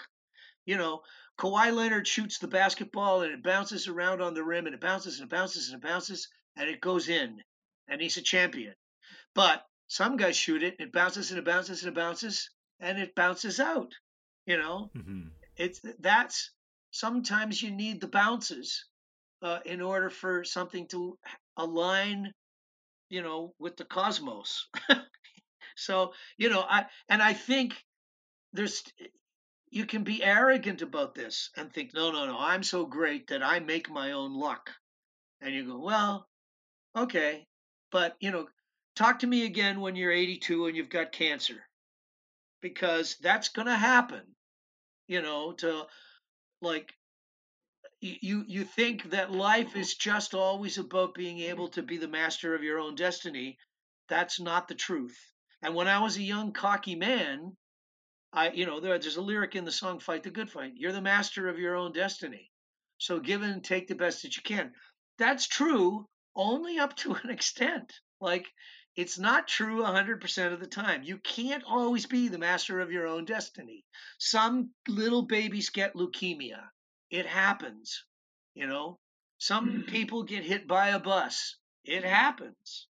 You 0.65 0.77
know, 0.77 1.01
Kawhi 1.39 1.73
Leonard 1.73 2.07
shoots 2.07 2.37
the 2.37 2.47
basketball 2.47 3.23
and 3.23 3.33
it 3.33 3.43
bounces 3.43 3.87
around 3.87 4.21
on 4.21 4.33
the 4.33 4.43
rim 4.43 4.67
and 4.67 4.75
it 4.75 4.81
bounces 4.81 5.19
and 5.19 5.31
it 5.31 5.35
bounces 5.35 5.69
and 5.69 5.83
it 5.83 5.87
bounces 5.87 6.27
and 6.55 6.69
it 6.69 6.79
goes 6.79 7.09
in 7.09 7.41
and 7.87 8.01
he's 8.01 8.17
a 8.17 8.21
champion. 8.21 8.73
But 9.33 9.65
some 9.87 10.17
guys 10.17 10.37
shoot 10.37 10.63
it 10.63 10.75
and 10.79 10.87
it 10.87 10.93
bounces 10.93 11.31
and 11.31 11.39
it 11.39 11.45
bounces 11.45 11.83
and 11.83 11.91
it 11.91 11.95
bounces 11.95 12.49
and 12.79 12.99
it 12.99 13.15
bounces 13.15 13.59
out. 13.59 13.93
You 14.45 14.57
know, 14.57 14.91
mm-hmm. 14.95 15.29
it's 15.57 15.81
that's 15.99 16.51
sometimes 16.91 17.61
you 17.61 17.71
need 17.71 17.99
the 17.99 18.07
bounces 18.07 18.85
uh, 19.41 19.59
in 19.65 19.81
order 19.81 20.09
for 20.09 20.43
something 20.43 20.87
to 20.87 21.17
align, 21.57 22.31
you 23.09 23.21
know, 23.21 23.53
with 23.59 23.77
the 23.77 23.85
cosmos. 23.85 24.67
so 25.75 26.13
you 26.37 26.49
know, 26.49 26.65
I 26.67 26.85
and 27.09 27.21
I 27.21 27.33
think 27.33 27.75
there's 28.53 28.83
you 29.69 29.85
can 29.85 30.03
be 30.03 30.23
arrogant 30.23 30.81
about 30.81 31.15
this 31.15 31.49
and 31.57 31.71
think, 31.71 31.93
no, 31.93 32.11
no, 32.11 32.25
no, 32.25 32.37
I'm 32.39 32.63
so 32.63 32.85
great 32.85 33.27
that 33.27 33.43
I 33.43 33.59
make 33.59 33.89
my 33.89 34.13
own 34.13 34.33
luck. 34.33 34.71
And 35.41 35.53
you 35.53 35.65
go, 35.65 35.79
well, 35.79 36.27
okay, 36.95 37.45
but 37.91 38.15
you 38.19 38.31
know, 38.31 38.47
talk 38.95 39.19
to 39.19 39.27
me 39.27 39.45
again 39.45 39.81
when 39.81 39.95
you're 39.95 40.11
82 40.11 40.67
and 40.67 40.77
you've 40.77 40.89
got 40.89 41.11
cancer, 41.11 41.67
because 42.61 43.17
that's 43.21 43.49
going 43.49 43.67
to 43.67 43.75
happen. 43.75 44.21
You 45.07 45.21
know, 45.21 45.51
to 45.53 45.83
like 46.61 46.93
you 48.01 48.43
you 48.47 48.63
think 48.63 49.09
that 49.11 49.31
life 49.31 49.75
is 49.75 49.95
just 49.95 50.33
always 50.33 50.77
about 50.77 51.13
being 51.13 51.39
able 51.39 51.69
to 51.69 51.81
be 51.81 51.97
the 51.97 52.07
master 52.07 52.53
of 52.53 52.63
your 52.63 52.79
own 52.79 52.95
destiny. 52.95 53.57
That's 54.09 54.39
not 54.39 54.67
the 54.67 54.75
truth. 54.75 55.17
And 55.61 55.73
when 55.75 55.87
I 55.87 55.99
was 55.99 56.17
a 56.17 56.23
young 56.23 56.51
cocky 56.51 56.95
man, 56.95 57.57
I, 58.33 58.51
you 58.51 58.65
know, 58.65 58.79
there, 58.79 58.99
there's 58.99 59.15
a 59.15 59.21
lyric 59.21 59.55
in 59.55 59.65
the 59.65 59.71
song 59.71 59.99
"Fight 59.99 60.23
the 60.23 60.29
Good 60.29 60.51
Fight." 60.51 60.73
You're 60.75 60.91
the 60.91 61.01
master 61.01 61.49
of 61.49 61.57
your 61.57 61.75
own 61.75 61.93
destiny, 61.93 62.51
so 62.97 63.19
give 63.19 63.41
and 63.41 63.63
take 63.63 63.87
the 63.87 63.95
best 63.95 64.21
that 64.21 64.35
you 64.35 64.43
can. 64.43 64.73
That's 65.17 65.47
true 65.47 66.07
only 66.35 66.77
up 66.77 66.95
to 66.97 67.13
an 67.23 67.29
extent. 67.29 67.93
Like 68.19 68.51
it's 68.95 69.17
not 69.17 69.47
true 69.47 69.81
100% 69.83 70.53
of 70.53 70.59
the 70.59 70.67
time. 70.67 71.03
You 71.03 71.17
can't 71.17 71.63
always 71.65 72.05
be 72.05 72.27
the 72.27 72.37
master 72.37 72.79
of 72.79 72.91
your 72.91 73.07
own 73.07 73.25
destiny. 73.25 73.85
Some 74.19 74.71
little 74.87 75.23
babies 75.23 75.69
get 75.69 75.95
leukemia. 75.95 76.69
It 77.09 77.25
happens. 77.25 78.03
You 78.53 78.67
know, 78.67 78.99
some 79.37 79.69
mm-hmm. 79.69 79.91
people 79.91 80.23
get 80.23 80.43
hit 80.43 80.67
by 80.67 80.89
a 80.89 80.99
bus. 80.99 81.57
It 81.83 82.03
happens. 82.03 82.87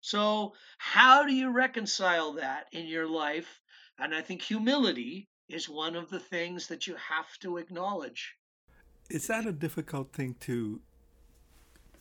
So, 0.00 0.54
how 0.78 1.26
do 1.26 1.34
you 1.34 1.50
reconcile 1.50 2.34
that 2.34 2.66
in 2.72 2.86
your 2.86 3.06
life 3.06 3.60
and 4.00 4.14
I 4.14 4.22
think 4.22 4.40
humility 4.40 5.28
is 5.48 5.68
one 5.68 5.94
of 5.94 6.08
the 6.08 6.18
things 6.18 6.68
that 6.68 6.86
you 6.86 6.94
have 6.94 7.38
to 7.40 7.58
acknowledge. 7.58 8.36
Is 9.10 9.26
that 9.26 9.46
a 9.46 9.52
difficult 9.52 10.12
thing 10.12 10.36
to 10.40 10.80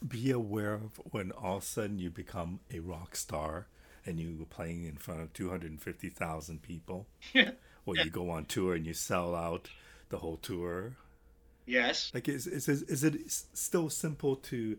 be 0.08 0.32
aware 0.32 0.76
of 0.76 1.02
when 1.12 1.32
all 1.32 1.58
of 1.58 1.64
a 1.64 1.66
sudden 1.66 2.00
you 2.00 2.10
become 2.10 2.62
a 2.72 2.80
rock 2.80 3.18
star 3.18 3.68
and 4.06 4.18
you 4.18 4.38
were 4.40 4.46
playing 4.46 4.86
in 4.86 4.96
front 4.96 5.22
of 5.22 5.34
250,000 5.34 6.62
people? 6.62 7.08
Yeah. 7.34 7.52
Or 7.86 7.96
you 7.96 8.12
go 8.12 8.30
on 8.30 8.46
tour 8.46 8.76
and 8.76 8.86
you 8.86 8.94
sell 8.94 9.34
out 9.34 9.70
the 10.10 10.18
whole 10.18 10.38
tour? 10.38 10.94
Yes. 11.70 12.12
Like, 12.16 12.28
is, 12.28 12.48
is, 12.48 12.68
is 12.68 13.04
it 13.04 13.32
still 13.54 13.92
simple 13.92 14.38
to 14.38 14.78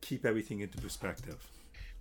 keep 0.00 0.24
everything 0.24 0.60
into 0.60 0.78
perspective? 0.78 1.46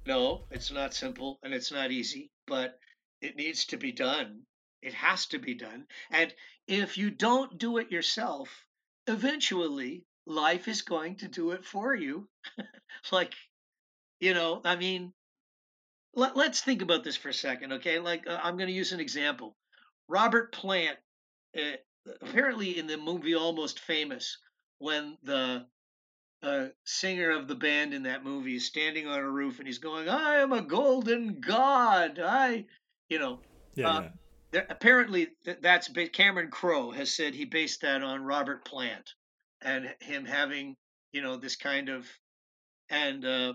No, 0.05 0.43
it's 0.49 0.71
not 0.71 0.93
simple 0.93 1.37
and 1.43 1.53
it's 1.53 1.71
not 1.71 1.91
easy, 1.91 2.31
but 2.47 2.79
it 3.21 3.35
needs 3.35 3.65
to 3.65 3.77
be 3.77 3.91
done. 3.91 4.43
It 4.81 4.93
has 4.93 5.25
to 5.27 5.37
be 5.37 5.53
done. 5.53 5.85
And 6.09 6.33
if 6.65 6.97
you 6.97 7.11
don't 7.11 7.57
do 7.57 7.77
it 7.77 7.91
yourself, 7.91 8.49
eventually 9.05 10.05
life 10.25 10.69
is 10.69 10.81
going 10.81 11.17
to 11.17 11.27
do 11.27 11.51
it 11.51 11.65
for 11.65 11.93
you. 11.93 12.29
like, 13.11 13.33
you 14.21 14.33
know, 14.33 14.61
I 14.63 14.77
mean, 14.77 15.11
let, 16.13 16.37
us 16.37 16.61
think 16.61 16.81
about 16.81 17.03
this 17.03 17.17
for 17.17 17.29
a 17.29 17.33
second, 17.33 17.73
okay? 17.73 17.99
Like, 17.99 18.25
uh, 18.27 18.39
I'm 18.41 18.55
going 18.55 18.69
to 18.69 18.73
use 18.73 18.93
an 18.93 19.01
example. 19.01 19.57
Robert 20.07 20.53
Plant, 20.53 20.97
uh, 21.57 21.77
apparently 22.21 22.77
in 22.77 22.87
the 22.87 22.97
movie 22.97 23.35
Almost 23.35 23.79
Famous, 23.79 24.37
when 24.79 25.17
the 25.23 25.65
uh, 26.43 26.67
singer 26.83 27.31
of 27.31 27.47
the 27.47 27.55
band 27.55 27.93
in 27.93 28.03
that 28.03 28.23
movie 28.23 28.55
is 28.55 28.65
standing 28.65 29.07
on 29.07 29.19
a 29.19 29.29
roof 29.29 29.59
and 29.59 29.67
he's 29.67 29.77
going, 29.77 30.09
I 30.09 30.37
am 30.37 30.53
a 30.53 30.61
golden 30.61 31.39
god. 31.39 32.19
I, 32.23 32.65
you 33.09 33.19
know, 33.19 33.39
yeah, 33.75 33.89
uh, 33.89 34.01
yeah 34.01 34.09
there, 34.51 34.67
apparently 34.69 35.29
that's 35.61 35.89
Cameron 36.13 36.51
Crowe 36.51 36.91
has 36.91 37.11
said 37.11 37.33
he 37.33 37.45
based 37.45 37.81
that 37.81 38.03
on 38.03 38.23
Robert 38.23 38.65
Plant 38.65 39.13
and 39.61 39.93
him 39.99 40.25
having 40.25 40.75
you 41.11 41.21
know 41.21 41.37
this 41.37 41.55
kind 41.55 41.89
of 41.89 42.07
and 42.89 43.25
uh, 43.25 43.53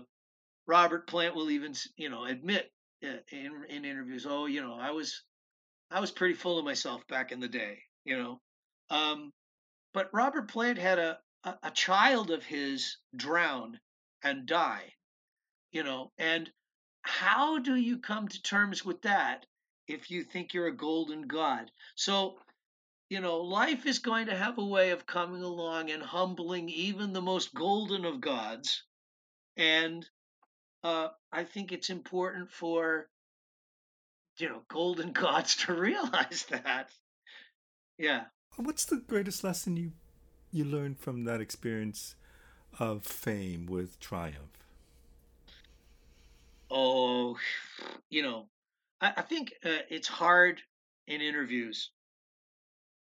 Robert 0.65 1.07
Plant 1.07 1.35
will 1.35 1.51
even 1.51 1.73
you 1.95 2.09
know 2.09 2.25
admit 2.25 2.71
uh, 3.03 3.17
in 3.31 3.63
in 3.69 3.85
interviews, 3.85 4.25
oh 4.27 4.47
you 4.47 4.61
know 4.61 4.73
I 4.73 4.91
was 4.91 5.23
I 5.91 5.99
was 5.99 6.11
pretty 6.11 6.33
full 6.33 6.57
of 6.57 6.65
myself 6.65 7.07
back 7.07 7.31
in 7.31 7.39
the 7.39 7.47
day, 7.47 7.79
you 8.07 8.17
know. 8.17 8.39
Um, 8.89 9.33
but 9.93 10.09
Robert 10.13 10.47
Plant 10.47 10.77
had 10.77 10.97
a, 10.97 11.19
a, 11.43 11.55
a 11.63 11.71
child 11.71 12.31
of 12.31 12.43
his 12.43 12.97
drown 13.15 13.79
and 14.23 14.45
die, 14.45 14.93
you 15.71 15.83
know, 15.83 16.11
and 16.17 16.49
how 17.01 17.59
do 17.59 17.75
you 17.75 17.99
come 17.99 18.27
to 18.27 18.41
terms 18.41 18.83
with 18.83 19.01
that 19.03 19.45
if 19.87 20.09
you 20.09 20.23
think 20.23 20.53
you're 20.53 20.67
a 20.67 20.75
golden 20.75 21.27
god? 21.27 21.69
So, 21.95 22.39
you 23.09 23.19
know, 23.19 23.41
life 23.41 23.85
is 23.85 23.99
going 23.99 24.27
to 24.27 24.35
have 24.35 24.57
a 24.57 24.65
way 24.65 24.91
of 24.91 25.05
coming 25.05 25.43
along 25.43 25.89
and 25.91 26.01
humbling 26.01 26.69
even 26.69 27.13
the 27.13 27.21
most 27.21 27.53
golden 27.53 28.05
of 28.05 28.21
gods. 28.21 28.83
And 29.57 30.05
uh, 30.83 31.09
I 31.31 31.43
think 31.43 31.71
it's 31.71 31.89
important 31.89 32.51
for, 32.51 33.09
you 34.37 34.47
know, 34.47 34.61
golden 34.69 35.11
gods 35.23 35.57
to 35.65 35.73
realize 35.73 36.45
that. 36.49 36.89
Yeah. 37.97 38.25
What's 38.55 38.85
the 38.85 38.97
greatest 38.97 39.43
lesson 39.43 39.77
you 39.77 39.91
you 40.51 40.63
learned 40.63 40.99
from 40.99 41.25
that 41.25 41.41
experience 41.41 42.15
of 42.79 43.03
fame 43.03 43.65
with 43.65 43.99
Triumph? 43.99 44.65
Oh, 46.69 47.37
you 48.09 48.23
know, 48.23 48.49
I, 49.01 49.13
I 49.17 49.21
think 49.21 49.53
uh, 49.63 49.83
it's 49.89 50.07
hard 50.07 50.61
in 51.07 51.21
interviews 51.21 51.91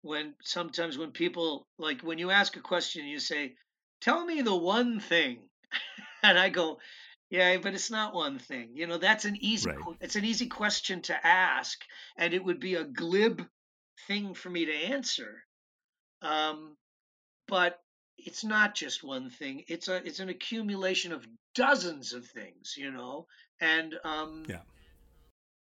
when 0.03 0.35
sometimes 0.43 0.97
when 0.97 1.11
people 1.11 1.67
like 1.79 2.03
when 2.03 2.19
you 2.19 2.31
ask 2.31 2.57
a 2.57 2.61
question, 2.61 3.07
you 3.07 3.19
say, 3.19 3.57
"Tell 4.01 4.25
me 4.25 4.43
the 4.43 4.57
one 4.57 5.01
thing," 5.01 5.49
and 6.23 6.39
I 6.39 6.49
go, 6.49 6.79
"Yeah, 7.31 7.57
but 7.59 7.75
it's 7.75 7.91
not 7.91 8.15
one 8.15 8.39
thing." 8.39 8.71
You 8.75 8.87
know, 8.87 8.99
that's 8.99 9.25
an 9.25 9.37
easy 9.41 9.69
Right. 9.69 9.97
it's 10.01 10.17
an 10.17 10.25
easy 10.25 10.47
question 10.47 11.03
to 11.03 11.27
ask, 11.27 11.85
and 12.17 12.33
it 12.33 12.45
would 12.45 12.61
be 12.61 12.75
a 12.75 12.85
glib 12.85 13.43
thing 14.07 14.35
for 14.35 14.51
me 14.51 14.67
to 14.67 14.73
answer. 14.73 15.45
Um, 16.23 16.77
but 17.47 17.79
it's 18.17 18.45
not 18.45 18.75
just 18.75 19.05
one 19.05 19.31
thing. 19.31 19.65
It's 19.69 19.89
a 19.89 19.97
it's 19.97 20.21
an 20.21 20.29
accumulation 20.29 21.13
of 21.13 21.27
dozens 21.55 22.13
of 22.13 22.27
things, 22.27 22.75
you 22.77 22.91
know. 22.91 23.27
And 23.61 23.95
um, 24.05 24.45
Yeah. 24.49 24.63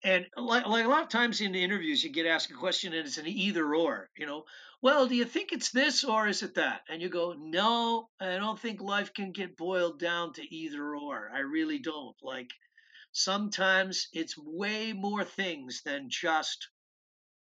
and 0.04 0.28
like, 0.38 0.66
like 0.66 0.86
a 0.86 0.90
lot 0.90 1.04
of 1.04 1.10
times 1.10 1.42
in 1.42 1.56
interviews, 1.56 2.04
you 2.04 2.10
get 2.12 2.26
asked 2.26 2.52
a 2.52 2.54
question 2.54 2.94
and 2.94 3.08
it's 3.08 3.18
an 3.18 3.28
either 3.28 3.76
or, 3.76 4.10
you 4.16 4.26
know. 4.26 4.46
Well, 4.82 5.08
do 5.08 5.16
you 5.16 5.26
think 5.26 5.52
it's 5.52 5.72
this 5.72 6.04
or 6.04 6.28
is 6.28 6.44
it 6.44 6.56
that? 6.56 6.82
And 6.88 7.02
you 7.02 7.10
go, 7.10 7.34
no, 7.34 8.10
I 8.20 8.38
don't 8.38 8.60
think 8.60 8.80
life 8.80 9.14
can 9.14 9.32
get 9.32 9.58
boiled 9.58 10.00
down 10.00 10.34
to 10.34 10.56
either 10.56 10.96
or. 10.96 11.32
I 11.34 11.40
really 11.40 11.80
don't. 11.80 12.16
Like 12.22 12.52
sometimes 13.12 14.08
it's 14.14 14.38
way 14.38 14.94
more 14.94 15.24
things 15.24 15.82
than 15.84 16.10
just, 16.10 16.70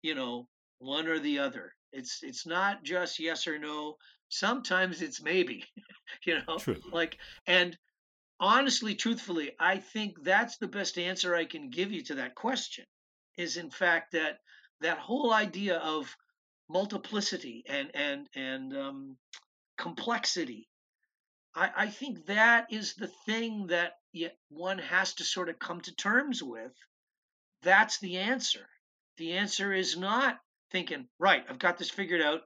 you 0.03 0.15
know, 0.15 0.49
one 0.79 1.07
or 1.07 1.19
the 1.19 1.39
other. 1.39 1.73
It's 1.93 2.23
it's 2.23 2.47
not 2.47 2.83
just 2.83 3.21
yes 3.21 3.47
or 3.47 3.59
no. 3.59 3.97
Sometimes 4.29 5.03
it's 5.03 5.23
maybe, 5.23 5.65
you 6.27 6.39
know, 6.47 6.59
True. 6.59 6.81
like 6.93 7.19
and 7.47 7.77
honestly, 8.41 8.95
truthfully, 8.95 9.53
I 9.59 9.79
think 9.79 10.23
that's 10.23 10.59
the 10.59 10.69
best 10.69 10.99
answer 10.99 11.35
I 11.35 11.45
can 11.45 11.71
give 11.71 11.93
you 11.93 12.03
to 12.05 12.17
that 12.17 12.35
question. 12.35 12.85
Is 13.37 13.57
in 13.57 13.71
fact 13.71 14.13
that 14.13 14.39
that 14.81 14.99
whole 14.99 15.33
idea 15.33 15.79
of 15.79 16.15
multiplicity 16.69 17.65
and 17.67 17.91
and 17.95 18.29
and 18.35 18.77
um, 18.77 19.17
complexity. 19.77 20.69
I, 21.55 21.71
I 21.77 21.87
think 21.89 22.27
that 22.27 22.67
is 22.71 22.95
the 22.95 23.11
thing 23.27 23.69
that 23.69 23.93
one 24.49 24.79
has 24.79 25.15
to 25.15 25.25
sort 25.25 25.49
of 25.49 25.59
come 25.59 25.81
to 25.83 25.95
terms 25.95 26.43
with. 26.43 26.73
That's 27.63 27.99
the 28.01 28.17
answer. 28.19 28.69
The 29.17 29.35
answer 29.35 29.73
is 29.73 29.97
not 29.97 30.39
thinking, 30.75 31.07
right, 31.21 31.45
I've 31.49 31.61
got 31.61 31.79
this 31.79 31.89
figured 31.89 32.21
out. 32.21 32.41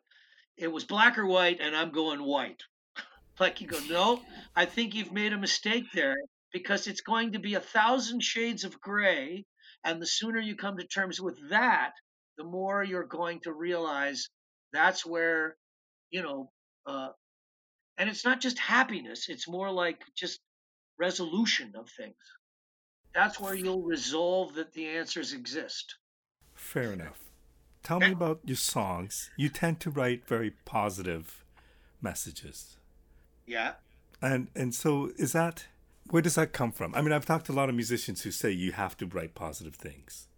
It 0.59 0.71
was 0.71 0.85
black 0.85 1.17
or 1.17 1.27
white, 1.27 1.61
and 1.63 1.75
I'm 1.75 1.91
going 1.91 2.23
white. 2.23 2.63
Like 3.41 3.61
you 3.61 3.69
go, 3.69 3.79
no, 3.89 4.21
I 4.57 4.65
think 4.65 4.97
you've 4.97 5.13
made 5.13 5.33
a 5.33 5.39
mistake 5.39 5.85
there 5.95 6.17
because 6.53 6.89
it's 6.89 7.03
going 7.03 7.35
to 7.35 7.39
be 7.39 7.55
a 7.55 7.61
thousand 7.61 8.21
shades 8.21 8.65
of 8.65 8.81
gray. 8.81 9.45
And 9.85 10.03
the 10.03 10.07
sooner 10.07 10.41
you 10.41 10.57
come 10.57 10.77
to 10.77 10.85
terms 10.85 11.21
with 11.21 11.39
that, 11.51 11.93
the 12.37 12.43
more 12.43 12.83
you're 12.83 13.07
going 13.07 13.39
to 13.45 13.53
realize 13.53 14.29
that's 14.73 15.07
where, 15.07 15.57
you 16.11 16.23
know, 16.23 16.51
uh, 16.85 17.11
and 17.97 18.11
it's 18.11 18.25
not 18.25 18.41
just 18.41 18.59
happiness, 18.59 19.29
it's 19.29 19.49
more 19.49 19.71
like 19.71 20.01
just 20.17 20.41
resolution 20.99 21.75
of 21.77 21.89
things. 21.97 22.17
That's 23.15 23.39
where 23.39 23.55
you'll 23.55 23.83
resolve 23.83 24.55
that 24.55 24.73
the 24.73 24.89
answers 24.89 25.33
exist. 25.33 25.95
Fair 26.57 26.93
enough. 26.93 27.28
Tell 27.89 28.01
me 28.01 28.13
about 28.13 28.41
your 28.45 28.55
songs. 28.55 29.31
You 29.39 29.49
tend 29.49 29.81
to 29.81 29.89
write 29.89 30.27
very 30.27 30.51
positive 30.67 31.43
messages. 32.03 32.77
Yeah. 33.47 33.73
And 34.21 34.49
and 34.55 34.75
so 34.75 35.11
is 35.17 35.33
that 35.33 35.69
where 36.11 36.21
does 36.21 36.35
that 36.35 36.53
come 36.53 36.71
from? 36.71 36.95
I 36.95 37.01
mean, 37.01 37.13
I've 37.13 37.25
talked 37.25 37.47
to 37.47 37.53
a 37.53 37.55
lot 37.55 37.71
of 37.71 37.75
musicians 37.75 38.21
who 38.21 38.31
say 38.31 38.51
you 38.51 38.73
have 38.73 38.95
to 38.99 39.07
write 39.07 39.35
positive 39.35 39.75
things. 39.75 40.29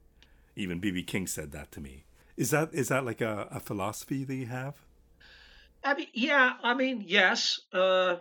Even 0.55 0.81
BB 0.81 1.09
King 1.09 1.27
said 1.27 1.51
that 1.51 1.73
to 1.73 1.81
me. 1.81 2.05
Is 2.37 2.51
that 2.51 2.71
is 2.73 2.87
that 2.87 3.05
like 3.05 3.21
a, 3.21 3.49
a 3.51 3.59
philosophy 3.59 4.23
that 4.23 4.35
you 4.37 4.47
have? 4.47 4.77
I 5.83 5.95
mean, 5.95 6.07
yeah, 6.15 6.53
I 6.63 6.75
mean, 6.75 7.03
yes. 7.05 7.59
Uh, 7.73 8.19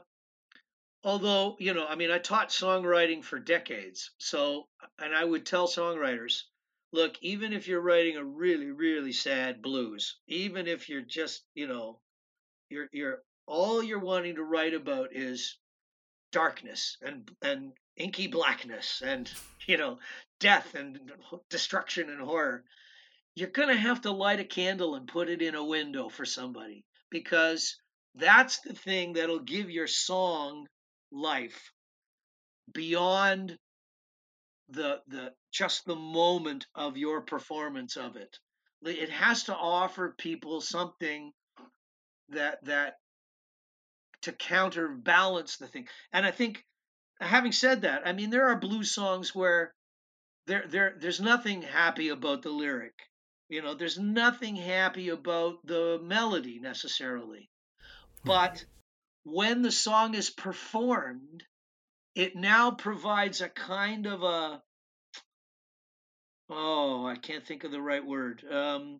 although, 1.03 1.55
you 1.59 1.75
know, 1.75 1.85
I 1.85 1.93
mean, 1.93 2.09
I 2.09 2.17
taught 2.17 2.49
songwriting 2.49 3.23
for 3.23 3.37
decades. 3.37 4.09
So, 4.17 4.65
and 4.97 5.13
I 5.13 5.23
would 5.23 5.45
tell 5.45 5.67
songwriters, 5.67 6.45
look, 6.91 7.15
even 7.21 7.53
if 7.53 7.67
you're 7.67 7.81
writing 7.81 8.17
a 8.17 8.23
really, 8.23 8.71
really 8.71 9.11
sad 9.11 9.61
blues, 9.61 10.17
even 10.27 10.67
if 10.67 10.89
you're 10.89 11.01
just, 11.01 11.43
you 11.53 11.67
know, 11.67 11.99
you're, 12.69 12.87
you're, 12.91 13.19
all 13.47 13.83
you're 13.83 13.99
wanting 13.99 14.35
to 14.35 14.43
write 14.43 14.73
about 14.73 15.15
is 15.15 15.57
darkness 16.31 16.97
and, 17.01 17.29
and 17.41 17.71
inky 17.97 18.27
blackness 18.27 19.01
and, 19.05 19.29
you 19.67 19.77
know, 19.77 19.99
death 20.39 20.75
and 20.75 20.99
destruction 21.49 22.09
and 22.09 22.21
horror. 22.21 22.63
You're 23.35 23.49
going 23.49 23.69
to 23.69 23.77
have 23.77 24.01
to 24.01 24.11
light 24.11 24.39
a 24.39 24.45
candle 24.45 24.95
and 24.95 25.07
put 25.07 25.29
it 25.29 25.41
in 25.41 25.55
a 25.55 25.63
window 25.63 26.09
for 26.09 26.25
somebody 26.25 26.83
because 27.09 27.77
that's 28.15 28.59
the 28.61 28.73
thing 28.73 29.13
that'll 29.13 29.39
give 29.39 29.69
your 29.69 29.87
song 29.87 30.67
life 31.11 31.71
beyond 32.73 33.57
the 34.69 35.01
the 35.07 35.33
just 35.51 35.85
the 35.85 35.95
moment 35.95 36.65
of 36.75 36.97
your 36.97 37.21
performance 37.21 37.97
of 37.97 38.15
it. 38.15 38.37
It 38.83 39.09
has 39.09 39.43
to 39.43 39.55
offer 39.55 40.15
people 40.17 40.61
something 40.61 41.31
that 42.29 42.63
that 42.65 42.95
to 44.21 44.31
counterbalance 44.31 45.57
the 45.57 45.67
thing. 45.67 45.87
And 46.13 46.25
i 46.25 46.31
think 46.31 46.65
having 47.21 47.51
said 47.51 47.81
that 47.81 48.07
i 48.07 48.13
mean 48.13 48.29
there 48.29 48.47
are 48.47 48.59
blues 48.59 48.91
songs 48.91 49.35
where 49.35 49.73
there 50.49 50.65
there 50.67 50.95
there's 50.99 51.21
nothing 51.21 51.61
happy 51.61 52.09
about 52.09 52.41
the 52.41 52.49
lyric. 52.49 52.95
You 53.49 53.61
know 53.61 53.75
there's 53.75 53.99
nothing 53.99 54.55
happy 54.55 55.09
about 55.09 55.65
the 55.65 55.99
melody 56.01 56.59
necessarily. 56.59 57.49
Hmm. 58.23 58.27
But 58.27 58.65
when 59.23 59.61
the 59.61 59.71
song 59.71 60.15
is 60.15 60.29
performed, 60.31 61.43
it 62.15 62.35
now 62.35 62.71
provides 62.71 63.41
a 63.41 63.49
kind 63.49 64.05
of 64.05 64.23
a 64.23 64.61
oh, 66.49 67.05
I 67.05 67.15
can't 67.15 67.45
think 67.45 67.63
of 67.63 67.71
the 67.71 67.81
right 67.81 68.05
word 68.05 68.43
um, 68.49 68.99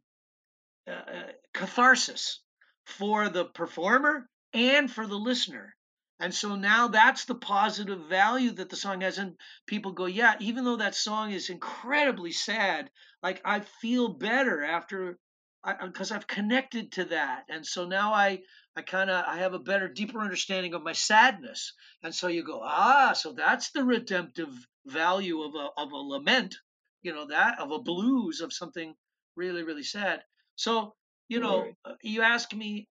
uh, 0.88 1.32
catharsis 1.54 2.40
for 2.86 3.30
the 3.30 3.46
performer 3.46 4.28
and 4.54 4.92
for 4.92 5.06
the 5.06 5.18
listener. 5.18 5.76
And 6.20 6.34
so 6.34 6.56
now 6.56 6.90
that's 6.90 7.26
the 7.26 7.36
positive 7.36 8.08
value 8.08 8.52
that 8.52 8.70
the 8.70 8.76
song 8.76 9.02
has. 9.02 9.18
And 9.18 9.36
people 9.68 9.94
go, 9.94 10.06
yeah, 10.06 10.36
even 10.40 10.66
though 10.66 10.78
that 10.78 10.96
song 10.96 11.32
is 11.32 11.50
incredibly 11.50 12.34
sad, 12.34 12.90
like 13.24 13.42
I 13.46 13.62
feel 13.62 14.10
better 14.10 14.64
after 14.64 15.18
because 15.66 16.12
I've 16.12 16.28
connected 16.28 16.92
to 16.94 17.06
that. 17.06 17.46
And 17.50 17.66
so 17.66 17.86
now 17.86 18.14
I 18.14 18.42
I 18.76 18.82
kind 18.82 19.10
of 19.10 19.26
I 19.28 19.38
have 19.40 19.54
a 19.54 19.60
better, 19.60 19.88
deeper 19.88 20.20
understanding 20.22 20.74
of 20.74 20.84
my 20.84 20.94
sadness. 20.94 21.74
And 22.04 22.14
so 22.16 22.28
you 22.28 22.44
go, 22.44 22.62
ah, 22.64 23.14
so 23.14 23.34
that's 23.34 23.72
the 23.72 23.84
redemptive 23.84 24.50
value 24.86 25.42
of 25.42 25.56
a 25.56 25.70
of 25.78 25.92
a 25.92 25.98
lament, 25.98 26.56
you 27.02 27.14
know, 27.14 27.28
that 27.28 27.60
of 27.60 27.72
a 27.72 27.80
blues 27.80 28.42
of 28.42 28.54
something 28.54 28.96
really 29.36 29.64
really 29.64 29.84
sad. 29.84 30.24
So 30.56 30.96
you 31.28 31.40
know, 31.40 31.62
right. 31.86 31.96
you 32.02 32.22
ask 32.24 32.54
me 32.54 32.88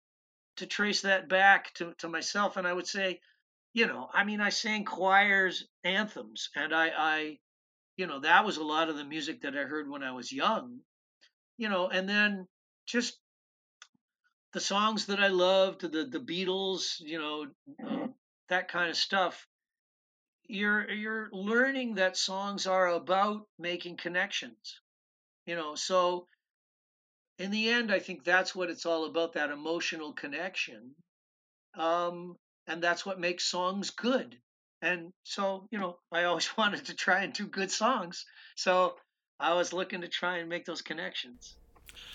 to 0.56 0.66
trace 0.66 1.02
that 1.02 1.28
back 1.28 1.72
to 1.74 1.94
to 1.98 2.08
myself, 2.08 2.56
and 2.56 2.66
I 2.66 2.72
would 2.72 2.86
say, 2.86 3.20
you 3.72 3.86
know, 3.86 4.08
I 4.12 4.24
mean, 4.24 4.40
I 4.40 4.50
sang 4.50 4.84
choirs, 4.84 5.66
anthems, 5.84 6.50
and 6.56 6.74
I 6.74 6.88
I, 6.96 7.38
you 7.96 8.06
know, 8.06 8.20
that 8.20 8.44
was 8.44 8.58
a 8.58 8.64
lot 8.64 8.88
of 8.90 8.96
the 8.96 9.04
music 9.04 9.42
that 9.42 9.56
I 9.56 9.62
heard 9.64 9.88
when 9.88 10.02
I 10.02 10.12
was 10.12 10.32
young. 10.32 10.80
you 11.58 11.68
know, 11.68 11.88
and 11.88 12.08
then 12.08 12.46
just 12.89 13.18
the 14.55 14.61
songs 14.61 15.07
that 15.07 15.20
I 15.20 15.28
loved, 15.28 15.82
the 15.82 16.05
the 16.05 16.18
Beatles, 16.18 17.01
you 17.01 17.18
know, 17.18 17.47
uh, 17.86 18.09
that 18.49 18.68
kind 18.68 18.91
of 18.91 18.97
stuff. 18.97 19.47
You're 20.49 20.91
you're 20.91 21.28
learning 21.32 21.97
that 21.97 22.16
songs 22.16 22.66
are 22.66 22.89
about 22.89 23.47
making 23.59 23.99
connections, 23.99 24.80
you 25.47 25.55
know. 25.55 25.74
So 25.74 26.26
in 27.39 27.51
the 27.51 27.68
end, 27.68 27.93
I 27.93 27.99
think 27.99 28.24
that's 28.24 28.55
what 28.55 28.70
it's 28.70 28.86
all 28.86 29.05
about 29.05 29.34
that 29.34 29.51
emotional 29.51 30.12
connection. 30.14 30.95
Um, 31.76 32.36
and 32.66 32.82
that's 32.82 33.07
what 33.07 33.20
makes 33.20 33.45
songs 33.45 33.91
good. 33.91 34.36
And 34.82 35.12
so, 35.24 35.66
you 35.70 35.78
know, 35.78 35.99
I 36.11 36.24
always 36.24 36.51
wanted 36.59 36.86
to 36.86 36.95
try 36.95 37.22
and 37.22 37.32
do 37.32 37.47
good 37.47 37.70
songs. 37.70 38.24
So 38.57 38.97
I 39.39 39.55
was 39.55 39.72
looking 39.72 40.01
to 40.01 40.09
try 40.09 40.39
and 40.39 40.49
make 40.49 40.64
those 40.64 40.82
connections. 40.82 41.57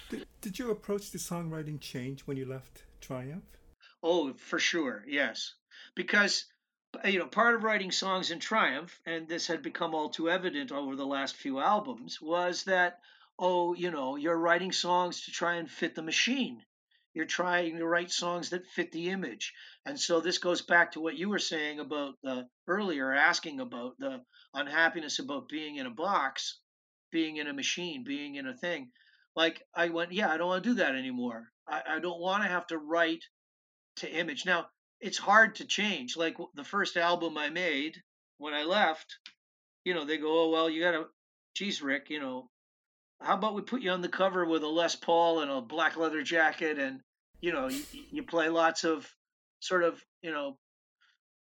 Did, 0.09 0.27
did 0.41 0.59
your 0.59 0.71
approach 0.71 1.11
to 1.11 1.17
songwriting 1.17 1.79
change 1.79 2.21
when 2.21 2.37
you 2.37 2.45
left 2.45 2.83
Triumph? 3.01 3.45
Oh, 4.01 4.33
for 4.33 4.59
sure, 4.59 5.03
yes. 5.07 5.53
Because 5.95 6.45
uh, 7.03 7.07
you 7.07 7.19
know, 7.19 7.27
part 7.27 7.55
of 7.55 7.63
writing 7.63 7.91
songs 7.91 8.31
in 8.31 8.39
Triumph, 8.39 8.99
and 9.05 9.27
this 9.27 9.47
had 9.47 9.63
become 9.63 9.95
all 9.95 10.09
too 10.09 10.29
evident 10.29 10.71
over 10.71 10.95
the 10.95 11.05
last 11.05 11.35
few 11.35 11.59
albums, 11.59 12.21
was 12.21 12.65
that 12.65 12.99
oh, 13.39 13.73
you 13.73 13.89
know, 13.89 14.15
you're 14.15 14.37
writing 14.37 14.71
songs 14.71 15.25
to 15.25 15.31
try 15.31 15.55
and 15.55 15.69
fit 15.69 15.95
the 15.95 16.03
machine. 16.03 16.63
You're 17.13 17.25
trying 17.25 17.77
to 17.77 17.85
write 17.85 18.11
songs 18.11 18.49
that 18.49 18.67
fit 18.67 18.91
the 18.91 19.09
image. 19.09 19.53
And 19.85 19.99
so 19.99 20.19
this 20.19 20.37
goes 20.37 20.61
back 20.61 20.93
to 20.93 20.99
what 20.99 21.17
you 21.17 21.29
were 21.29 21.39
saying 21.39 21.79
about 21.79 22.15
the 22.23 22.47
earlier, 22.67 23.11
asking 23.11 23.59
about 23.59 23.97
the 23.99 24.23
unhappiness 24.53 25.19
about 25.19 25.49
being 25.49 25.75
in 25.75 25.85
a 25.85 25.91
box, 25.91 26.59
being 27.11 27.37
in 27.37 27.47
a 27.47 27.53
machine, 27.53 28.03
being 28.03 28.35
in 28.35 28.47
a 28.47 28.55
thing. 28.55 28.91
Like 29.35 29.61
I 29.75 29.89
went, 29.89 30.11
yeah, 30.11 30.29
I 30.29 30.37
don't 30.37 30.47
want 30.47 30.63
to 30.63 30.69
do 30.69 30.75
that 30.75 30.95
anymore. 30.95 31.47
I, 31.67 31.81
I 31.87 31.99
don't 31.99 32.19
want 32.19 32.43
to 32.43 32.49
have 32.49 32.67
to 32.67 32.77
write 32.77 33.23
to 33.97 34.11
image. 34.11 34.45
Now, 34.45 34.67
it's 34.99 35.17
hard 35.17 35.55
to 35.55 35.65
change. 35.65 36.15
Like 36.15 36.35
the 36.55 36.63
first 36.63 36.97
album 36.97 37.37
I 37.37 37.49
made 37.49 37.97
when 38.37 38.53
I 38.53 38.63
left, 38.63 39.17
you 39.83 39.93
know, 39.93 40.05
they 40.05 40.17
go, 40.17 40.45
oh, 40.45 40.49
well, 40.49 40.69
you 40.69 40.81
got 40.81 40.91
to, 40.91 41.05
geez, 41.55 41.81
Rik, 41.81 42.09
you 42.09 42.19
know, 42.19 42.49
how 43.23 43.35
about 43.35 43.55
we 43.55 43.61
put 43.61 43.81
you 43.81 43.91
on 43.91 44.01
the 44.01 44.09
cover 44.09 44.45
with 44.45 44.63
a 44.63 44.67
Les 44.67 44.95
Paul 44.95 45.39
and 45.39 45.49
a 45.49 45.61
black 45.61 45.95
leather 45.95 46.23
jacket, 46.23 46.77
and 46.77 46.99
you 47.39 47.51
know 47.51 47.67
you, 47.67 47.83
you 48.11 48.23
play 48.23 48.49
lots 48.49 48.83
of 48.83 49.09
sort 49.59 49.83
of 49.83 50.01
you 50.21 50.31
know 50.31 50.57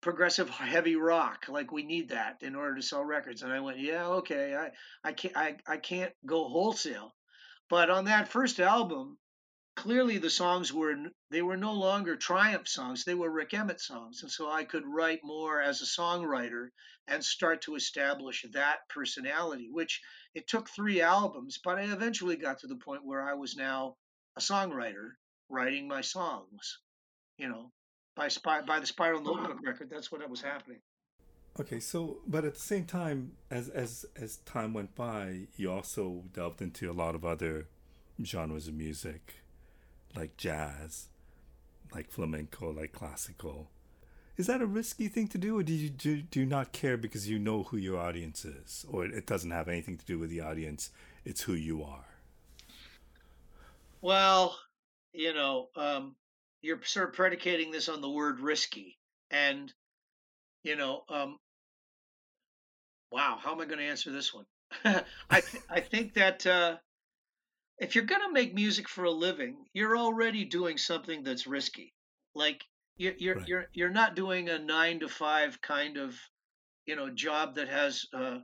progressive 0.02 0.50
heavy 0.50 0.96
rock 0.96 1.46
like 1.48 1.72
we 1.72 1.84
need 1.84 2.10
that 2.10 2.38
in 2.42 2.56
order 2.56 2.76
to 2.76 2.82
sell 2.82 3.04
records 3.04 3.44
and 3.44 3.54
i 3.54 3.60
went 3.60 3.80
yeah 3.80 4.06
okay 4.08 4.56
i 4.56 4.70
i 5.08 5.14
can't 5.14 5.38
i, 5.38 5.56
I 5.68 5.78
can't 5.78 6.12
go 6.26 6.48
wholesale 6.48 7.14
but 7.72 7.90
on 7.90 8.04
that 8.04 8.28
first 8.28 8.60
album 8.60 9.18
clearly 9.78 10.18
the 10.18 10.30
songs 10.30 10.74
were 10.74 10.94
they 11.30 11.42
were 11.42 11.56
no 11.56 11.72
longer 11.72 12.18
triumph 12.18 12.68
songs 12.68 13.06
they 13.06 13.16
were 13.16 13.32
rik 13.32 13.54
emmett 13.54 13.80
songs. 13.80 14.22
And 14.22 14.30
so 14.30 14.52
i 14.52 14.66
could 14.66 14.84
write 14.86 15.22
more 15.24 15.62
as 15.62 15.82
a 15.82 15.86
songwriter 15.86 16.68
and 17.08 17.24
start 17.24 17.62
to 17.64 17.76
establish 17.76 18.46
that 18.52 18.80
personality 18.90 19.70
which 19.72 20.02
it 20.36 20.48
took 20.48 20.70
three 20.70 21.02
albums 21.02 21.60
but 21.64 21.80
i 21.80 21.84
eventually 21.84 22.36
got 22.36 22.60
to 22.60 22.68
the 22.68 22.76
point 22.76 23.06
where 23.06 23.22
i 23.22 23.34
was 23.34 23.56
now 23.56 23.96
a 24.38 24.42
songwriter 24.42 25.12
writing 25.50 25.88
my 25.88 26.02
songs 26.02 26.80
you 27.38 27.48
know 27.48 27.72
by 28.18 28.28
by 28.68 28.82
the 28.82 28.86
spiral 28.86 29.22
notebook 29.22 29.60
record 29.66 29.90
that's 29.90 30.12
what 30.12 30.30
was 30.30 30.42
happening 30.42 30.82
okay 31.60 31.80
so 31.80 32.20
but 32.28 32.46
at 32.46 32.54
the 32.54 32.60
same 32.60 32.86
time 32.86 33.34
as 33.50 33.70
as 33.70 34.06
as 34.20 34.38
time 34.38 34.74
went 34.74 34.96
by 34.96 35.48
you 35.58 35.72
also 35.72 36.24
delved 36.34 36.62
into 36.62 36.90
a 36.90 36.94
lot 36.94 37.16
of 37.16 37.26
other 37.26 37.68
genres 38.24 38.68
of 38.68 38.74
music 38.74 39.42
like 40.16 40.38
jazz, 40.38 41.08
like 41.94 42.12
flamenco, 42.12 42.72
like 42.72 42.92
classical. 42.92 43.70
Is 44.38 44.48
that 44.48 44.62
a 44.62 44.66
risky 44.66 45.08
thing 45.08 45.28
to 45.30 45.38
do, 45.38 45.60
or 45.60 45.64
do 45.64 45.74
you 45.74 45.90
do, 45.90 46.22
do 46.22 46.40
you 46.40 46.46
not 46.46 46.72
care 46.72 46.98
because 46.98 47.30
you 47.30 47.38
know 47.38 47.64
who 47.64 47.78
your 47.78 48.00
audience 48.00 48.46
is, 48.46 48.86
or 48.90 49.06
it 49.06 49.28
doesn't 49.28 49.52
have 49.52 49.68
anything 49.68 49.98
to 49.98 50.06
do 50.06 50.18
with 50.18 50.30
the 50.30 50.42
audience? 50.42 50.90
It's 51.26 51.42
who 51.42 51.54
you 51.54 51.84
are. 51.84 52.06
Well, 54.02 54.58
you 55.14 55.34
know, 55.34 55.68
um, 55.76 56.16
you're 56.62 56.82
sort 56.84 57.10
of 57.10 57.16
predicating 57.16 57.72
this 57.72 57.90
on 57.90 58.02
the 58.02 58.10
word 58.10 58.40
risky, 58.40 58.98
and 59.30 59.72
you 60.64 60.76
know, 60.76 61.04
um, 61.10 61.38
wow, 63.12 63.38
how 63.42 63.54
am 63.54 63.62
I 63.62 63.66
going 63.66 63.80
to 63.80 63.86
answer 63.86 64.12
this 64.12 64.34
one? 64.34 64.46
I 65.30 65.42
th- 65.42 65.64
I 65.70 65.80
think 65.82 66.14
that 66.14 66.46
uh, 66.48 66.78
if 67.78 67.96
you're 67.96 68.06
going 68.06 68.22
to 68.22 68.32
make 68.32 68.54
music 68.54 68.88
for 68.88 69.04
a 69.04 69.12
living, 69.12 69.66
you're 69.74 69.98
already 69.98 70.46
doing 70.46 70.78
something 70.78 71.24
that's 71.24 71.48
risky. 71.48 71.94
Like 72.34 72.64
you're 72.98 73.14
you're 73.18 73.36
right. 73.36 73.48
you're, 73.48 73.66
you're 73.74 73.90
not 73.90 74.16
doing 74.16 74.50
a 74.50 74.60
nine 74.60 75.00
to 75.00 75.10
five 75.10 75.62
kind 75.62 75.98
of 75.98 76.16
you 76.86 76.96
know 76.96 77.10
job 77.10 77.56
that 77.56 77.68
has 77.68 78.06
uh, 78.14 78.40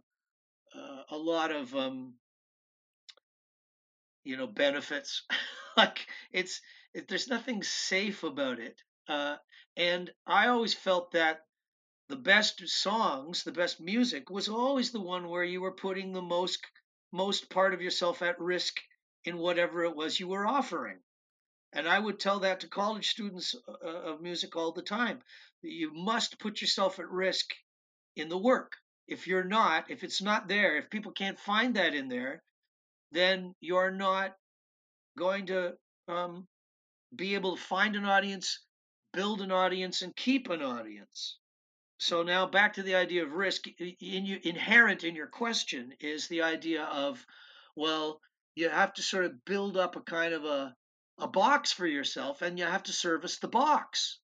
uh, 0.75 1.01
a 1.09 1.17
lot 1.17 1.51
of 1.51 1.73
um, 1.75 2.15
you 4.23 4.35
know 4.35 4.47
benefits. 4.47 5.23
like 5.77 6.07
it's 6.33 6.59
it, 6.93 7.07
there's 7.07 7.29
nothing 7.29 7.63
safe 7.63 8.23
about 8.23 8.59
it. 8.59 8.81
Uh, 9.07 9.37
and 9.77 10.11
I 10.25 10.47
always 10.49 10.73
felt 10.73 11.11
that 11.11 11.46
the 12.09 12.15
best 12.15 12.67
songs, 12.67 13.43
the 13.43 13.51
best 13.51 13.79
music, 13.79 14.29
was 14.29 14.47
always 14.47 14.91
the 14.91 15.01
one 15.01 15.27
where 15.27 15.43
you 15.43 15.61
were 15.61 15.73
putting 15.73 16.13
the 16.13 16.21
most 16.21 16.65
most 17.11 17.49
part 17.49 17.73
of 17.73 17.81
yourself 17.81 18.21
at 18.21 18.39
risk 18.39 18.81
in 19.25 19.37
whatever 19.37 19.83
it 19.83 19.95
was 19.95 20.19
you 20.19 20.27
were 20.27 20.47
offering. 20.47 20.99
And 21.73 21.87
I 21.87 21.99
would 21.99 22.19
tell 22.19 22.39
that 22.39 22.61
to 22.61 22.67
college 22.67 23.09
students 23.09 23.55
uh, 23.67 23.71
uh, 23.83 24.13
of 24.13 24.21
music 24.21 24.55
all 24.55 24.71
the 24.71 24.81
time. 24.81 25.21
You 25.61 25.93
must 25.93 26.39
put 26.39 26.61
yourself 26.61 26.99
at 26.99 27.09
risk 27.09 27.53
in 28.15 28.29
the 28.29 28.37
work. 28.37 28.77
If 29.07 29.27
you're 29.27 29.43
not, 29.43 29.89
if 29.89 30.03
it's 30.03 30.21
not 30.21 30.47
there, 30.47 30.77
if 30.77 30.89
people 30.89 31.11
can't 31.11 31.39
find 31.39 31.75
that 31.75 31.93
in 31.93 32.07
there, 32.07 32.43
then 33.11 33.55
you're 33.59 33.91
not 33.91 34.35
going 35.17 35.47
to 35.47 35.77
um, 36.07 36.47
be 37.15 37.35
able 37.35 37.55
to 37.55 37.61
find 37.61 37.95
an 37.95 38.05
audience, 38.05 38.59
build 39.13 39.41
an 39.41 39.51
audience, 39.51 40.01
and 40.01 40.15
keep 40.15 40.49
an 40.49 40.61
audience. 40.61 41.37
So 41.99 42.23
now 42.23 42.45
back 42.45 42.73
to 42.73 42.83
the 42.83 42.95
idea 42.95 43.23
of 43.23 43.33
risk. 43.33 43.67
In 43.67 44.25
you, 44.25 44.39
inherent 44.43 45.03
in 45.03 45.15
your 45.15 45.27
question 45.27 45.93
is 45.99 46.27
the 46.27 46.43
idea 46.43 46.83
of, 46.83 47.25
well, 47.75 48.21
you 48.55 48.69
have 48.69 48.93
to 48.93 49.03
sort 49.03 49.25
of 49.25 49.45
build 49.45 49.77
up 49.77 49.95
a 49.95 50.01
kind 50.01 50.33
of 50.33 50.45
a 50.45 50.75
a 51.19 51.27
box 51.27 51.71
for 51.71 51.87
yourself 51.87 52.41
and 52.41 52.59
you 52.59 52.65
have 52.65 52.83
to 52.83 52.93
service 52.93 53.39
the 53.39 53.47
box 53.47 54.19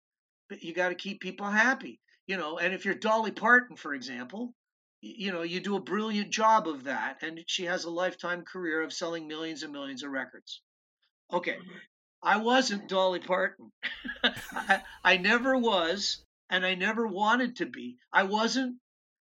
but 0.50 0.62
you 0.62 0.74
got 0.74 0.90
to 0.90 0.96
keep 0.96 1.22
people 1.22 1.46
happy 1.46 2.00
you 2.28 2.38
know 2.38 2.58
and 2.58 2.74
if 2.74 2.86
you're 2.86 2.96
dolly 2.96 3.32
parton 3.32 3.76
for 3.76 3.94
example 3.94 4.54
you 5.02 5.32
know 5.32 5.42
you 5.42 5.60
do 5.60 5.76
a 5.76 5.82
brilliant 5.82 6.32
job 6.32 6.68
of 6.68 6.84
that 6.84 7.18
and 7.22 7.42
she 7.48 7.66
has 7.66 7.86
a 7.86 7.90
lifetime 7.90 8.44
career 8.44 8.82
of 8.82 8.94
selling 8.94 9.28
millions 9.28 9.64
and 9.64 9.72
millions 9.72 10.04
of 10.04 10.12
records 10.12 10.62
okay 11.32 11.54
mm-hmm. 11.54 11.78
i 12.22 12.38
wasn't 12.38 12.90
dolly 12.90 13.20
parton 13.20 13.72
I, 14.24 14.82
I 15.04 15.18
never 15.18 15.58
was 15.58 16.24
and 16.52 16.64
i 16.64 16.76
never 16.76 17.08
wanted 17.08 17.56
to 17.56 17.66
be 17.66 17.98
i 18.14 18.22
wasn't 18.22 18.78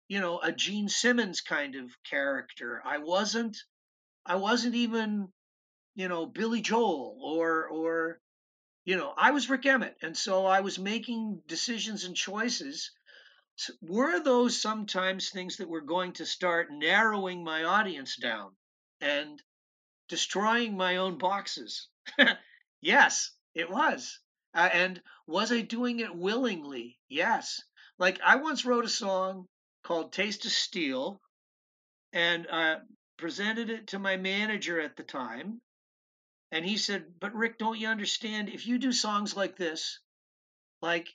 you 0.07 0.21
know 0.21 0.39
a 0.41 0.53
gene 0.53 0.89
simmons 0.89 1.41
kind 1.41 1.75
of 1.75 1.91
character 2.05 2.81
i 2.85 2.99
wasn't 2.99 3.57
I 4.29 4.35
wasn't 4.35 4.75
even, 4.75 5.33
you 5.95 6.09
know, 6.09 6.27
Billy 6.27 6.61
Joel 6.61 7.21
or 7.23 7.69
or 7.69 8.21
you 8.85 8.97
know, 8.97 9.15
I 9.17 9.31
was 9.31 9.49
Rik 9.49 9.67
Emmett, 9.67 9.97
and 10.03 10.17
so 10.17 10.47
I 10.47 10.61
was 10.61 10.79
making 10.79 11.43
decisions 11.47 12.05
and 12.05 12.17
choices. 12.17 12.91
Were 13.81 14.21
those 14.21 14.61
sometimes 14.61 15.31
things 15.31 15.57
that 15.57 15.69
were 15.69 15.81
going 15.81 16.13
to 16.15 16.27
start 16.27 16.73
narrowing 16.73 17.45
my 17.45 17.65
audience 17.65 18.17
down 18.17 18.57
and 19.01 19.43
destroying 20.09 20.77
my 20.77 20.97
own 20.97 21.19
boxes? 21.19 21.89
yes, 22.81 23.33
it 23.55 23.71
was. 23.71 24.21
Uh, 24.57 24.71
and 24.73 25.03
was 25.27 25.53
I 25.53 25.61
doing 25.61 26.01
it 26.01 26.17
willingly? 26.17 26.99
Yes. 27.09 27.63
Like 27.99 28.19
I 28.25 28.37
once 28.37 28.65
wrote 28.65 28.87
a 28.87 28.89
song 28.89 29.47
called 29.85 30.13
Taste 30.13 30.47
of 30.47 30.51
Steel, 30.51 31.21
and 32.13 32.47
uh, 32.49 32.77
presented 33.19 33.69
it 33.69 33.89
to 33.89 33.99
my 33.99 34.17
manager 34.17 34.81
at 34.81 34.97
the 34.97 35.03
time. 35.03 35.61
And 36.51 36.65
he 36.65 36.79
said, 36.79 37.21
But 37.21 37.35
Rik, 37.35 37.59
don't 37.59 37.79
you 37.79 37.89
understand? 37.89 38.49
If 38.49 38.67
you 38.67 38.79
do 38.79 38.93
songs 38.93 39.37
like 39.37 39.57
this, 39.57 40.01
like, 40.81 41.09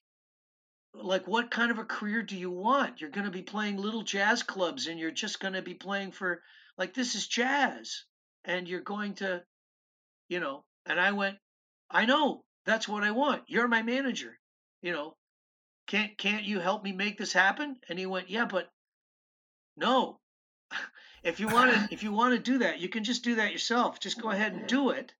like 0.93 1.27
what 1.27 1.49
kind 1.49 1.71
of 1.71 1.79
a 1.79 1.85
career 1.85 2.21
do 2.21 2.37
you 2.37 2.51
want? 2.51 3.01
You're 3.01 3.09
going 3.09 3.25
to 3.25 3.31
be 3.31 3.41
playing 3.41 3.77
little 3.77 4.03
jazz 4.03 4.43
clubs 4.43 4.85
and 4.85 4.99
you're 4.99 5.09
just 5.09 5.39
going 5.39 5.53
to 5.53 5.61
be 5.63 5.73
playing 5.73 6.11
for, 6.11 6.43
like, 6.77 6.93
this 6.93 7.15
is 7.15 7.27
jazz. 7.27 8.03
And 8.45 8.67
you're 8.67 8.81
going 8.81 9.15
to, 9.15 9.43
you 10.29 10.39
know, 10.39 10.63
and 10.85 10.99
I 10.99 11.11
went, 11.13 11.37
I 11.89 12.05
know, 12.05 12.43
that's 12.65 12.87
what 12.87 13.03
I 13.03 13.11
want. 13.11 13.43
You're 13.47 13.67
my 13.67 13.81
manager. 13.81 14.37
You 14.81 14.91
know, 14.91 15.15
can't 15.87 16.17
can't 16.17 16.43
you 16.43 16.59
help 16.59 16.83
me 16.83 16.91
make 16.91 17.17
this 17.17 17.33
happen? 17.33 17.77
And 17.89 17.97
he 17.99 18.05
went, 18.05 18.29
Yeah, 18.29 18.45
but 18.45 18.69
no, 19.77 20.19
if 21.23 21.39
you 21.39 21.47
want 21.47 21.73
to 21.73 21.93
if 21.93 22.03
you 22.03 22.11
want 22.19 22.33
to 22.33 22.51
do 22.51 22.59
that, 22.59 22.79
you 22.79 22.89
can 22.89 23.03
just 23.03 23.23
do 23.23 23.35
that 23.35 23.51
yourself. 23.51 23.99
Just 23.99 24.21
go 24.21 24.29
ahead 24.29 24.53
and 24.53 24.67
do 24.67 24.89
it. 24.91 25.13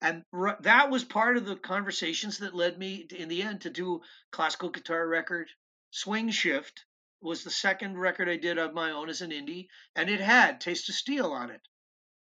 And 0.00 0.22
r- 0.32 0.58
that 0.60 0.90
was 0.90 1.04
part 1.04 1.36
of 1.36 1.46
the 1.46 1.56
conversations 1.56 2.38
that 2.38 2.54
led 2.54 2.78
me 2.78 3.04
to, 3.06 3.16
in 3.16 3.28
the 3.28 3.42
end 3.42 3.62
to 3.62 3.70
do 3.70 4.02
classical 4.30 4.68
guitar 4.70 5.06
record. 5.06 5.48
Swing 5.90 6.30
Shift 6.30 6.84
was 7.22 7.42
the 7.42 7.50
second 7.50 7.96
record 7.96 8.28
I 8.28 8.36
did 8.36 8.58
of 8.58 8.74
my 8.74 8.90
own 8.90 9.08
as 9.08 9.22
an 9.22 9.30
indie, 9.30 9.68
and 9.96 10.10
it 10.10 10.20
had 10.20 10.60
Taste 10.60 10.88
of 10.90 10.94
Steel 10.94 11.32
on 11.32 11.50
it 11.50 11.62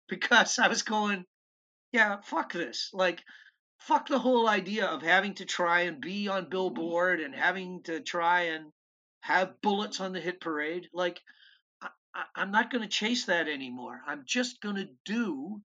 because 0.10 0.60
I 0.60 0.68
was 0.68 0.82
going, 0.82 1.26
yeah, 1.92 2.20
fuck 2.22 2.52
this. 2.52 2.90
Like, 2.94 3.24
fuck 3.80 4.08
the 4.08 4.20
whole 4.20 4.48
idea 4.48 4.86
of 4.86 5.02
having 5.02 5.34
to 5.36 5.46
try 5.46 5.82
and 5.82 6.02
be 6.02 6.28
on 6.28 6.44
mm-hmm. 6.44 6.50
Billboard 6.50 7.20
and 7.20 7.34
having 7.34 7.82
to 7.84 8.00
try 8.00 8.42
and 8.42 8.72
have 9.22 9.62
bullets 9.62 10.00
on 10.00 10.14
the 10.14 10.20
hit 10.20 10.40
parade. 10.40 10.90
Like, 10.94 11.22
I, 11.82 11.90
I, 12.14 12.42
am 12.42 12.52
not 12.52 12.72
going 12.72 12.84
to 12.84 12.90
chase 12.90 13.26
that 13.26 13.48
anymore. 13.48 14.02
I'm 14.06 14.24
just 14.26 14.62
going 14.62 14.76
to 14.76 14.90
do 15.06 15.62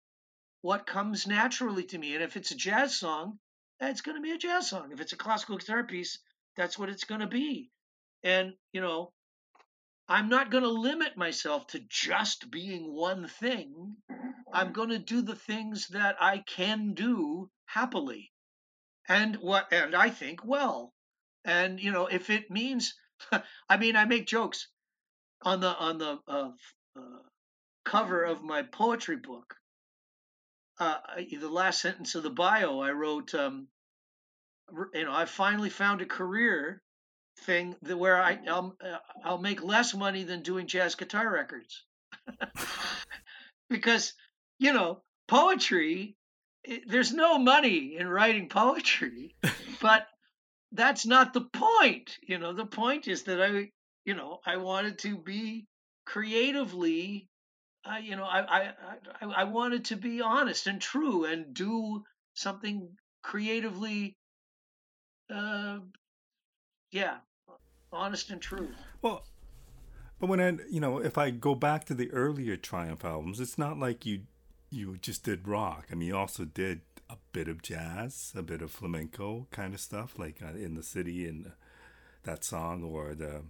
what 0.61 0.87
comes 0.87 1.27
naturally 1.27 1.83
to 1.83 1.97
me. 1.97 2.15
And 2.15 2.23
if 2.23 2.37
it's 2.37 2.51
a 2.51 2.55
jazz 2.55 2.97
song, 2.97 3.39
it's 3.79 4.01
going 4.01 4.15
to 4.15 4.21
be 4.21 4.31
a 4.31 4.37
jazz 4.37 4.69
song. 4.69 4.91
If 4.91 5.01
it's 5.01 5.13
a 5.13 5.17
classical 5.17 5.57
guitar 5.57 5.83
piece, 5.83 6.19
that's 6.55 6.79
what 6.79 6.89
it's 6.89 7.03
going 7.03 7.21
to 7.21 7.27
be. 7.27 7.69
And, 8.23 8.53
you 8.71 8.81
know, 8.81 9.11
I'm 10.07 10.29
not 10.29 10.51
going 10.51 10.63
to 10.63 10.69
limit 10.69 11.17
myself 11.17 11.67
to 11.67 11.79
just 11.79 12.51
being 12.51 12.93
one 12.93 13.27
thing. 13.27 13.95
I'm 14.51 14.73
going 14.73 14.89
to 14.89 14.99
do 14.99 15.21
the 15.21 15.35
things 15.35 15.87
that 15.89 16.17
I 16.19 16.39
can 16.39 16.93
do 16.93 17.49
happily. 17.65 18.31
And 19.07 19.37
what 19.37 19.71
and 19.71 19.95
I 19.95 20.09
think 20.09 20.45
well. 20.45 20.93
And 21.45 21.79
you 21.79 21.91
know, 21.91 22.07
if 22.07 22.29
it 22.29 22.51
means 22.51 22.93
I 23.69 23.77
mean, 23.77 23.95
I 23.95 24.05
make 24.05 24.27
jokes 24.27 24.67
on 25.41 25.59
the 25.61 25.75
on 25.75 25.97
the 25.97 26.19
uh, 26.27 26.51
uh, 26.95 27.19
cover 27.85 28.23
of 28.23 28.43
my 28.43 28.63
poetry 28.63 29.17
book. 29.17 29.55
Uh, 30.79 30.97
the 31.17 31.49
last 31.49 31.81
sentence 31.81 32.15
of 32.15 32.23
the 32.23 32.29
bio, 32.29 32.79
I 32.79 32.91
wrote, 32.91 33.33
um, 33.35 33.67
you 34.93 35.05
know, 35.05 35.13
I 35.13 35.25
finally 35.25 35.69
found 35.69 36.01
a 36.01 36.05
career 36.05 36.81
thing 37.41 37.75
that 37.81 37.97
where 37.97 38.21
I 38.21 38.39
I'll, 38.47 38.75
uh, 38.83 38.97
I'll 39.23 39.37
make 39.37 39.63
less 39.63 39.93
money 39.93 40.23
than 40.23 40.41
doing 40.41 40.67
jazz 40.67 40.95
guitar 40.95 41.31
records, 41.31 41.83
because 43.69 44.13
you 44.59 44.73
know 44.73 45.01
poetry. 45.27 46.15
It, 46.65 46.89
there's 46.89 47.11
no 47.11 47.37
money 47.37 47.97
in 47.97 48.07
writing 48.07 48.47
poetry, 48.47 49.35
but 49.81 50.07
that's 50.73 51.05
not 51.05 51.33
the 51.33 51.41
point. 51.41 52.17
You 52.27 52.39
know, 52.39 52.53
the 52.53 52.65
point 52.65 53.07
is 53.07 53.23
that 53.23 53.41
I, 53.41 53.69
you 54.05 54.15
know, 54.15 54.39
I 54.45 54.57
wanted 54.57 54.99
to 54.99 55.17
be 55.17 55.67
creatively, 56.05 57.29
uh, 57.85 57.97
you 57.97 58.15
know, 58.15 58.25
I, 58.25 58.41
I, 58.41 58.73
I, 59.21 59.25
I 59.25 59.43
wanted 59.45 59.85
to 59.85 59.95
be 59.95 60.21
honest 60.21 60.67
and 60.67 60.81
true 60.81 61.25
and 61.25 61.53
do 61.53 62.03
something 62.33 62.89
creatively, 63.21 64.17
uh, 65.33 65.79
yeah, 66.93 67.15
honest 67.91 68.29
and 68.29 68.41
true. 68.41 68.69
Well, 69.01 69.23
but 70.19 70.27
when 70.27 70.39
I, 70.39 70.57
you 70.69 70.79
know, 70.79 70.99
if 70.99 71.17
I 71.17 71.31
go 71.31 71.55
back 71.55 71.85
to 71.85 71.93
the 71.93 72.11
earlier 72.11 72.55
Triumph 72.55 73.03
albums, 73.03 73.39
it's 73.39 73.57
not 73.57 73.79
like 73.79 74.05
you, 74.05 74.21
you 74.69 74.97
just 74.97 75.23
did 75.23 75.47
rock. 75.47 75.87
I 75.91 75.95
mean, 75.95 76.07
you 76.07 76.15
also 76.15 76.45
did 76.45 76.81
a 77.09 77.17
bit 77.31 77.47
of 77.47 77.61
jazz, 77.61 78.31
a 78.35 78.43
bit 78.43 78.61
of 78.61 78.71
flamenco 78.71 79.47
kind 79.51 79.73
of 79.73 79.79
stuff, 79.79 80.17
like 80.17 80.41
uh, 80.41 80.55
in 80.57 80.75
the 80.75 80.83
city 80.83 81.27
in 81.27 81.51
that 82.23 82.43
song, 82.43 82.83
or 82.83 83.15
the 83.15 83.41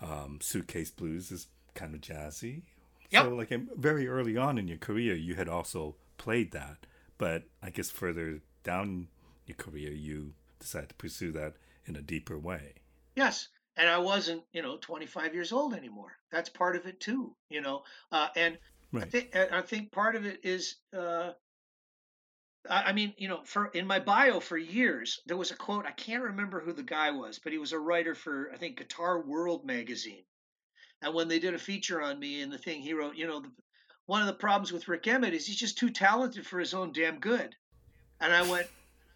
um, 0.00 0.38
suitcase 0.40 0.90
blues 0.90 1.30
is 1.30 1.48
kind 1.74 1.94
of 1.94 2.00
jazzy. 2.00 2.62
Yep. 3.10 3.24
So, 3.24 3.34
like 3.34 3.50
very 3.76 4.08
early 4.08 4.36
on 4.36 4.56
in 4.56 4.66
your 4.66 4.78
career, 4.78 5.14
you 5.14 5.34
had 5.34 5.48
also 5.48 5.96
played 6.16 6.52
that, 6.52 6.86
but 7.18 7.44
I 7.62 7.70
guess 7.70 7.90
further 7.90 8.40
down 8.64 9.08
your 9.46 9.56
career, 9.56 9.92
you 9.92 10.32
decided 10.58 10.88
to 10.90 10.94
pursue 10.94 11.32
that 11.32 11.54
in 11.86 11.96
a 11.96 12.02
deeper 12.02 12.38
way. 12.38 12.74
Yes, 13.16 13.48
and 13.76 13.88
I 13.88 13.98
wasn't, 13.98 14.42
you 14.52 14.62
know, 14.62 14.78
25 14.78 15.34
years 15.34 15.52
old 15.52 15.74
anymore. 15.74 16.16
That's 16.30 16.48
part 16.48 16.76
of 16.76 16.86
it 16.86 17.00
too, 17.00 17.34
you 17.48 17.60
know. 17.60 17.82
Uh, 18.12 18.28
and 18.36 18.58
right. 18.92 19.04
I 19.04 19.08
think 19.08 19.36
I 19.36 19.62
think 19.62 19.92
part 19.92 20.16
of 20.16 20.26
it 20.26 20.40
is 20.42 20.76
uh, 20.96 21.32
I 22.68 22.92
mean, 22.92 23.14
you 23.16 23.26
know, 23.26 23.40
for 23.44 23.66
in 23.68 23.86
my 23.86 24.00
bio 24.00 24.38
for 24.38 24.58
years, 24.58 25.20
there 25.24 25.36
was 25.36 25.50
a 25.50 25.56
quote. 25.56 25.86
I 25.86 25.92
can't 25.92 26.22
remember 26.22 26.60
who 26.60 26.74
the 26.74 26.82
guy 26.82 27.10
was, 27.10 27.38
but 27.38 27.52
he 27.52 27.58
was 27.58 27.72
a 27.72 27.78
writer 27.78 28.14
for 28.14 28.52
I 28.52 28.58
think 28.58 28.76
Guitar 28.76 29.20
World 29.22 29.64
magazine. 29.64 30.24
And 31.00 31.14
when 31.14 31.28
they 31.28 31.38
did 31.38 31.54
a 31.54 31.58
feature 31.58 32.02
on 32.02 32.18
me 32.18 32.42
and 32.42 32.52
the 32.52 32.58
thing, 32.58 32.82
he 32.82 32.92
wrote, 32.92 33.16
you 33.16 33.26
know, 33.26 33.40
the, 33.40 33.50
one 34.04 34.20
of 34.20 34.26
the 34.26 34.34
problems 34.34 34.72
with 34.72 34.88
Rik 34.88 35.06
Emmett 35.06 35.32
is 35.32 35.46
he's 35.46 35.56
just 35.56 35.78
too 35.78 35.88
talented 35.88 36.46
for 36.46 36.58
his 36.60 36.74
own 36.74 36.92
damn 36.92 37.18
good. 37.18 37.56
And 38.20 38.32
I 38.32 38.42
went, 38.42 38.66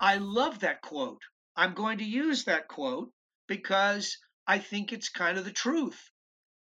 I 0.01 0.17
love 0.17 0.61
that 0.61 0.81
quote. 0.81 1.21
I'm 1.57 1.75
going 1.75 1.99
to 1.99 2.05
use 2.05 2.45
that 2.45 2.69
quote 2.69 3.11
because 3.47 4.19
I 4.47 4.59
think 4.59 4.93
it's 4.93 5.09
kind 5.09 5.39
of 5.39 5.45
the 5.45 5.53
truth. 5.53 6.11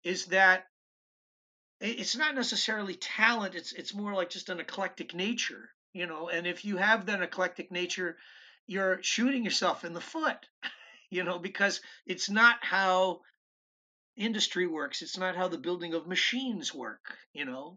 Is 0.04 0.26
that 0.26 0.64
it's 1.80 2.16
not 2.16 2.34
necessarily 2.34 2.94
talent. 2.94 3.54
It's 3.54 3.72
it's 3.72 3.94
more 3.94 4.14
like 4.14 4.30
just 4.30 4.48
an 4.48 4.60
eclectic 4.60 5.14
nature 5.14 5.70
you 5.92 6.06
know 6.06 6.28
and 6.28 6.46
if 6.46 6.64
you 6.64 6.76
have 6.76 7.06
that 7.06 7.22
eclectic 7.22 7.70
nature 7.70 8.16
you're 8.66 9.02
shooting 9.02 9.44
yourself 9.44 9.84
in 9.84 9.92
the 9.92 10.00
foot 10.00 10.38
you 11.10 11.24
know 11.24 11.38
because 11.38 11.80
it's 12.06 12.30
not 12.30 12.56
how 12.62 13.20
industry 14.16 14.66
works 14.66 15.02
it's 15.02 15.18
not 15.18 15.36
how 15.36 15.48
the 15.48 15.58
building 15.58 15.94
of 15.94 16.06
machines 16.06 16.74
work 16.74 17.16
you 17.32 17.44
know 17.44 17.76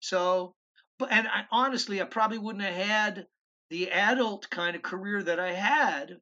so 0.00 0.54
but 0.98 1.10
and 1.10 1.26
I, 1.26 1.44
honestly 1.50 2.00
i 2.00 2.04
probably 2.04 2.38
wouldn't 2.38 2.64
have 2.64 2.86
had 2.86 3.26
the 3.70 3.90
adult 3.90 4.48
kind 4.50 4.76
of 4.76 4.82
career 4.82 5.22
that 5.22 5.40
i 5.40 5.52
had 5.52 6.18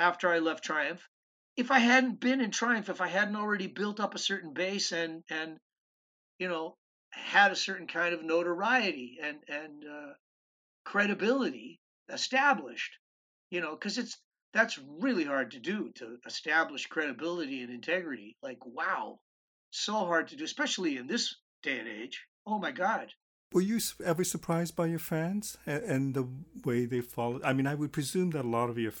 after 0.00 0.28
i 0.28 0.38
left 0.38 0.64
triumph. 0.64 1.08
If 1.56 1.70
i 1.70 1.78
hadn't 1.78 2.20
been 2.20 2.40
in 2.40 2.50
triumph 2.50 2.88
if 2.88 3.00
i 3.00 3.06
hadn't 3.06 3.36
already 3.36 3.66
built 3.68 4.00
up 4.00 4.14
a 4.14 4.18
certain 4.18 4.52
base 4.52 4.92
and 4.92 5.22
and 5.28 5.58
you 6.38 6.48
know 6.48 6.76
had 7.10 7.52
a 7.52 7.56
certain 7.56 7.86
kind 7.86 8.14
of 8.14 8.24
notoriety 8.24 9.18
and 9.22 9.38
and 9.48 9.84
uh, 9.84 10.12
credibility 10.84 11.80
established 12.08 12.96
you 13.50 13.60
know 13.60 13.72
because 13.72 13.98
it's 13.98 14.18
that's 14.52 14.78
really 14.98 15.24
hard 15.24 15.52
to 15.52 15.60
do 15.60 15.90
to 15.94 16.16
establish 16.26 16.86
credibility 16.86 17.62
and 17.62 17.72
integrity. 17.72 18.36
Like 18.42 18.64
wow 18.66 19.18
so 19.70 19.92
hard 19.92 20.28
to 20.28 20.36
do 20.36 20.44
especially 20.44 20.96
in 20.96 21.06
this 21.06 21.36
day 21.62 21.78
and 21.78 21.88
age. 21.88 22.26
Oh 22.46 22.58
my 22.58 22.72
god. 22.72 23.12
Were 23.52 23.60
you 23.60 23.80
ever 24.04 24.24
surprised 24.24 24.76
by 24.76 24.86
your 24.86 24.98
fans 24.98 25.58
and 25.66 26.14
the 26.14 26.26
way 26.64 26.86
they 26.86 27.00
followed? 27.00 27.42
i 27.44 27.52
mean 27.52 27.66
i 27.66 27.74
would 27.74 27.92
presume 27.92 28.30
that 28.30 28.44
a 28.44 28.48
lot 28.48 28.70
of 28.70 28.78
your 28.78 28.92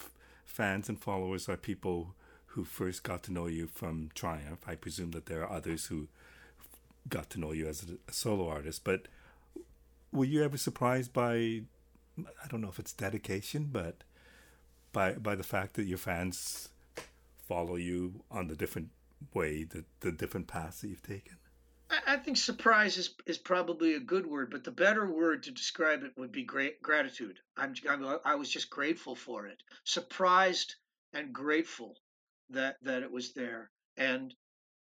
fans 0.50 0.88
and 0.88 0.98
followers 1.00 1.48
are 1.48 1.56
people 1.56 2.14
who 2.46 2.64
first 2.64 3.02
got 3.02 3.22
to 3.22 3.32
know 3.32 3.46
you 3.46 3.66
from 3.66 4.10
triumph 4.14 4.64
i 4.66 4.74
presume 4.74 5.12
that 5.12 5.26
there 5.26 5.42
are 5.42 5.52
others 5.52 5.86
who 5.86 6.08
got 7.08 7.30
to 7.30 7.40
know 7.40 7.52
you 7.52 7.66
as 7.66 7.86
a 8.08 8.12
solo 8.12 8.48
artist 8.48 8.82
but 8.84 9.06
were 10.12 10.24
you 10.24 10.42
ever 10.42 10.56
surprised 10.56 11.12
by 11.12 11.62
I 12.18 12.48
don't 12.48 12.60
know 12.60 12.68
if 12.68 12.78
it's 12.78 12.92
dedication, 12.92 13.68
but 13.72 14.02
by 14.92 15.12
by 15.12 15.34
the 15.34 15.42
fact 15.42 15.74
that 15.74 15.84
your 15.84 15.98
fans 15.98 16.68
follow 17.46 17.76
you 17.76 18.22
on 18.30 18.48
the 18.48 18.56
different 18.56 18.90
way, 19.34 19.64
the 19.64 19.84
the 20.00 20.12
different 20.12 20.46
paths 20.46 20.80
that 20.80 20.88
you've 20.88 21.02
taken? 21.02 21.36
I, 22.06 22.16
think 22.16 22.36
surprise 22.36 22.96
is, 22.98 23.14
is 23.26 23.38
probably 23.38 23.94
a 23.94 24.00
good 24.00 24.26
word, 24.26 24.50
but 24.50 24.64
the 24.64 24.70
better 24.70 25.10
word 25.10 25.42
to 25.44 25.50
describe 25.50 26.04
it 26.04 26.12
would 26.16 26.30
be 26.30 26.44
great 26.44 26.80
gratitude. 26.82 27.38
I'm, 27.56 27.74
I'm 27.88 28.18
I 28.24 28.36
was 28.36 28.48
just 28.48 28.70
grateful 28.70 29.14
for 29.16 29.46
it, 29.46 29.62
surprised 29.84 30.76
and 31.12 31.32
grateful 31.32 31.96
that 32.50 32.76
that 32.82 33.02
it 33.02 33.10
was 33.10 33.32
there, 33.32 33.70
and 33.96 34.32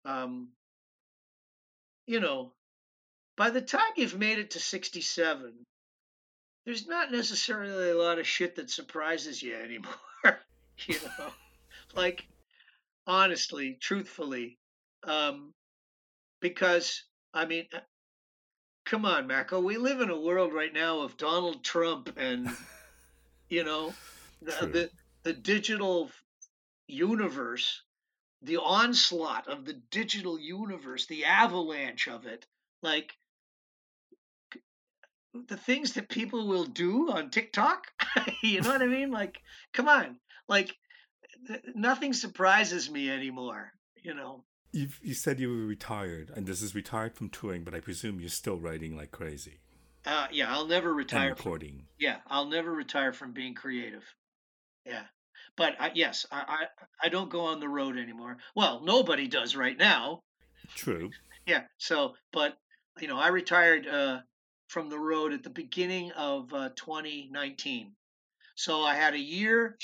um, 0.06 0.50
you 2.08 2.20
know, 2.20 2.54
by 3.36 3.50
the 3.50 3.62
time 3.62 3.82
you've 3.96 4.18
made 4.18 4.40
it 4.40 4.52
to 4.52 4.60
67, 4.60 5.54
there's 6.66 6.88
not 6.88 7.12
necessarily 7.12 7.90
a 7.90 7.98
lot 7.98 8.20
of 8.20 8.28
shit 8.28 8.56
that 8.56 8.70
surprises 8.70 9.42
you 9.42 9.56
anymore. 9.56 9.94
you 10.88 10.96
know, 11.20 11.32
like 11.96 12.26
honestly, 13.06 13.78
truthfully, 13.82 14.58
um, 15.04 15.54
because 16.44 17.06
I 17.34 17.46
mean, 17.46 17.66
uh, 17.74 17.80
come 18.86 19.06
on, 19.06 19.26
Mako, 19.26 19.62
we 19.62 19.78
live 19.78 20.02
in 20.02 20.12
a 20.12 20.20
world 20.20 20.54
right 20.54 20.74
now 20.74 21.00
of 21.00 21.18
Donald 21.18 21.64
Trump 21.64 22.14
and 22.18 22.50
you 23.50 23.64
know 23.64 23.94
the, 24.44 24.68
the 24.68 24.90
the 25.24 25.34
digital 25.34 26.12
universe, 26.86 27.82
the 28.42 28.58
onslaught 28.58 29.48
of 29.48 29.64
the 29.66 29.82
digital 29.90 30.38
universe, 30.38 31.08
the 31.08 31.24
avalanche 31.24 32.10
of 32.10 32.26
it, 32.26 32.46
like 32.84 33.14
the 35.48 35.58
things 35.58 35.94
that 35.94 36.10
people 36.10 36.46
will 36.46 36.66
do 36.66 37.10
on 37.10 37.32
TikTok. 37.32 37.88
you 38.44 38.62
know 38.62 38.70
what 38.70 38.82
I 38.82 38.88
mean? 38.88 39.12
Like, 39.12 39.40
come 39.72 39.88
on, 39.88 40.18
like 40.50 40.76
nothing 41.74 42.12
surprises 42.12 42.92
me 42.92 43.10
anymore. 43.10 43.72
You 44.04 44.14
know. 44.14 44.44
You've, 44.74 45.00
you 45.04 45.14
said 45.14 45.40
you 45.40 45.50
were 45.50 45.66
retired, 45.66 46.32
and 46.36 46.48
this 46.48 46.62
is 46.62 46.74
retired 46.74 47.16
from 47.16 47.30
touring, 47.30 47.64
but 47.64 47.76
I 47.76 47.80
presume 47.80 48.20
you're 48.20 48.30
still 48.30 48.58
writing 48.58 48.98
like 48.98 49.12
crazy. 49.12 49.60
Uh, 50.06 50.28
yeah, 50.32 50.52
I'll 50.52 50.68
never 50.68 50.94
retire. 50.94 51.30
And 51.30 51.38
recording. 51.38 51.76
From, 51.76 51.86
yeah, 52.00 52.18
I'll 52.28 52.50
never 52.50 52.72
retire 52.72 53.14
from 53.14 53.34
being 53.34 53.54
creative. 53.54 54.04
Yeah, 54.86 55.04
but 55.56 55.76
I, 55.80 55.92
yes, 55.94 56.26
I, 56.32 56.44
I 56.48 57.06
I 57.06 57.10
don't 57.10 57.30
go 57.30 57.42
on 57.42 57.60
the 57.60 57.70
road 57.70 57.98
anymore. 57.98 58.38
Well, 58.56 58.82
nobody 58.84 59.28
does 59.28 59.56
right 59.56 59.78
now. 59.78 60.22
True. 60.76 61.12
Yeah. 61.46 61.64
So, 61.78 62.16
but 62.32 62.58
you 63.00 63.08
know, 63.08 63.18
I 63.18 63.28
retired 63.28 63.88
uh, 63.88 64.20
from 64.68 64.90
the 64.90 65.00
road 65.00 65.34
at 65.34 65.44
the 65.44 65.50
beginning 65.50 66.12
of 66.14 66.52
uh, 66.54 66.70
2019. 66.76 67.94
So 68.56 68.82
I 68.82 68.96
had 68.96 69.14
a 69.14 69.20
year 69.20 69.78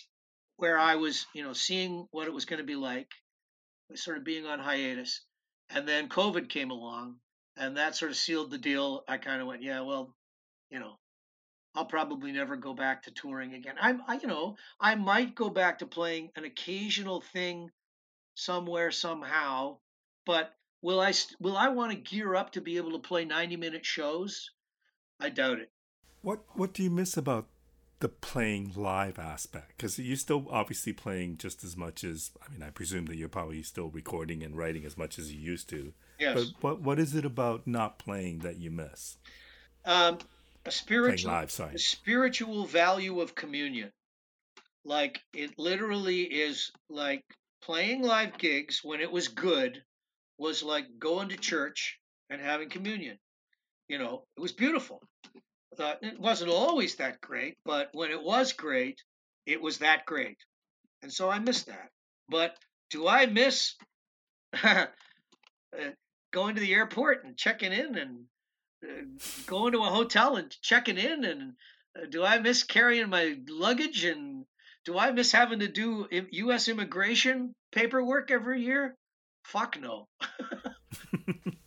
where 0.58 0.78
I 0.78 0.96
was, 0.96 1.26
you 1.34 1.44
know, 1.44 1.54
seeing 1.54 2.08
what 2.12 2.28
it 2.28 2.34
was 2.34 2.46
going 2.46 2.60
to 2.60 2.66
be 2.66 2.76
like, 2.76 3.08
sort 3.96 4.18
of 4.18 4.24
being 4.24 4.46
on 4.46 4.60
hiatus. 4.60 5.22
And 5.70 5.88
then 5.88 6.10
COVID 6.10 6.50
came 6.50 6.72
along 6.72 7.18
and 7.58 7.78
that 7.78 7.96
sort 7.96 8.12
of 8.12 8.18
sealed 8.18 8.52
the 8.52 8.58
deal. 8.58 9.04
I 9.08 9.18
kind 9.18 9.42
of 9.42 9.48
went, 9.48 9.64
yeah, 9.64 9.82
well, 9.82 10.16
you 10.70 10.80
know, 10.80 10.98
I'll 11.76 11.86
probably 11.86 12.32
never 12.32 12.56
go 12.56 12.74
back 12.74 13.04
to 13.04 13.12
touring 13.12 13.54
again. 13.54 13.76
I'm, 13.80 14.02
I, 14.08 14.18
you 14.18 14.28
know, 14.28 14.56
I 14.80 14.96
might 14.96 15.36
go 15.36 15.50
back 15.50 15.80
to 15.80 15.86
playing 15.86 16.32
an 16.36 16.46
occasional 16.46 17.22
thing 17.22 17.70
somewhere 18.36 18.92
somehow, 18.92 19.78
but 20.26 20.54
will 20.82 21.00
I, 21.00 21.14
will 21.40 21.58
I 21.58 21.70
want 21.70 21.92
to 21.92 21.98
gear 21.98 22.36
up 22.36 22.54
to 22.54 22.62
be 22.62 22.78
able 22.78 22.94
to 22.94 23.00
play 23.00 23.26
90 23.26 23.58
minute 23.58 23.86
shows? 23.86 24.50
I 25.20 25.30
doubt 25.30 25.60
it. 25.60 25.72
What, 26.22 26.40
what 26.54 26.74
do 26.74 26.84
you 26.84 26.90
miss 26.90 27.18
about 27.18 27.48
the 28.00 28.10
playing 28.10 28.72
live 28.76 29.20
aspect 29.20 29.74
because 29.76 30.00
you're 30.00 30.16
still 30.16 30.47
obviously 30.50 30.93
playing 30.93 31.38
just 31.38 31.64
as 31.64 31.76
much 31.76 32.04
as 32.04 32.32
I 32.45 32.52
mean 32.52 32.64
I 32.64 32.70
presume 32.70 33.06
that 33.08 33.18
you're 33.18 33.28
probably 33.28 33.62
still 33.62 33.89
recording 33.89 34.41
and 34.41 34.58
writing 34.58 34.86
as 34.86 34.97
much 34.97 35.20
as 35.20 35.34
you 35.34 35.39
used 35.39 35.70
to. 35.70 35.93
Yes. 36.18 36.36
But 36.36 36.64
what 36.64 36.82
what 36.82 37.00
is 37.00 37.16
it 37.16 37.26
about 37.26 37.68
not 37.68 38.00
playing 38.00 38.39
that 38.39 38.58
you 38.58 38.72
miss? 38.72 39.18
Um, 39.86 40.20
a 40.66 40.72
spiritual 40.72 41.32
live, 41.32 41.52
sorry. 41.52 41.76
a 41.76 41.80
spiritual 41.80 42.66
value 42.66 43.20
of 43.20 43.36
communion. 43.36 43.91
Like 44.86 45.22
it 45.34 45.60
literally 45.60 46.22
is 46.22 46.72
like 46.89 47.24
playing 47.62 48.02
live 48.02 48.38
gigs 48.38 48.82
when 48.82 49.02
it 49.02 49.12
was 49.12 49.28
good 49.28 49.84
was 50.38 50.64
like 50.64 50.86
going 51.00 51.30
to 51.30 51.38
church 51.38 52.00
and 52.30 52.39
having 52.41 52.70
communion. 52.70 53.20
You 53.89 53.97
know, 53.97 54.24
it 54.38 54.39
was 54.39 54.54
beautiful 54.54 55.02
thought 55.76 56.03
it 56.03 56.20
wasn't 56.20 56.51
always 56.51 56.95
that 56.95 57.22
great, 57.22 57.57
but 57.65 57.89
when 57.93 58.11
it 58.11 58.22
was 58.22 58.53
great, 58.53 59.03
it 59.45 59.61
was 59.61 59.80
that 59.80 60.05
great. 60.05 60.38
And 61.01 61.11
so 61.11 61.30
I 61.30 61.39
miss 61.39 61.63
that. 61.63 61.89
But 62.28 62.57
do 62.89 63.07
I 63.07 63.26
miss 63.26 63.76
uh, 64.63 64.86
going 66.32 66.55
to 66.55 66.61
the 66.61 66.74
airport 66.74 67.24
and 67.24 67.38
checking 67.38 67.72
in 67.72 67.97
and 67.97 68.26
uh, 68.84 69.03
going 69.45 69.74
to 69.74 69.80
a 69.80 69.89
hotel 69.89 70.36
and 70.36 70.55
checking 70.61 70.97
in? 70.97 71.24
And 71.24 71.53
uh, 71.95 72.05
do 72.09 72.24
I 72.24 72.39
miss 72.39 72.63
carrying 72.63 73.09
my 73.09 73.38
luggage? 73.47 74.03
And 74.03 74.45
do 74.86 74.97
I 74.97 75.11
miss 75.11 75.32
having 75.32 75.59
to 75.59 75.67
do 75.67 76.07
U.S. 76.32 76.67
immigration 76.67 77.53
paperwork 77.72 78.32
every 78.32 78.61
year? 78.63 78.95
Fuck 79.43 79.80
no. 79.80 80.07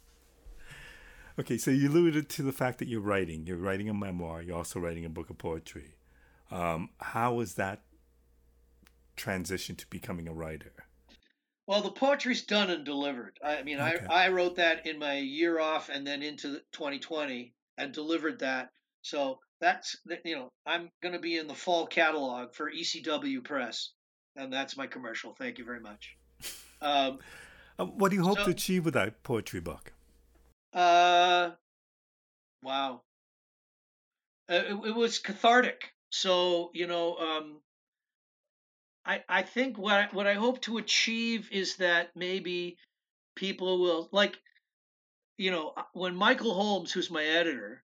Okay, 1.38 1.56
so 1.56 1.70
you 1.70 1.88
alluded 1.88 2.28
to 2.30 2.42
the 2.42 2.52
fact 2.52 2.78
that 2.78 2.88
you're 2.88 3.00
writing. 3.00 3.46
You're 3.46 3.56
writing 3.56 3.88
a 3.88 3.94
memoir. 3.94 4.42
You're 4.42 4.56
also 4.56 4.78
writing 4.80 5.04
a 5.04 5.08
book 5.08 5.30
of 5.30 5.38
poetry. 5.38 5.94
Um, 6.50 6.90
how 7.00 7.34
was 7.34 7.54
that 7.54 7.82
transition 9.16 9.76
to 9.76 9.86
becoming 9.86 10.28
a 10.28 10.34
writer? 10.34 10.72
Well, 11.66 11.80
the 11.80 11.92
poetry's 11.92 12.42
done 12.42 12.70
and 12.70 12.84
delivered. 12.84 13.38
I 13.42 13.62
mean, 13.62 13.80
okay. 13.80 14.04
I, 14.10 14.26
I 14.26 14.28
wrote 14.28 14.56
that 14.56 14.86
in 14.86 14.98
my 14.98 15.18
year 15.18 15.58
off 15.58 15.88
and 15.88 16.06
then 16.06 16.22
into 16.22 16.60
2020 16.72 17.54
and 17.78 17.92
delivered 17.92 18.40
that. 18.40 18.68
So 19.00 19.38
that's, 19.60 19.96
you 20.24 20.36
know, 20.36 20.52
I'm 20.66 20.90
going 21.02 21.14
to 21.14 21.20
be 21.20 21.38
in 21.38 21.46
the 21.46 21.54
fall 21.54 21.86
catalog 21.86 22.52
for 22.54 22.70
ECW 22.70 23.42
Press. 23.42 23.90
And 24.36 24.52
that's 24.52 24.76
my 24.76 24.86
commercial. 24.86 25.34
Thank 25.38 25.58
you 25.58 25.64
very 25.64 25.80
much. 25.80 26.16
Um, 26.80 27.18
um, 27.78 27.88
what 27.98 28.10
do 28.10 28.16
you 28.16 28.24
hope 28.24 28.38
so, 28.38 28.44
to 28.44 28.50
achieve 28.50 28.84
with 28.84 28.94
that 28.94 29.22
poetry 29.22 29.60
book? 29.60 29.92
Uh, 30.72 31.50
wow. 32.62 33.02
Uh, 34.50 34.54
it, 34.54 34.88
it, 34.88 34.94
was 34.94 35.18
cathartic. 35.18 35.92
So 36.10 36.70
you 36.72 36.86
know, 36.86 37.16
um, 37.16 37.60
I 39.04 39.22
I 39.28 39.42
think 39.42 39.78
what 39.78 39.94
I, 39.94 40.08
what 40.12 40.26
I 40.26 40.34
hope 40.34 40.60
to 40.62 40.78
achieve 40.78 41.48
is 41.52 41.76
that 41.76 42.10
maybe 42.16 42.78
people 43.34 43.80
will 43.80 44.08
like, 44.12 44.38
you 45.36 45.50
know, 45.50 45.72
uh, 45.76 45.82
when 45.92 46.14
Michael 46.14 46.54
Holmes, 46.54 46.92
who's 46.92 47.10
my 47.10 47.24
editor, 47.24 47.82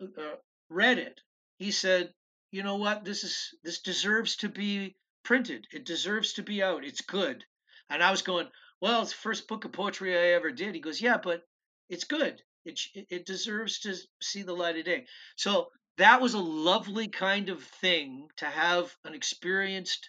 uh, 0.00 0.36
read 0.68 0.98
it, 0.98 1.20
he 1.58 1.70
said, 1.70 2.12
you 2.50 2.62
know 2.62 2.76
what, 2.76 3.04
this 3.04 3.24
is 3.24 3.54
this 3.62 3.80
deserves 3.80 4.36
to 4.36 4.48
be 4.48 4.96
printed. 5.22 5.66
It 5.72 5.84
deserves 5.84 6.34
to 6.34 6.42
be 6.42 6.62
out. 6.62 6.84
It's 6.84 7.02
good. 7.02 7.44
And 7.88 8.02
I 8.02 8.10
was 8.10 8.22
going, 8.22 8.48
well, 8.80 9.02
it's 9.02 9.12
the 9.12 9.18
first 9.18 9.46
book 9.48 9.64
of 9.64 9.72
poetry 9.72 10.16
I 10.16 10.34
ever 10.34 10.50
did. 10.50 10.74
He 10.74 10.80
goes, 10.80 11.00
yeah, 11.00 11.18
but 11.22 11.44
it's 11.92 12.04
good. 12.04 12.42
It 12.64 12.80
it 12.94 13.26
deserves 13.26 13.80
to 13.80 13.94
see 14.22 14.42
the 14.42 14.54
light 14.54 14.78
of 14.78 14.84
day. 14.84 15.06
So 15.36 15.68
that 15.98 16.22
was 16.22 16.34
a 16.34 16.38
lovely 16.38 17.08
kind 17.08 17.50
of 17.50 17.62
thing 17.62 18.28
to 18.38 18.46
have 18.46 18.96
an 19.04 19.14
experienced 19.14 20.08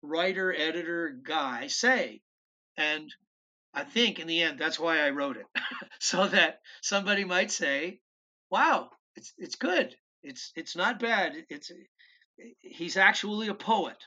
writer, 0.00 0.54
editor 0.54 1.18
guy 1.22 1.66
say. 1.66 2.22
And 2.76 3.12
I 3.72 3.82
think 3.82 4.20
in 4.20 4.28
the 4.28 4.42
end, 4.42 4.60
that's 4.60 4.78
why 4.78 5.00
I 5.00 5.10
wrote 5.10 5.36
it, 5.36 5.46
so 5.98 6.28
that 6.28 6.60
somebody 6.82 7.24
might 7.24 7.50
say, 7.50 8.00
"Wow, 8.48 8.90
it's 9.16 9.32
it's 9.36 9.56
good. 9.56 9.96
It's 10.22 10.52
it's 10.54 10.76
not 10.76 11.00
bad. 11.00 11.44
It's 11.48 11.70
eh, 11.72 12.50
he's 12.60 12.96
actually 12.96 13.48
a 13.48 13.54
poet." 13.54 13.98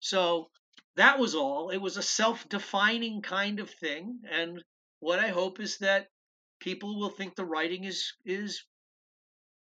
So 0.00 0.50
that 0.96 1.20
was 1.20 1.36
all. 1.36 1.70
It 1.70 1.78
was 1.78 1.96
a 1.96 2.02
self-defining 2.02 3.22
kind 3.22 3.60
of 3.60 3.70
thing, 3.70 4.22
and 4.28 4.60
what 4.98 5.20
I 5.20 5.28
hope 5.28 5.60
is 5.60 5.78
that 5.78 6.08
people 6.60 6.98
will 6.98 7.10
think 7.10 7.34
the 7.34 7.44
writing 7.44 7.84
is 7.84 8.14
is 8.24 8.64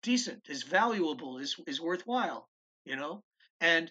decent, 0.02 0.42
is 0.48 0.62
valuable, 0.62 1.38
is 1.38 1.56
is 1.66 1.80
worthwhile, 1.80 2.48
you 2.84 2.96
know, 2.96 3.22
and 3.60 3.90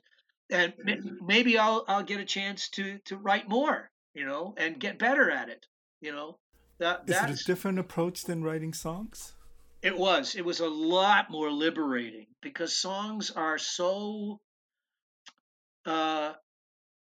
and 0.49 0.73
maybe 1.21 1.57
I'll 1.57 1.85
I'll 1.87 2.03
get 2.03 2.19
a 2.19 2.25
chance 2.25 2.69
to 2.69 2.99
to 3.05 3.17
write 3.17 3.47
more, 3.47 3.89
you 4.13 4.25
know, 4.25 4.53
and 4.57 4.79
get 4.79 4.99
better 4.99 5.29
at 5.29 5.49
it, 5.49 5.65
you 6.01 6.11
know. 6.11 6.37
That 6.79 7.03
is 7.07 7.17
it 7.17 7.41
a 7.41 7.45
different 7.45 7.77
approach 7.77 8.23
than 8.23 8.41
writing 8.41 8.73
songs? 8.73 9.33
It 9.81 9.97
was. 9.97 10.35
It 10.35 10.45
was 10.45 10.59
a 10.59 10.67
lot 10.67 11.29
more 11.29 11.51
liberating 11.51 12.27
because 12.41 12.77
songs 12.77 13.31
are 13.31 13.57
so 13.57 14.39
uh, 15.85 16.33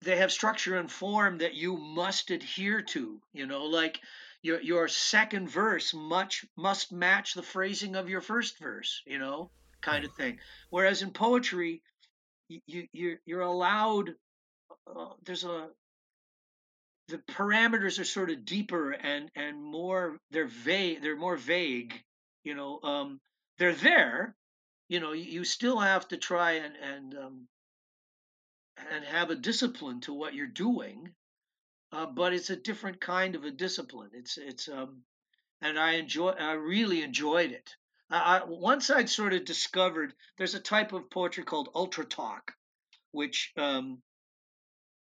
they 0.02 0.18
have 0.18 0.32
structure 0.32 0.76
and 0.76 0.92
form 0.92 1.40
that 1.40 1.54
you 1.54 1.78
must 1.78 2.32
adhere 2.32 2.82
to. 2.82 3.22
You 3.34 3.46
know, 3.46 3.66
like 3.66 4.00
your 4.44 4.62
your 4.62 4.88
second 4.88 5.50
verse 5.50 5.94
much 5.94 6.46
must 6.56 6.92
match 6.92 7.34
the 7.34 7.42
phrasing 7.42 7.96
of 7.96 8.10
your 8.10 8.22
first 8.22 8.60
verse 8.60 9.02
you 9.08 9.18
know 9.18 9.50
kind 9.82 10.06
of 10.06 10.14
thing. 10.14 10.40
Whereas 10.70 11.02
in 11.02 11.12
poetry 11.12 11.82
you, 12.50 12.88
you 12.92 13.18
you're 13.26 13.42
allowed 13.42 14.14
uh, 14.88 15.14
there's 15.26 15.44
a 15.44 15.70
the 17.08 17.18
parameters 17.18 18.00
are 18.00 18.06
sort 18.06 18.30
of 18.30 18.46
deeper 18.46 18.92
and 18.92 19.30
and 19.36 19.62
more 19.64 20.18
they're 20.32 20.48
vague 20.48 21.02
they're 21.02 21.18
more 21.18 21.38
vague 21.38 21.94
you 22.44 22.56
know 22.56 22.80
um 22.84 23.20
they're 23.58 23.74
there 23.74 24.36
you 24.88 25.00
know 25.00 25.12
you 25.14 25.44
still 25.44 25.80
have 25.80 26.08
to 26.08 26.18
try 26.18 26.54
and 26.54 26.76
and 26.78 27.18
um 27.18 27.48
and 28.92 29.04
have 29.06 29.30
a 29.30 29.36
discipline 29.36 30.02
to 30.02 30.14
what 30.14 30.34
you're 30.34 30.48
doing 30.48 31.14
uh, 31.94 32.08
but 32.08 32.34
it's 32.34 32.50
a 32.50 32.56
different 32.56 33.00
kind 33.00 33.36
of 33.36 33.44
a 33.44 33.52
discipline. 33.52 34.10
It's 34.14 34.38
it's 34.38 34.68
um, 34.68 35.04
and 35.62 35.78
I 35.78 35.94
enjoy 35.94 36.30
I 36.32 36.54
really 36.54 37.04
enjoyed 37.04 37.52
it. 37.52 37.76
I, 38.10 38.40
I, 38.40 38.44
once 38.46 38.90
I'd 38.90 39.10
sort 39.10 39.34
of 39.34 39.46
discovered 39.46 40.14
there's 40.38 40.56
a 40.56 40.60
type 40.60 40.92
of 40.92 41.10
poetry 41.12 41.44
called 41.44 41.70
ultra 41.76 42.04
talk, 42.04 42.52
which 43.12 43.54
um, 43.58 44.02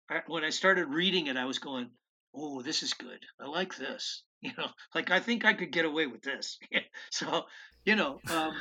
I, 0.09 0.21
when 0.25 0.43
I 0.43 0.49
started 0.49 0.87
reading 0.87 1.27
it, 1.27 1.37
I 1.37 1.45
was 1.45 1.59
going, 1.59 1.91
"Oh, 2.33 2.63
this 2.63 2.81
is 2.81 2.95
good. 2.95 3.19
I 3.39 3.47
like 3.47 3.77
this." 3.77 4.23
You 4.43 4.53
know, 4.57 4.71
like 4.95 5.11
I 5.11 5.19
think 5.19 5.45
I 5.45 5.53
could 5.53 5.71
get 5.71 5.85
away 5.85 6.07
with 6.07 6.23
this. 6.23 6.57
so, 7.11 7.43
you 7.85 7.95
know, 7.95 8.19
um, 8.27 8.55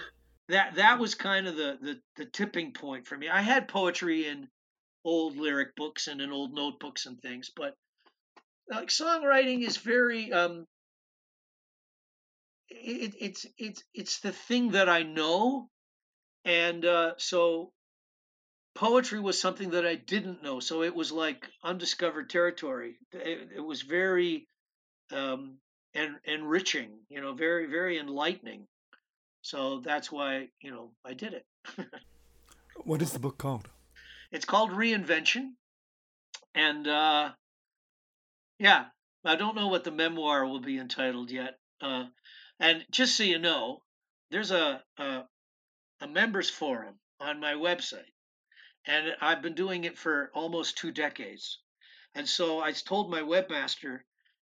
that 0.50 0.74
that 0.74 0.98
was 0.98 1.14
kind 1.14 1.46
of 1.46 1.56
the, 1.56 1.78
the 1.80 2.00
the 2.16 2.26
tipping 2.26 2.74
point 2.74 3.06
for 3.06 3.16
me. 3.16 3.30
I 3.30 3.40
had 3.40 3.66
poetry 3.66 4.26
in 4.26 4.46
old 5.06 5.38
lyric 5.38 5.74
books 5.76 6.06
and 6.06 6.20
in 6.20 6.32
old 6.32 6.52
notebooks 6.52 7.06
and 7.06 7.18
things, 7.22 7.50
but 7.56 7.78
like 8.70 8.88
songwriting 8.88 9.66
is 9.66 9.76
very 9.76 10.32
um 10.32 10.66
it, 12.70 13.14
it's 13.18 13.46
it's 13.58 13.82
it's 13.94 14.20
the 14.20 14.32
thing 14.32 14.72
that 14.72 14.88
I 14.88 15.02
know, 15.02 15.68
and 16.44 16.84
uh, 16.84 17.14
so 17.18 17.72
poetry 18.74 19.20
was 19.20 19.40
something 19.40 19.70
that 19.70 19.86
I 19.86 19.96
didn't 19.96 20.42
know, 20.42 20.60
so 20.60 20.82
it 20.82 20.94
was 20.94 21.12
like 21.12 21.48
undiscovered 21.62 22.30
territory. 22.30 22.96
It, 23.12 23.50
it 23.56 23.60
was 23.60 23.82
very 23.82 24.48
um, 25.12 25.58
en- 25.94 26.20
enriching, 26.24 27.00
you 27.08 27.20
know, 27.20 27.34
very 27.34 27.66
very 27.66 27.98
enlightening. 27.98 28.66
So 29.42 29.80
that's 29.80 30.12
why 30.12 30.48
you 30.60 30.70
know 30.70 30.92
I 31.04 31.14
did 31.14 31.34
it. 31.34 31.46
what 32.84 33.02
is 33.02 33.12
the 33.12 33.18
book 33.18 33.38
called? 33.38 33.68
It's 34.30 34.44
called 34.44 34.70
Reinvention, 34.70 35.54
and 36.54 36.86
uh, 36.86 37.30
yeah, 38.60 38.84
I 39.24 39.36
don't 39.36 39.56
know 39.56 39.68
what 39.68 39.84
the 39.84 39.90
memoir 39.90 40.46
will 40.46 40.60
be 40.60 40.76
entitled 40.76 41.30
yet. 41.30 41.58
Uh, 41.80 42.04
and 42.58 42.84
just 42.90 43.16
so 43.16 43.22
you 43.22 43.38
know, 43.38 43.82
there's 44.30 44.50
a, 44.50 44.84
a 44.98 45.24
a 46.02 46.06
members 46.06 46.50
forum 46.50 47.00
on 47.18 47.40
my 47.40 47.54
website, 47.54 48.12
and 48.86 49.16
I've 49.22 49.40
been 49.40 49.54
doing 49.54 49.84
it 49.84 49.96
for 49.96 50.30
almost 50.34 50.76
two 50.76 50.92
decades. 50.92 51.58
And 52.14 52.28
so 52.28 52.60
I 52.60 52.72
told 52.72 53.10
my 53.10 53.22
webmaster, 53.22 54.00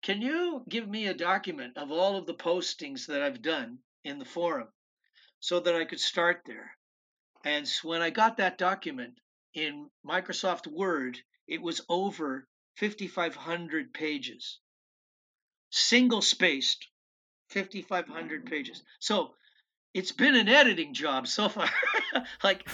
"Can 0.04 0.22
you 0.22 0.64
give 0.70 0.88
me 0.88 1.08
a 1.08 1.16
document 1.16 1.76
of 1.76 1.92
all 1.92 2.16
of 2.16 2.28
the 2.28 2.36
postings 2.36 3.08
that 3.08 3.24
I've 3.24 3.42
done 3.42 3.80
in 4.04 4.20
the 4.20 4.26
forum, 4.26 4.72
so 5.40 5.60
that 5.60 5.74
I 5.74 5.86
could 5.86 6.00
start 6.00 6.44
there?" 6.46 6.78
And 7.44 7.68
when 7.82 8.04
I 8.04 8.12
got 8.12 8.38
that 8.38 8.60
document 8.60 9.18
in 9.56 9.90
Microsoft 10.06 10.68
Word, 10.68 11.20
it 11.48 11.64
was 11.64 11.82
over 11.90 12.48
5,500 12.76 13.94
pages, 13.94 14.60
single 15.70 16.22
spaced, 16.22 16.88
5,500 17.50 18.46
pages. 18.46 18.84
So 19.00 19.34
it's 19.94 20.12
been 20.12 20.36
an 20.36 20.50
editing 20.50 20.94
job 20.94 21.28
so 21.28 21.50
far. 21.50 21.70
like, 22.44 22.68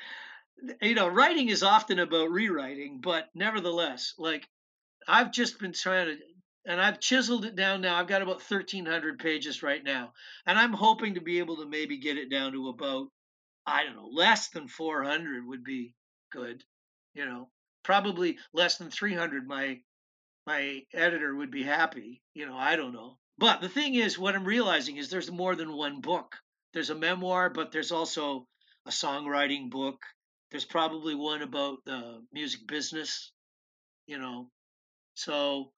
you 0.82 0.94
know, 0.94 1.08
writing 1.08 1.48
is 1.48 1.62
often 1.62 1.98
about 1.98 2.30
rewriting, 2.30 3.00
but 3.00 3.28
nevertheless, 3.34 4.14
like, 4.18 4.48
I've 5.06 5.32
just 5.32 5.58
been 5.58 5.72
trying 5.72 6.06
to, 6.06 6.16
and 6.66 6.80
I've 6.80 7.00
chiseled 7.00 7.44
it 7.44 7.56
down 7.56 7.80
now. 7.80 7.96
I've 7.96 8.06
got 8.06 8.22
about 8.22 8.42
1,300 8.50 9.18
pages 9.18 9.62
right 9.62 9.82
now, 9.82 10.12
and 10.46 10.58
I'm 10.58 10.72
hoping 10.72 11.14
to 11.14 11.20
be 11.20 11.38
able 11.38 11.56
to 11.56 11.66
maybe 11.66 11.98
get 11.98 12.18
it 12.18 12.30
down 12.30 12.52
to 12.52 12.68
about, 12.68 13.08
I 13.66 13.84
don't 13.84 13.96
know, 13.96 14.10
less 14.12 14.48
than 14.48 14.68
400 14.68 15.46
would 15.46 15.64
be 15.64 15.94
good, 16.30 16.62
you 17.14 17.24
know, 17.26 17.48
probably 17.82 18.38
less 18.52 18.78
than 18.78 18.90
300. 18.90 19.46
My 19.46 19.80
my 20.46 20.82
editor 20.92 21.34
would 21.34 21.50
be 21.50 21.62
happy, 21.62 22.22
you 22.34 22.46
know. 22.46 22.56
I 22.56 22.76
don't 22.76 22.92
know, 22.92 23.18
but 23.38 23.60
the 23.60 23.68
thing 23.68 23.94
is, 23.94 24.18
what 24.18 24.34
I'm 24.34 24.44
realizing 24.44 24.96
is 24.96 25.10
there's 25.10 25.30
more 25.30 25.54
than 25.54 25.72
one 25.72 26.00
book. 26.00 26.36
There's 26.72 26.90
a 26.90 26.94
memoir, 26.94 27.50
but 27.50 27.72
there's 27.72 27.92
also 27.92 28.46
a 28.86 28.90
songwriting 28.90 29.70
book. 29.70 29.98
There's 30.50 30.64
probably 30.64 31.14
one 31.14 31.42
about 31.42 31.78
the 31.84 32.22
music 32.32 32.66
business, 32.66 33.32
you 34.06 34.18
know. 34.18 34.48
So 35.14 35.72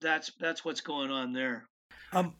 that's 0.00 0.32
that's 0.40 0.64
what's 0.64 0.80
going 0.80 1.10
on 1.10 1.32
there. 1.32 1.66
Um, 2.12 2.34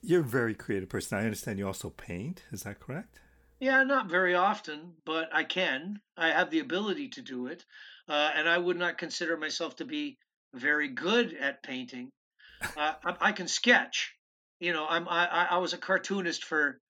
you're 0.00 0.20
a 0.20 0.24
very 0.24 0.54
creative 0.54 0.88
person. 0.88 1.18
I 1.18 1.24
understand 1.24 1.58
you 1.58 1.66
also 1.66 1.90
paint. 1.90 2.44
Is 2.52 2.62
that 2.62 2.80
correct? 2.80 3.20
Yeah, 3.62 3.84
not 3.84 4.10
very 4.10 4.34
often, 4.34 4.96
but 5.06 5.32
I 5.32 5.44
can. 5.44 6.00
I 6.16 6.32
have 6.32 6.50
the 6.50 6.58
ability 6.58 7.10
to 7.10 7.22
do 7.22 7.46
it, 7.46 7.64
uh, 8.08 8.32
and 8.34 8.48
I 8.48 8.58
would 8.58 8.76
not 8.76 8.98
consider 8.98 9.36
myself 9.36 9.76
to 9.76 9.84
be 9.84 10.18
very 10.52 10.88
good 10.88 11.32
at 11.34 11.62
painting 11.62 12.10
uh, 12.76 12.94
I, 13.04 13.16
I, 13.20 13.32
can 13.32 13.46
sketch. 13.46 14.14
You 14.58 14.72
know, 14.72 14.84
I'm 14.88 15.08
I, 15.08 15.46
I 15.52 15.58
was 15.58 15.74
a 15.74 15.78
cartoonist 15.78 16.44
for, 16.44 16.80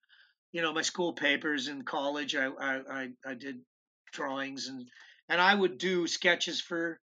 you 0.53 0.62
know, 0.62 0.73
my 0.73 0.81
school 0.83 1.12
papers 1.12 1.68
in 1.68 1.83
college. 1.83 2.35
I 2.35 2.47
I, 2.47 3.09
I 3.27 3.35
did 3.35 3.61
drawings 4.12 4.68
and 4.68 4.87
and 5.29 5.41
I 5.41 5.55
would 5.55 5.77
do 5.79 6.07
sketches 6.07 6.59
for 6.61 6.99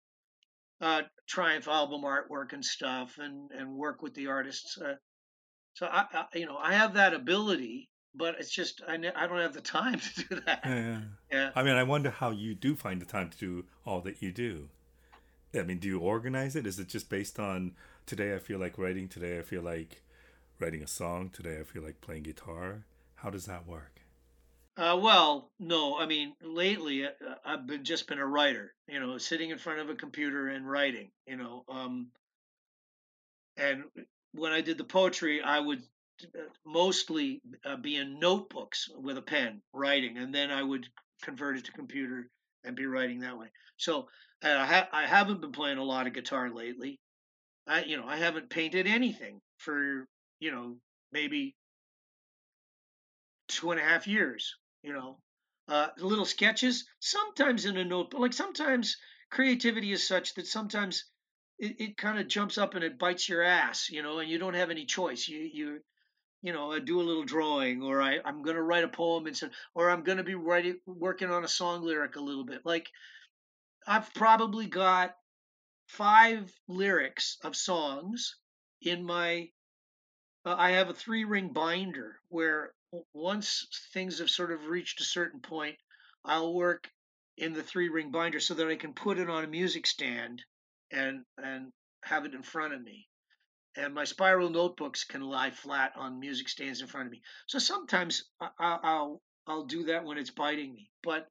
uh, 0.82 1.02
Triumph 1.26 1.68
album 1.68 2.02
artwork 2.02 2.52
and 2.52 2.64
stuff, 2.64 3.16
and 3.18 3.50
and 3.50 3.74
work 3.74 4.02
with 4.02 4.14
the 4.14 4.26
artists. 4.26 4.78
Uh, 4.78 4.96
so 5.74 5.86
I, 5.86 6.04
I, 6.12 6.38
you 6.38 6.46
know 6.46 6.56
I 6.56 6.74
have 6.74 6.94
that 6.94 7.14
ability, 7.14 7.88
but 8.14 8.36
it's 8.38 8.50
just 8.50 8.82
I 8.86 8.94
I 8.94 9.26
don't 9.26 9.40
have 9.40 9.54
the 9.54 9.60
time 9.60 10.00
to 10.14 10.24
do 10.24 10.40
that. 10.46 10.60
Yeah. 10.64 11.00
yeah. 11.32 11.50
I 11.54 11.62
mean, 11.62 11.74
I 11.74 11.82
wonder 11.82 12.10
how 12.10 12.30
you 12.30 12.54
do 12.54 12.76
find 12.76 13.00
the 13.00 13.06
time 13.06 13.30
to 13.30 13.38
do 13.38 13.64
all 13.84 14.00
that 14.02 14.22
you 14.22 14.32
do. 14.32 14.68
I 15.54 15.62
mean, 15.62 15.78
do 15.78 15.88
you 15.88 16.00
organize 16.00 16.56
it? 16.56 16.66
Is 16.66 16.78
it 16.78 16.88
just 16.88 17.08
based 17.08 17.38
on 17.38 17.72
today 18.06 18.34
I 18.34 18.38
feel 18.38 18.58
like 18.58 18.76
writing, 18.76 19.08
today 19.08 19.38
I 19.38 19.42
feel 19.42 19.62
like 19.62 20.02
writing 20.58 20.82
a 20.82 20.86
song, 20.86 21.30
today 21.30 21.58
I 21.60 21.64
feel 21.64 21.82
like 21.82 22.00
playing 22.00 22.24
guitar? 22.24 22.86
How 23.16 23.30
does 23.30 23.46
that 23.46 23.66
work? 23.66 24.00
Uh, 24.76 24.98
well, 25.00 25.52
no. 25.60 25.96
I 25.96 26.06
mean, 26.06 26.34
lately 26.42 27.06
uh, 27.06 27.10
I've 27.44 27.66
been 27.66 27.84
just 27.84 28.08
been 28.08 28.18
a 28.18 28.26
writer. 28.26 28.74
You 28.88 28.98
know, 28.98 29.18
sitting 29.18 29.50
in 29.50 29.58
front 29.58 29.80
of 29.80 29.88
a 29.88 29.94
computer 29.94 30.48
and 30.48 30.68
writing. 30.68 31.10
You 31.26 31.36
know, 31.36 31.64
um, 31.68 32.08
and 33.56 33.84
when 34.32 34.52
I 34.52 34.60
did 34.60 34.78
the 34.78 34.84
poetry, 34.84 35.40
I 35.40 35.60
would 35.60 35.78
uh, 35.78 35.82
mostly 36.64 37.40
uh, 37.64 37.76
be 37.76 37.96
in 37.96 38.18
notebooks 38.18 38.88
with 38.94 39.18
a 39.18 39.22
pen 39.22 39.62
writing, 39.72 40.18
and 40.18 40.34
then 40.34 40.50
I 40.50 40.62
would 40.62 40.88
convert 41.22 41.56
it 41.56 41.64
to 41.66 41.72
computer 41.72 42.30
and 42.64 42.76
be 42.76 42.86
writing 42.86 43.20
that 43.20 43.38
way. 43.38 43.48
So 43.76 44.08
uh, 44.44 44.48
I, 44.48 44.66
ha- 44.66 44.88
I 44.92 45.06
haven't 45.06 45.40
been 45.40 45.52
playing 45.52 45.78
a 45.78 45.84
lot 45.84 46.06
of 46.06 46.12
guitar 46.12 46.50
lately. 46.50 47.00
I 47.66 47.84
you 47.84 47.96
know 47.96 48.06
I 48.06 48.16
haven't 48.16 48.50
painted 48.50 48.86
anything 48.86 49.40
for 49.58 50.06
you 50.38 50.50
know 50.50 50.76
maybe 51.12 51.56
two 53.48 53.70
and 53.70 53.80
a 53.80 53.84
half 53.84 54.06
years. 54.06 54.56
You 54.82 54.92
know, 54.92 55.18
uh, 55.68 55.88
little 55.98 56.26
sketches 56.26 56.86
sometimes 57.00 57.64
in 57.64 57.76
a 57.76 57.84
notebook. 57.84 58.20
Like 58.20 58.32
sometimes 58.32 58.96
creativity 59.30 59.92
is 59.92 60.06
such 60.06 60.34
that 60.34 60.46
sometimes 60.46 61.04
it, 61.58 61.80
it 61.80 61.96
kind 61.96 62.18
of 62.18 62.28
jumps 62.28 62.58
up 62.58 62.74
and 62.74 62.84
it 62.84 62.98
bites 62.98 63.28
your 63.28 63.42
ass. 63.42 63.88
You 63.90 64.02
know, 64.02 64.18
and 64.18 64.28
you 64.28 64.38
don't 64.38 64.54
have 64.54 64.70
any 64.70 64.84
choice. 64.84 65.26
You 65.28 65.40
you 65.40 65.80
you 66.44 66.52
know, 66.52 66.70
I 66.70 66.78
do 66.78 67.00
a 67.00 67.08
little 67.08 67.24
drawing, 67.24 67.82
or 67.82 68.02
I, 68.02 68.18
I'm 68.22 68.42
going 68.42 68.56
to 68.56 68.62
write 68.62 68.84
a 68.84 68.88
poem, 68.88 69.26
and 69.26 69.34
so, 69.34 69.48
or 69.74 69.88
I'm 69.88 70.02
going 70.02 70.18
to 70.18 70.24
be 70.24 70.34
writing, 70.34 70.78
working 70.84 71.30
on 71.30 71.42
a 71.42 71.48
song 71.48 71.82
lyric 71.82 72.16
a 72.16 72.20
little 72.20 72.44
bit. 72.44 72.60
Like, 72.66 72.90
I've 73.86 74.12
probably 74.12 74.66
got 74.66 75.16
five 75.86 76.52
lyrics 76.68 77.38
of 77.42 77.56
songs 77.56 78.36
in 78.82 79.02
my 79.02 79.48
uh, 80.44 80.54
I 80.58 80.72
have 80.72 80.90
a 80.90 80.94
three 80.94 81.24
ring 81.24 81.48
binder 81.48 82.20
where 82.28 82.74
once 83.14 83.66
things 83.94 84.18
have 84.18 84.28
sort 84.28 84.52
of 84.52 84.66
reached 84.66 85.00
a 85.00 85.04
certain 85.04 85.40
point, 85.40 85.76
I'll 86.26 86.52
work 86.52 86.90
in 87.38 87.54
the 87.54 87.62
three 87.62 87.88
ring 87.88 88.10
binder 88.10 88.38
so 88.38 88.52
that 88.52 88.68
I 88.68 88.76
can 88.76 88.92
put 88.92 89.18
it 89.18 89.30
on 89.30 89.44
a 89.44 89.48
music 89.48 89.86
stand 89.86 90.42
and 90.92 91.24
and 91.42 91.72
have 92.02 92.26
it 92.26 92.34
in 92.34 92.42
front 92.42 92.74
of 92.74 92.82
me. 92.82 93.08
And 93.76 93.92
my 93.92 94.04
spiral 94.04 94.50
notebooks 94.50 95.04
can 95.04 95.22
lie 95.22 95.50
flat 95.50 95.92
on 95.96 96.20
music 96.20 96.48
stands 96.48 96.80
in 96.80 96.86
front 96.86 97.06
of 97.06 97.12
me. 97.12 97.22
So 97.46 97.58
sometimes 97.58 98.24
I, 98.40 98.78
I'll 98.82 99.22
I'll 99.46 99.66
do 99.66 99.84
that 99.84 100.04
when 100.04 100.16
it's 100.16 100.30
biting 100.30 100.72
me. 100.74 100.90
But 101.02 101.26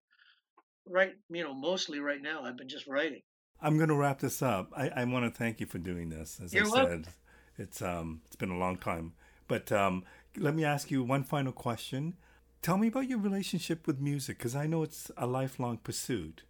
right, 0.88 1.14
you 1.30 1.44
know, 1.44 1.54
mostly 1.54 2.00
right 2.00 2.22
now 2.22 2.44
I've 2.44 2.58
been 2.58 2.70
just 2.70 2.88
writing. 2.88 3.22
I'm 3.62 3.78
going 3.78 3.89
to 3.89 3.96
wrap 3.96 4.20
this 4.20 4.41
up. 4.41 4.72
I, 4.76 4.89
I 4.89 5.04
want 5.06 5.26
to 5.26 5.32
thank 5.38 5.62
you 5.62 5.66
for 5.66 5.78
doing 5.78 6.10
this. 6.10 6.39
As 6.44 6.54
You're 6.54 6.66
I 6.66 6.70
welcome. 6.70 7.04
said, 7.06 7.14
it's 7.58 7.82
um 7.82 8.22
it's 8.26 8.36
been 8.36 8.52
a 8.52 8.58
long 8.58 8.78
time, 8.78 9.14
but 9.48 9.72
um, 9.72 10.04
let 10.36 10.54
me 10.54 10.66
ask 10.66 10.91
you 10.91 11.04
one 11.04 11.24
final 11.24 11.54
question. 11.54 12.16
Tell 12.62 12.78
me 12.78 12.88
about 12.88 13.10
your 13.10 13.20
relationship 13.20 13.88
with 13.88 14.00
music, 14.00 14.38
because 14.38 14.56
I 14.56 14.68
know 14.68 14.84
it's 14.84 15.12
a 15.18 15.28
lifelong 15.28 15.78
pursuit, 15.78 16.44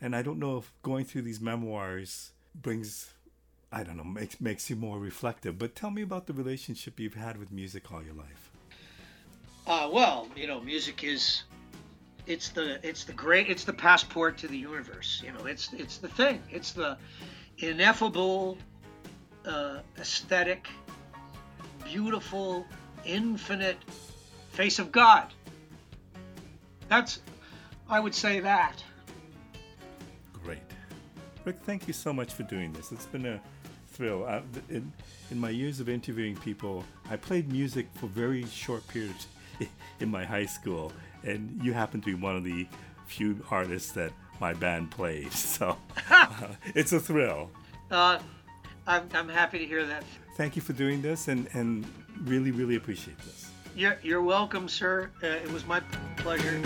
and 0.00 0.16
I 0.16 0.22
don't 0.22 0.38
know 0.38 0.56
if 0.56 0.72
going 0.82 1.04
through 1.04 1.22
these 1.22 1.40
memoirs 1.40 2.32
brings, 2.54 3.12
I 3.72 3.82
don't 3.82 3.96
know, 3.96 4.04
makes 4.04 4.38
makes 4.40 4.68
you 4.68 4.76
more 4.76 4.98
reflective. 4.98 5.58
But 5.58 5.74
tell 5.74 5.90
me 5.90 6.02
about 6.02 6.26
the 6.26 6.34
relationship 6.34 7.00
you've 7.00 7.14
had 7.14 7.38
with 7.38 7.50
music 7.50 7.90
all 7.90 8.02
your 8.02 8.14
life. 8.14 8.50
Uh, 9.66 9.88
well, 9.90 10.28
you 10.36 10.46
know, 10.46 10.60
music 10.60 11.02
is 11.04 11.44
it's 12.26 12.50
the 12.50 12.86
it's 12.86 13.04
the 13.04 13.14
great 13.14 13.48
it's 13.48 13.64
the 13.64 13.72
passport 13.72 14.36
to 14.38 14.48
the 14.48 14.58
universe. 14.58 15.22
You 15.24 15.32
know, 15.32 15.46
it's 15.46 15.72
it's 15.72 15.96
the 15.96 16.08
thing. 16.08 16.42
It's 16.50 16.72
the 16.72 16.98
ineffable, 17.58 18.58
uh, 19.46 19.78
aesthetic, 19.98 20.68
beautiful, 21.84 22.66
infinite 23.06 23.78
face 24.50 24.78
of 24.78 24.92
God. 24.92 25.32
That's 26.88 27.20
I 27.88 28.00
would 28.00 28.14
say 28.14 28.40
that. 28.40 28.84
Great, 30.44 30.58
Rik. 31.44 31.56
Thank 31.62 31.86
you 31.86 31.94
so 31.94 32.12
much 32.12 32.34
for 32.34 32.42
doing 32.42 32.72
this. 32.72 32.92
It's 32.92 33.06
been 33.06 33.26
a 33.26 33.40
Uh, 34.08 34.42
in, 34.68 34.92
in 35.30 35.38
my 35.38 35.50
years 35.50 35.80
of 35.80 35.88
interviewing 35.88 36.36
people, 36.36 36.84
I 37.10 37.16
played 37.16 37.50
music 37.50 37.86
for 37.94 38.06
very 38.06 38.44
short 38.46 38.86
periods 38.88 39.26
in 40.00 40.10
my 40.10 40.24
high 40.24 40.46
school 40.46 40.92
and 41.24 41.60
you 41.62 41.72
happen 41.72 42.00
to 42.00 42.06
be 42.06 42.14
one 42.14 42.36
of 42.36 42.44
the 42.44 42.66
few 43.06 43.44
artists 43.50 43.92
that 43.92 44.12
my 44.40 44.54
band 44.54 44.90
played. 44.90 45.32
So 45.32 45.76
uh, 46.10 46.48
it's 46.74 46.92
a 46.92 47.00
thrill. 47.00 47.50
Uh, 47.90 48.18
I'm, 48.86 49.08
I'm 49.14 49.28
happy 49.28 49.58
to 49.58 49.66
hear 49.66 49.84
that. 49.86 50.02
Thank 50.36 50.56
you 50.56 50.62
for 50.62 50.72
doing 50.72 51.02
this 51.02 51.28
and, 51.28 51.48
and 51.52 51.86
really, 52.24 52.50
really 52.50 52.76
appreciate 52.76 53.18
this. 53.18 53.50
You're, 53.76 53.98
you're 54.02 54.22
welcome, 54.22 54.68
sir. 54.68 55.10
Uh, 55.22 55.26
it 55.26 55.50
was 55.52 55.66
my 55.66 55.80
pleasure. 56.16 56.60